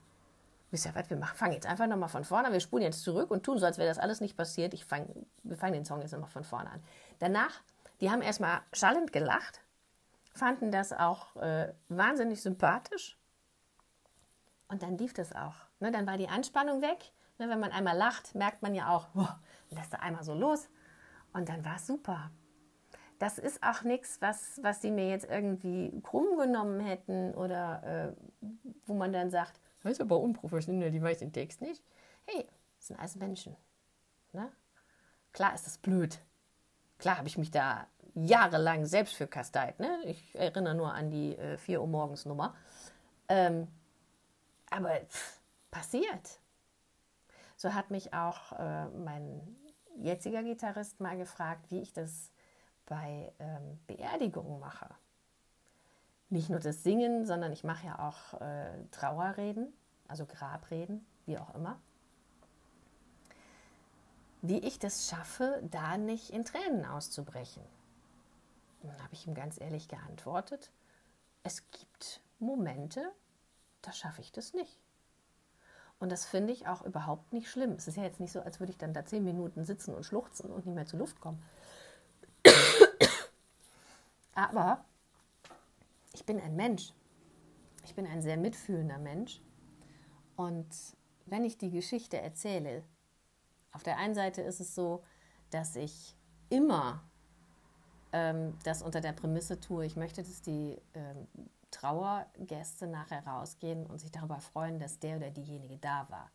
Wisst 0.72 0.86
ihr 0.86 0.94
was, 0.94 1.10
wir 1.10 1.18
machen, 1.18 1.36
fangen 1.36 1.54
jetzt 1.54 1.66
einfach 1.66 1.88
nochmal 1.88 2.10
von 2.10 2.24
vorne 2.24 2.48
an. 2.48 2.54
Wir 2.54 2.60
spulen 2.60 2.84
jetzt 2.84 3.04
zurück 3.04 3.32
und 3.32 3.44
tun 3.44 3.58
so, 3.58 3.66
als 3.66 3.80
wäre 3.80 3.90
das 3.90 3.98
alles 3.98 4.22
nicht 4.22 4.38
passiert. 4.38 4.74
Ich 4.74 4.86
fang, 4.86 5.08
wir 5.44 5.58
fangen 5.58 5.74
den 5.74 5.86
Song 5.86 6.02
jetzt 6.02 6.12
nochmal 6.12 6.30
von 6.30 6.44
vorne 6.44 6.70
an. 6.70 6.84
Danach, 7.18 7.62
die 8.02 8.12
haben 8.12 8.22
erstmal 8.22 8.62
schallend 8.72 9.12
gelacht, 9.12 9.62
fanden 10.34 10.72
das 10.72 10.94
auch 10.94 11.36
äh, 11.38 11.74
wahnsinnig 11.90 12.42
sympathisch. 12.42 13.18
Und 14.68 14.84
dann 14.84 14.98
lief 15.00 15.14
das 15.14 15.34
auch. 15.34 15.56
Ne, 15.80 15.92
dann 15.92 16.06
war 16.06 16.18
die 16.18 16.30
Anspannung 16.30 16.84
weg. 16.84 17.12
Ne, 17.40 17.50
wenn 17.50 17.60
man 17.60 17.72
einmal 17.72 17.98
lacht, 17.98 18.36
merkt 18.36 18.62
man 18.62 18.76
ja 18.76 18.90
auch, 18.90 19.08
oh, 19.16 19.28
lässt 19.72 19.94
er 19.94 20.04
einmal 20.04 20.24
so 20.24 20.36
los. 20.36 20.70
Und 21.34 21.50
dann 21.50 21.66
war 21.66 21.78
es 21.78 21.88
super. 21.88 22.30
Das 23.20 23.38
ist 23.38 23.62
auch 23.62 23.84
nichts, 23.84 24.22
was, 24.22 24.60
was 24.64 24.80
die 24.80 24.92
mir 24.92 25.10
jetzt 25.10 25.30
irgendwie 25.30 26.02
krumm 26.02 26.38
genommen 26.38 26.80
hätten 26.80 27.34
oder 27.36 28.16
äh, 28.42 28.48
wo 28.86 28.94
man 28.94 29.12
dann 29.12 29.30
sagt, 29.30 29.60
das 29.84 29.94
ist 29.94 30.02
aber 30.02 30.20
unprofessionell, 30.20 30.92
die 30.92 31.02
weiß 31.02 31.20
den 31.20 31.34
Text 31.34 31.62
nicht. 31.62 31.84
Hey, 32.26 32.46
das 32.78 32.88
sind 32.88 33.00
alles 33.00 33.16
Menschen. 33.16 33.56
Ne? 34.34 34.52
Klar 35.34 35.54
ist 35.54 35.66
das 35.66 35.78
blöd. 35.78 36.20
Klar 36.98 37.18
habe 37.18 37.28
ich 37.28 37.38
mich 37.38 37.52
da 37.52 37.88
jahrelang 38.14 38.86
selbst 38.86 39.16
für 39.16 39.28
kasteit. 39.28 39.80
Ne? 39.80 40.00
Ich 40.06 40.36
erinnere 40.36 40.76
nur 40.76 40.94
an 40.94 41.10
die 41.10 41.38
äh, 41.38 41.58
4 41.58 41.82
Uhr 41.82 41.88
morgens 41.88 42.26
Nummer. 42.26 42.56
Ähm, 43.28 43.68
aber 44.70 44.96
pff, 44.96 45.40
passiert. 45.72 46.40
So 47.56 47.74
hat 47.74 47.92
mich 47.92 48.14
auch 48.14 48.54
äh, 48.54 48.86
mein 48.90 49.56
jetziger 49.98 50.44
Gitarrist 50.44 51.00
mal 51.00 51.18
gefragt, 51.18 51.70
wie 51.70 51.82
ich 51.82 51.94
das 51.94 52.32
bei 52.90 53.32
ähm, 53.40 53.80
Beerdigungen 53.88 54.60
mache. 54.60 54.90
Nicht 56.30 56.50
nur 56.50 56.60
das 56.60 56.84
Singen, 56.84 57.26
sondern 57.26 57.54
ich 57.54 57.64
mache 57.64 57.88
ja 57.88 58.08
auch 58.08 58.40
äh, 58.42 58.86
Trauerreden, 58.92 59.72
also 60.08 60.26
Grabreden, 60.26 61.06
wie 61.26 61.38
auch 61.38 61.56
immer. 61.56 61.80
Wie 64.42 64.60
ich 64.60 64.80
das 64.80 65.08
schaffe, 65.08 65.62
da 65.70 65.98
nicht 65.98 66.32
in 66.32 66.46
Tränen 66.46 66.86
auszubrechen. 66.86 67.64
Dann 68.82 69.02
habe 69.04 69.14
ich 69.14 69.28
ihm 69.28 69.34
ganz 69.34 69.60
ehrlich 69.60 69.88
geantwortet, 69.88 70.72
es 71.44 71.70
gibt 71.72 72.22
Momente, 72.40 73.12
da 73.82 73.92
schaffe 73.92 74.22
ich 74.22 74.32
das 74.32 74.54
nicht. 74.54 74.80
Und 76.00 76.12
das 76.12 76.26
finde 76.26 76.54
ich 76.54 76.68
auch 76.68 76.84
überhaupt 76.84 77.34
nicht 77.34 77.50
schlimm. 77.50 77.74
Es 77.74 77.88
ist 77.88 77.98
ja 77.98 78.04
jetzt 78.04 78.22
nicht 78.22 78.32
so, 78.32 78.42
als 78.42 78.60
würde 78.60 78.72
ich 78.72 78.78
dann 78.78 78.94
da 78.94 79.06
zehn 79.06 79.24
Minuten 79.24 79.66
sitzen 79.66 79.94
und 79.94 80.06
schluchzen 80.06 80.50
und 80.50 80.66
nicht 80.66 80.76
mehr 80.76 80.86
zur 80.86 81.00
Luft 81.00 81.20
kommen. 81.20 81.44
Aber 84.40 84.86
ich 86.14 86.26
bin 86.26 86.40
ein 86.40 86.56
Mensch. 86.56 86.94
Ich 87.84 87.94
bin 87.94 88.08
ein 88.08 88.22
sehr 88.22 88.38
mitfühlender 88.38 88.98
Mensch. 88.98 89.42
Und 90.38 90.70
wenn 91.26 91.44
ich 91.44 91.58
die 91.58 91.70
Geschichte 91.70 92.22
erzähle, 92.22 92.86
auf 93.74 93.84
der 93.84 93.98
einen 93.98 94.16
Seite 94.16 94.42
ist 94.42 94.62
es 94.62 94.74
so, 94.74 95.04
dass 95.50 95.76
ich 95.76 96.16
immer 96.48 97.04
ähm, 98.14 98.58
das 98.64 98.82
unter 98.82 99.02
der 99.02 99.12
Prämisse 99.12 99.60
tue, 99.60 99.86
ich 99.86 99.98
möchte, 99.98 100.24
dass 100.24 100.42
die 100.42 100.82
ähm, 100.94 101.28
Trauergäste 101.70 102.88
nachher 102.88 103.28
rausgehen 103.28 103.86
und 103.86 104.00
sich 104.00 104.12
darüber 104.12 104.40
freuen, 104.40 104.80
dass 104.80 105.00
der 105.00 105.18
oder 105.18 105.32
diejenige 105.32 105.78
da 105.80 106.10
war. 106.10 106.32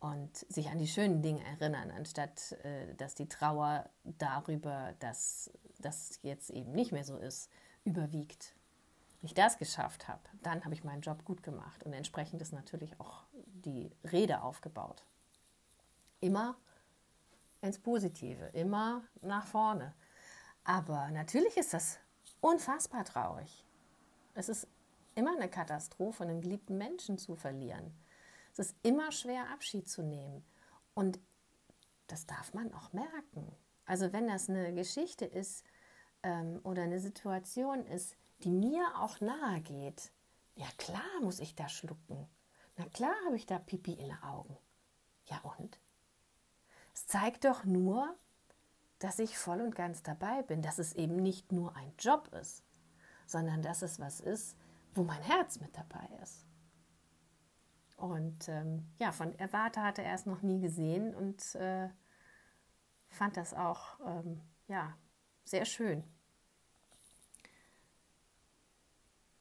Und 0.00 0.34
sich 0.48 0.70
an 0.70 0.78
die 0.78 0.88
schönen 0.88 1.20
Dinge 1.20 1.44
erinnern, 1.44 1.90
anstatt 1.90 2.52
äh, 2.64 2.94
dass 2.94 3.14
die 3.14 3.28
Trauer 3.28 3.88
darüber, 4.04 4.94
dass 4.98 5.50
das 5.78 6.18
jetzt 6.22 6.50
eben 6.50 6.72
nicht 6.72 6.90
mehr 6.90 7.04
so 7.04 7.18
ist, 7.18 7.50
überwiegt. 7.84 8.54
Wenn 9.20 9.26
ich 9.26 9.34
das 9.34 9.58
geschafft 9.58 10.08
habe, 10.08 10.22
dann 10.42 10.64
habe 10.64 10.74
ich 10.74 10.84
meinen 10.84 11.02
Job 11.02 11.24
gut 11.26 11.42
gemacht 11.42 11.82
und 11.84 11.92
entsprechend 11.92 12.40
ist 12.40 12.52
natürlich 12.52 12.98
auch 12.98 13.24
die 13.32 13.90
Rede 14.10 14.40
aufgebaut. 14.40 15.04
Immer 16.20 16.56
ins 17.60 17.78
Positive, 17.78 18.46
immer 18.54 19.02
nach 19.20 19.46
vorne. 19.46 19.94
Aber 20.64 21.10
natürlich 21.10 21.56
ist 21.58 21.74
das 21.74 21.98
unfassbar 22.40 23.04
traurig. 23.04 23.64
Es 24.34 24.48
ist 24.48 24.66
immer 25.14 25.36
eine 25.36 25.50
Katastrophe, 25.50 26.22
einen 26.22 26.40
geliebten 26.40 26.78
Menschen 26.78 27.18
zu 27.18 27.36
verlieren. 27.36 27.92
Es 28.52 28.58
ist 28.58 28.76
immer 28.82 29.12
schwer, 29.12 29.50
Abschied 29.50 29.88
zu 29.88 30.02
nehmen. 30.02 30.44
Und 30.94 31.18
das 32.06 32.26
darf 32.26 32.54
man 32.54 32.72
auch 32.74 32.92
merken. 32.92 33.54
Also 33.84 34.12
wenn 34.12 34.28
das 34.28 34.48
eine 34.48 34.74
Geschichte 34.74 35.24
ist 35.24 35.64
ähm, 36.22 36.60
oder 36.64 36.82
eine 36.82 37.00
Situation 37.00 37.86
ist, 37.86 38.16
die 38.42 38.50
mir 38.50 38.84
auch 38.98 39.20
nahe 39.20 39.60
geht, 39.60 40.12
ja 40.54 40.66
klar 40.76 41.20
muss 41.22 41.40
ich 41.40 41.54
da 41.54 41.68
schlucken. 41.68 42.28
Na 42.76 42.86
klar 42.86 43.14
habe 43.26 43.36
ich 43.36 43.46
da 43.46 43.58
Pipi 43.58 43.92
in 43.92 44.08
den 44.08 44.22
Augen. 44.22 44.56
Ja 45.26 45.40
und? 45.58 45.78
Es 46.94 47.06
zeigt 47.06 47.44
doch 47.44 47.64
nur, 47.64 48.14
dass 48.98 49.18
ich 49.18 49.38
voll 49.38 49.60
und 49.60 49.74
ganz 49.74 50.02
dabei 50.02 50.42
bin, 50.42 50.62
dass 50.62 50.78
es 50.78 50.92
eben 50.92 51.16
nicht 51.16 51.52
nur 51.52 51.74
ein 51.76 51.92
Job 51.98 52.28
ist, 52.34 52.62
sondern 53.26 53.62
dass 53.62 53.82
es 53.82 53.98
was 53.98 54.20
ist, 54.20 54.56
wo 54.94 55.04
mein 55.04 55.22
Herz 55.22 55.60
mit 55.60 55.76
dabei 55.76 56.06
ist. 56.22 56.44
Und 58.00 58.48
ähm, 58.48 58.86
ja, 58.98 59.12
von 59.12 59.38
Erwarte 59.38 59.82
hatte 59.82 60.02
er 60.02 60.14
es 60.14 60.24
noch 60.24 60.40
nie 60.40 60.58
gesehen 60.58 61.14
und 61.14 61.54
äh, 61.56 61.90
fand 63.08 63.36
das 63.36 63.52
auch 63.52 64.00
ähm, 64.06 64.40
ja, 64.68 64.96
sehr 65.44 65.66
schön. 65.66 66.02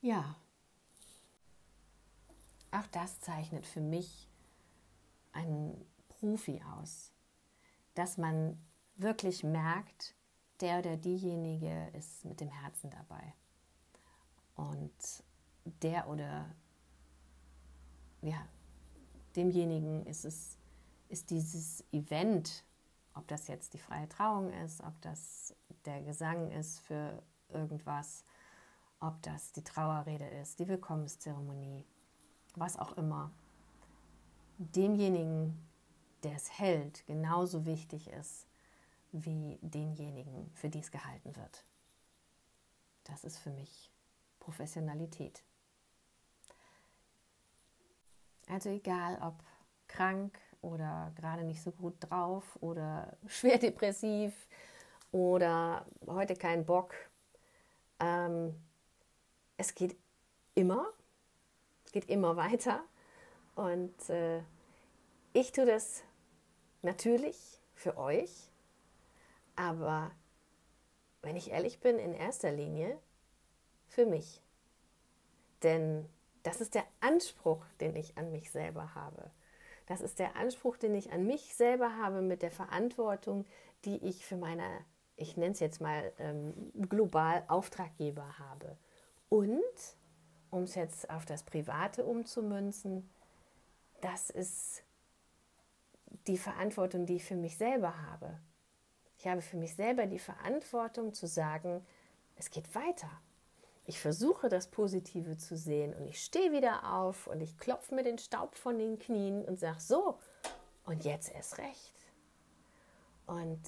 Ja, 0.01 0.35
auch 2.71 2.87
das 2.87 3.21
zeichnet 3.21 3.65
für 3.65 3.79
mich 3.79 4.29
einen 5.31 5.85
Profi 6.09 6.61
aus, 6.77 7.13
dass 7.95 8.17
man 8.17 8.61
wirklich 8.97 9.45
merkt, 9.45 10.15
der 10.59 10.79
oder 10.79 10.97
diejenige 10.97 11.91
ist 11.93 12.25
mit 12.25 12.41
dem 12.41 12.49
Herzen 12.49 12.89
dabei. 12.89 13.33
Und 14.55 15.23
der 15.63 16.09
oder 16.09 16.53
ja, 18.21 18.45
demjenigen 19.35 20.05
ist 20.05 20.25
es, 20.25 20.57
ist 21.09 21.29
dieses 21.29 21.83
Event, 21.91 22.63
ob 23.13 23.27
das 23.27 23.47
jetzt 23.47 23.73
die 23.73 23.79
freie 23.79 24.07
Trauung 24.09 24.51
ist, 24.65 24.81
ob 24.81 24.99
das 25.01 25.55
der 25.85 26.01
Gesang 26.01 26.51
ist 26.51 26.79
für 26.81 27.21
irgendwas, 27.49 28.23
ob 28.99 29.21
das 29.21 29.51
die 29.53 29.63
Trauerrede 29.63 30.27
ist, 30.27 30.59
die 30.59 30.67
Willkommenszeremonie, 30.67 31.85
was 32.55 32.77
auch 32.77 32.97
immer, 32.97 33.31
demjenigen, 34.57 35.57
der 36.23 36.35
es 36.35 36.59
hält, 36.59 37.05
genauso 37.07 37.65
wichtig 37.65 38.09
ist 38.09 38.45
wie 39.11 39.57
denjenigen, 39.61 40.51
für 40.53 40.69
die 40.69 40.79
es 40.79 40.91
gehalten 40.91 41.35
wird. 41.35 41.65
Das 43.05 43.23
ist 43.23 43.37
für 43.37 43.49
mich 43.49 43.91
Professionalität. 44.39 45.43
Also 48.49 48.69
egal 48.69 49.17
ob 49.21 49.35
krank 49.87 50.37
oder 50.61 51.11
gerade 51.15 51.43
nicht 51.43 51.61
so 51.61 51.71
gut 51.71 51.95
drauf 51.99 52.57
oder 52.61 53.15
schwer 53.27 53.57
depressiv 53.57 54.33
oder 55.11 55.85
heute 56.07 56.35
kein 56.35 56.65
Bock. 56.65 56.93
Ähm, 57.99 58.55
es 59.57 59.75
geht 59.75 59.95
immer, 60.55 60.87
es 61.85 61.91
geht 61.91 62.09
immer 62.09 62.35
weiter 62.35 62.83
und 63.55 64.09
äh, 64.09 64.41
ich 65.33 65.51
tue 65.51 65.65
das 65.65 66.03
natürlich 66.81 67.61
für 67.73 67.97
euch, 67.97 68.51
aber 69.55 70.11
wenn 71.21 71.35
ich 71.35 71.51
ehrlich 71.51 71.79
bin, 71.81 71.99
in 71.99 72.13
erster 72.13 72.51
Linie 72.51 72.97
für 73.87 74.05
mich. 74.05 74.41
Denn 75.63 76.07
das 76.49 76.61
ist 76.61 76.73
der 76.73 76.85
Anspruch, 76.99 77.63
den 77.79 77.95
ich 77.95 78.17
an 78.17 78.31
mich 78.31 78.49
selber 78.49 78.95
habe. 78.95 79.29
Das 79.85 80.01
ist 80.01 80.17
der 80.17 80.35
Anspruch, 80.35 80.77
den 80.77 80.95
ich 80.95 81.11
an 81.11 81.27
mich 81.27 81.53
selber 81.53 81.95
habe 81.97 82.23
mit 82.23 82.41
der 82.41 82.49
Verantwortung, 82.49 83.45
die 83.85 83.97
ich 83.97 84.25
für 84.25 84.35
meine, 84.35 84.63
ich 85.15 85.37
nenne 85.37 85.51
es 85.51 85.59
jetzt 85.59 85.79
mal 85.79 86.11
ähm, 86.17 86.71
global 86.89 87.43
Auftraggeber 87.49 88.39
habe. 88.39 88.79
Und, 89.29 89.59
um 90.49 90.63
es 90.63 90.73
jetzt 90.73 91.11
auf 91.11 91.23
das 91.23 91.43
Private 91.43 92.03
umzumünzen, 92.03 93.07
das 94.01 94.31
ist 94.31 94.81
die 96.25 96.39
Verantwortung, 96.39 97.05
die 97.05 97.17
ich 97.17 97.25
für 97.25 97.35
mich 97.35 97.57
selber 97.57 97.93
habe. 98.07 98.39
Ich 99.19 99.27
habe 99.27 99.43
für 99.43 99.57
mich 99.57 99.75
selber 99.75 100.07
die 100.07 100.17
Verantwortung 100.17 101.13
zu 101.13 101.27
sagen, 101.27 101.85
es 102.37 102.49
geht 102.49 102.73
weiter. 102.73 103.11
Ich 103.89 103.99
versuche 103.99 104.49
das 104.49 104.67
Positive 104.67 105.37
zu 105.37 105.57
sehen 105.57 105.95
und 105.95 106.05
ich 106.05 106.23
stehe 106.23 106.51
wieder 106.51 106.93
auf 106.93 107.25
und 107.25 107.41
ich 107.41 107.57
klopfe 107.57 107.95
mir 107.95 108.03
den 108.03 108.19
Staub 108.19 108.53
von 108.53 108.77
den 108.77 108.99
Knien 108.99 109.43
und 109.43 109.59
sage 109.59 109.79
so, 109.79 110.19
und 110.85 111.05
jetzt 111.05 111.33
erst 111.33 111.57
recht. 111.57 111.95
Und 113.25 113.59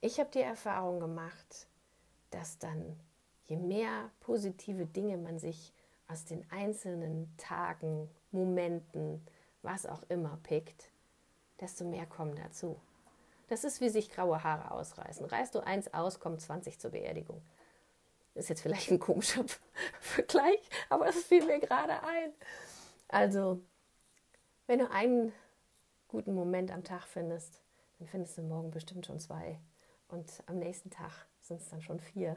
ich 0.00 0.20
habe 0.20 0.30
die 0.30 0.40
Erfahrung 0.40 1.00
gemacht, 1.00 1.66
dass 2.30 2.56
dann 2.60 2.96
je 3.46 3.56
mehr 3.56 4.12
positive 4.20 4.86
Dinge 4.86 5.16
man 5.16 5.40
sich 5.40 5.72
aus 6.06 6.24
den 6.24 6.48
einzelnen 6.52 7.36
Tagen, 7.36 8.08
Momenten, 8.30 9.26
was 9.62 9.84
auch 9.84 10.04
immer 10.08 10.38
pickt, 10.44 10.92
desto 11.58 11.84
mehr 11.84 12.06
kommen 12.06 12.36
dazu. 12.36 12.80
Das 13.48 13.64
ist 13.64 13.80
wie 13.80 13.88
sich 13.88 14.10
graue 14.10 14.44
Haare 14.44 14.70
ausreißen. 14.70 15.26
Reißt 15.26 15.56
du 15.56 15.58
eins 15.58 15.92
aus, 15.92 16.20
kommen 16.20 16.38
20 16.38 16.78
zur 16.78 16.92
Beerdigung. 16.92 17.42
Ist 18.34 18.48
jetzt 18.48 18.62
vielleicht 18.62 18.90
ein 18.90 18.98
komischer 18.98 19.44
Vergleich, 20.00 20.60
aber 20.88 21.08
es 21.08 21.24
fiel 21.24 21.44
mir 21.46 21.60
gerade 21.60 22.02
ein. 22.02 22.32
Also, 23.08 23.60
wenn 24.66 24.80
du 24.80 24.90
einen 24.90 25.32
guten 26.08 26.34
Moment 26.34 26.72
am 26.72 26.82
Tag 26.82 27.06
findest, 27.06 27.62
dann 27.98 28.08
findest 28.08 28.36
du 28.36 28.42
morgen 28.42 28.70
bestimmt 28.70 29.06
schon 29.06 29.20
zwei. 29.20 29.60
Und 30.08 30.42
am 30.46 30.58
nächsten 30.58 30.90
Tag 30.90 31.26
sind 31.40 31.60
es 31.60 31.68
dann 31.68 31.80
schon 31.80 32.00
vier. 32.00 32.36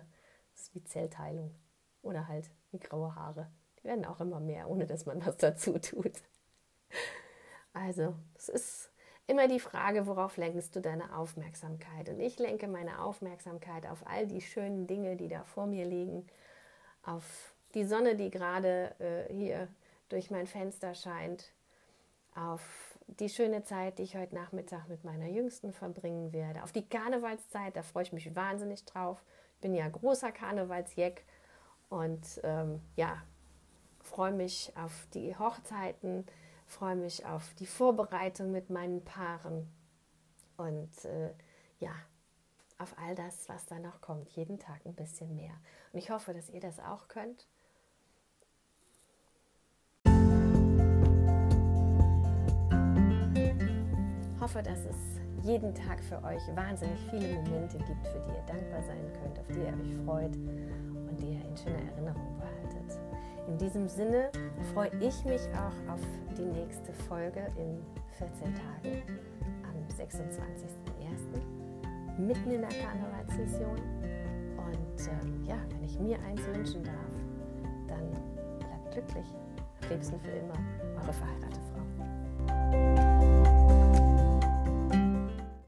Das 0.53 0.63
ist 0.63 0.75
wie 0.75 0.83
Zellteilung. 0.83 1.55
Oder 2.01 2.27
halt 2.27 2.51
wie 2.71 2.79
graue 2.79 3.15
Haare. 3.15 3.49
Die 3.79 3.83
werden 3.85 4.05
auch 4.05 4.21
immer 4.21 4.39
mehr, 4.39 4.69
ohne 4.69 4.85
dass 4.85 5.05
man 5.05 5.25
was 5.25 5.37
dazu 5.37 5.77
tut. 5.79 6.21
Also, 7.73 8.15
es 8.35 8.49
ist 8.49 8.91
immer 9.27 9.47
die 9.47 9.59
Frage, 9.59 10.07
worauf 10.07 10.37
lenkst 10.37 10.75
du 10.75 10.81
deine 10.81 11.15
Aufmerksamkeit? 11.15 12.09
Und 12.09 12.19
ich 12.19 12.39
lenke 12.39 12.67
meine 12.67 13.01
Aufmerksamkeit 13.01 13.85
auf 13.85 14.05
all 14.07 14.25
die 14.25 14.41
schönen 14.41 14.87
Dinge, 14.87 15.17
die 15.17 15.27
da 15.27 15.43
vor 15.43 15.67
mir 15.67 15.85
liegen, 15.85 16.25
auf 17.03 17.53
die 17.73 17.83
Sonne, 17.83 18.15
die 18.15 18.31
gerade 18.31 18.95
äh, 18.99 19.33
hier 19.33 19.67
durch 20.09 20.31
mein 20.31 20.47
Fenster 20.47 20.95
scheint, 20.95 21.51
auf 22.35 22.97
die 23.07 23.29
schöne 23.29 23.63
Zeit, 23.63 23.99
die 23.99 24.03
ich 24.03 24.15
heute 24.15 24.35
Nachmittag 24.35 24.87
mit 24.87 25.03
meiner 25.03 25.27
Jüngsten 25.27 25.71
verbringen 25.71 26.33
werde, 26.33 26.63
auf 26.63 26.71
die 26.71 26.87
Karnevalszeit, 26.87 27.75
da 27.75 27.83
freue 27.83 28.03
ich 28.03 28.13
mich 28.13 28.35
wahnsinnig 28.35 28.85
drauf. 28.85 29.21
Ich 29.55 29.61
bin 29.61 29.73
ja 29.73 29.87
großer 29.87 30.31
Karnevalsjeck 30.31 31.25
und 31.89 32.41
ähm, 32.43 32.81
ja, 32.95 33.23
freue 34.01 34.33
mich 34.33 34.71
auf 34.75 35.07
die 35.13 35.35
Hochzeiten, 35.37 36.25
freue 36.67 36.95
mich 36.95 37.25
auf 37.25 37.53
die 37.55 37.65
Vorbereitung 37.65 38.51
mit 38.51 38.69
meinen 38.69 39.03
Paaren 39.03 39.67
und 40.57 41.05
äh, 41.05 41.33
ja, 41.79 41.91
auf 42.77 42.95
all 42.99 43.15
das, 43.15 43.49
was 43.49 43.65
da 43.65 43.79
noch 43.79 44.01
kommt. 44.01 44.29
Jeden 44.31 44.59
Tag 44.59 44.85
ein 44.85 44.93
bisschen 44.93 45.35
mehr. 45.35 45.53
Und 45.91 45.99
ich 45.99 46.09
hoffe, 46.09 46.33
dass 46.33 46.49
ihr 46.49 46.59
das 46.59 46.79
auch 46.79 47.07
könnt. 47.07 47.47
Ich 54.35 54.41
hoffe, 54.41 54.63
dass 54.63 54.79
es 54.85 54.95
jeden 55.43 55.73
Tag 55.73 56.03
für 56.03 56.23
euch 56.23 56.41
wahnsinnig 56.55 56.99
viele 57.09 57.41
Momente 57.41 57.77
gibt, 57.79 58.07
für 58.07 58.19
die 58.19 58.31
ihr 58.31 58.45
dankbar 58.45 58.83
sein 58.83 59.13
könnt, 59.21 59.39
auf 59.39 59.47
die 59.47 59.59
ihr 59.59 59.73
euch 59.73 60.05
freut 60.05 60.35
und 60.35 61.17
die 61.19 61.33
ihr 61.33 61.45
in 61.45 61.57
schöner 61.57 61.91
Erinnerung 61.91 62.37
behaltet. 62.37 62.76
In 63.47 63.57
diesem 63.57 63.87
Sinne 63.87 64.29
freue 64.73 64.91
ich 64.99 65.23
mich 65.23 65.39
auch 65.53 65.71
auf 65.93 66.01
die 66.37 66.43
nächste 66.43 66.91
Folge 67.07 67.47
in 67.57 67.81
14 68.17 68.53
Tagen 68.53 69.01
am 69.63 69.87
26.01. 69.95 72.19
mitten 72.19 72.51
in 72.51 72.59
der 72.61 72.69
Karnevalssession. 72.69 73.79
Und 74.57 74.99
äh, 74.99 75.47
ja, 75.49 75.55
wenn 75.69 75.83
ich 75.85 75.97
mir 75.97 76.19
eins 76.23 76.45
wünschen 76.47 76.83
darf, 76.83 77.13
dann 77.87 78.11
bleibt 78.59 78.91
glücklich. 78.91 79.33
Liebsten 79.89 80.19
für 80.19 80.31
immer, 80.31 80.59
eure 81.01 81.13
verheiratete. 81.13 81.66